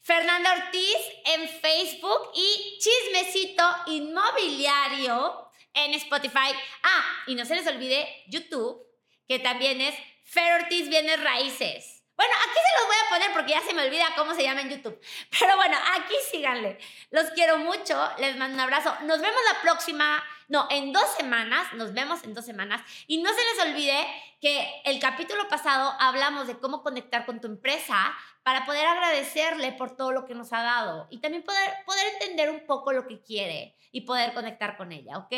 Fernanda 0.00 0.54
Ortiz 0.54 0.96
en 1.26 1.48
Facebook 1.48 2.32
y 2.34 2.78
Chismecito 2.80 3.62
Inmobiliario 3.86 5.48
en 5.74 5.94
Spotify. 5.94 6.52
Ah, 6.82 7.04
y 7.28 7.34
no 7.34 7.44
se 7.44 7.54
les 7.54 7.66
olvide 7.66 8.24
YouTube, 8.26 8.87
que 9.28 9.38
también 9.38 9.80
es 9.80 9.94
Fer 10.24 10.62
Ortiz 10.62 10.88
Bienes 10.88 11.22
Raíces. 11.22 11.98
Bueno, 12.16 12.34
aquí 12.34 12.58
se 12.58 12.80
los 12.80 12.88
voy 12.88 12.96
a 12.96 13.10
poner 13.10 13.32
porque 13.32 13.52
ya 13.52 13.62
se 13.62 13.74
me 13.74 13.86
olvida 13.86 14.06
cómo 14.16 14.34
se 14.34 14.42
llama 14.42 14.62
en 14.62 14.70
YouTube. 14.70 15.00
Pero 15.38 15.54
bueno, 15.54 15.76
aquí 15.96 16.14
síganle. 16.32 16.76
Los 17.10 17.30
quiero 17.30 17.58
mucho. 17.58 17.96
Les 18.18 18.36
mando 18.36 18.54
un 18.54 18.60
abrazo. 18.60 18.92
Nos 19.02 19.20
vemos 19.20 19.40
la 19.52 19.62
próxima. 19.62 20.24
No, 20.48 20.66
en 20.68 20.92
dos 20.92 21.08
semanas. 21.16 21.72
Nos 21.74 21.94
vemos 21.94 22.24
en 22.24 22.34
dos 22.34 22.44
semanas. 22.44 22.82
Y 23.06 23.22
no 23.22 23.30
se 23.30 23.36
les 23.36 23.72
olvide 23.72 24.04
que 24.40 24.82
el 24.84 24.98
capítulo 24.98 25.48
pasado 25.48 25.94
hablamos 26.00 26.48
de 26.48 26.58
cómo 26.58 26.82
conectar 26.82 27.24
con 27.24 27.40
tu 27.40 27.46
empresa 27.46 28.12
para 28.42 28.64
poder 28.64 28.86
agradecerle 28.86 29.72
por 29.72 29.96
todo 29.96 30.10
lo 30.10 30.24
que 30.24 30.34
nos 30.34 30.52
ha 30.52 30.62
dado 30.62 31.06
y 31.10 31.18
también 31.18 31.44
poder, 31.44 32.06
entender 32.14 32.50
un 32.50 32.66
poco 32.66 32.92
lo 32.92 33.06
que 33.06 33.20
quiere 33.20 33.76
y 33.92 34.02
poder 34.02 34.32
conectar 34.32 34.76
con 34.76 34.90
ella, 34.90 35.18
¿ok? 35.18 35.34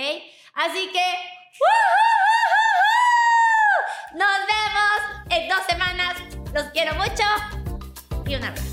Así 0.55 0.91
que... 0.93 1.03
Nos 4.15 4.39
vemos 4.47 5.27
en 5.31 5.49
dos 5.49 5.61
semanas. 5.69 6.17
Los 6.53 6.65
quiero 6.73 6.95
mucho 6.95 7.25
y 8.27 8.35
un 8.35 8.45
abrazo. 8.45 8.70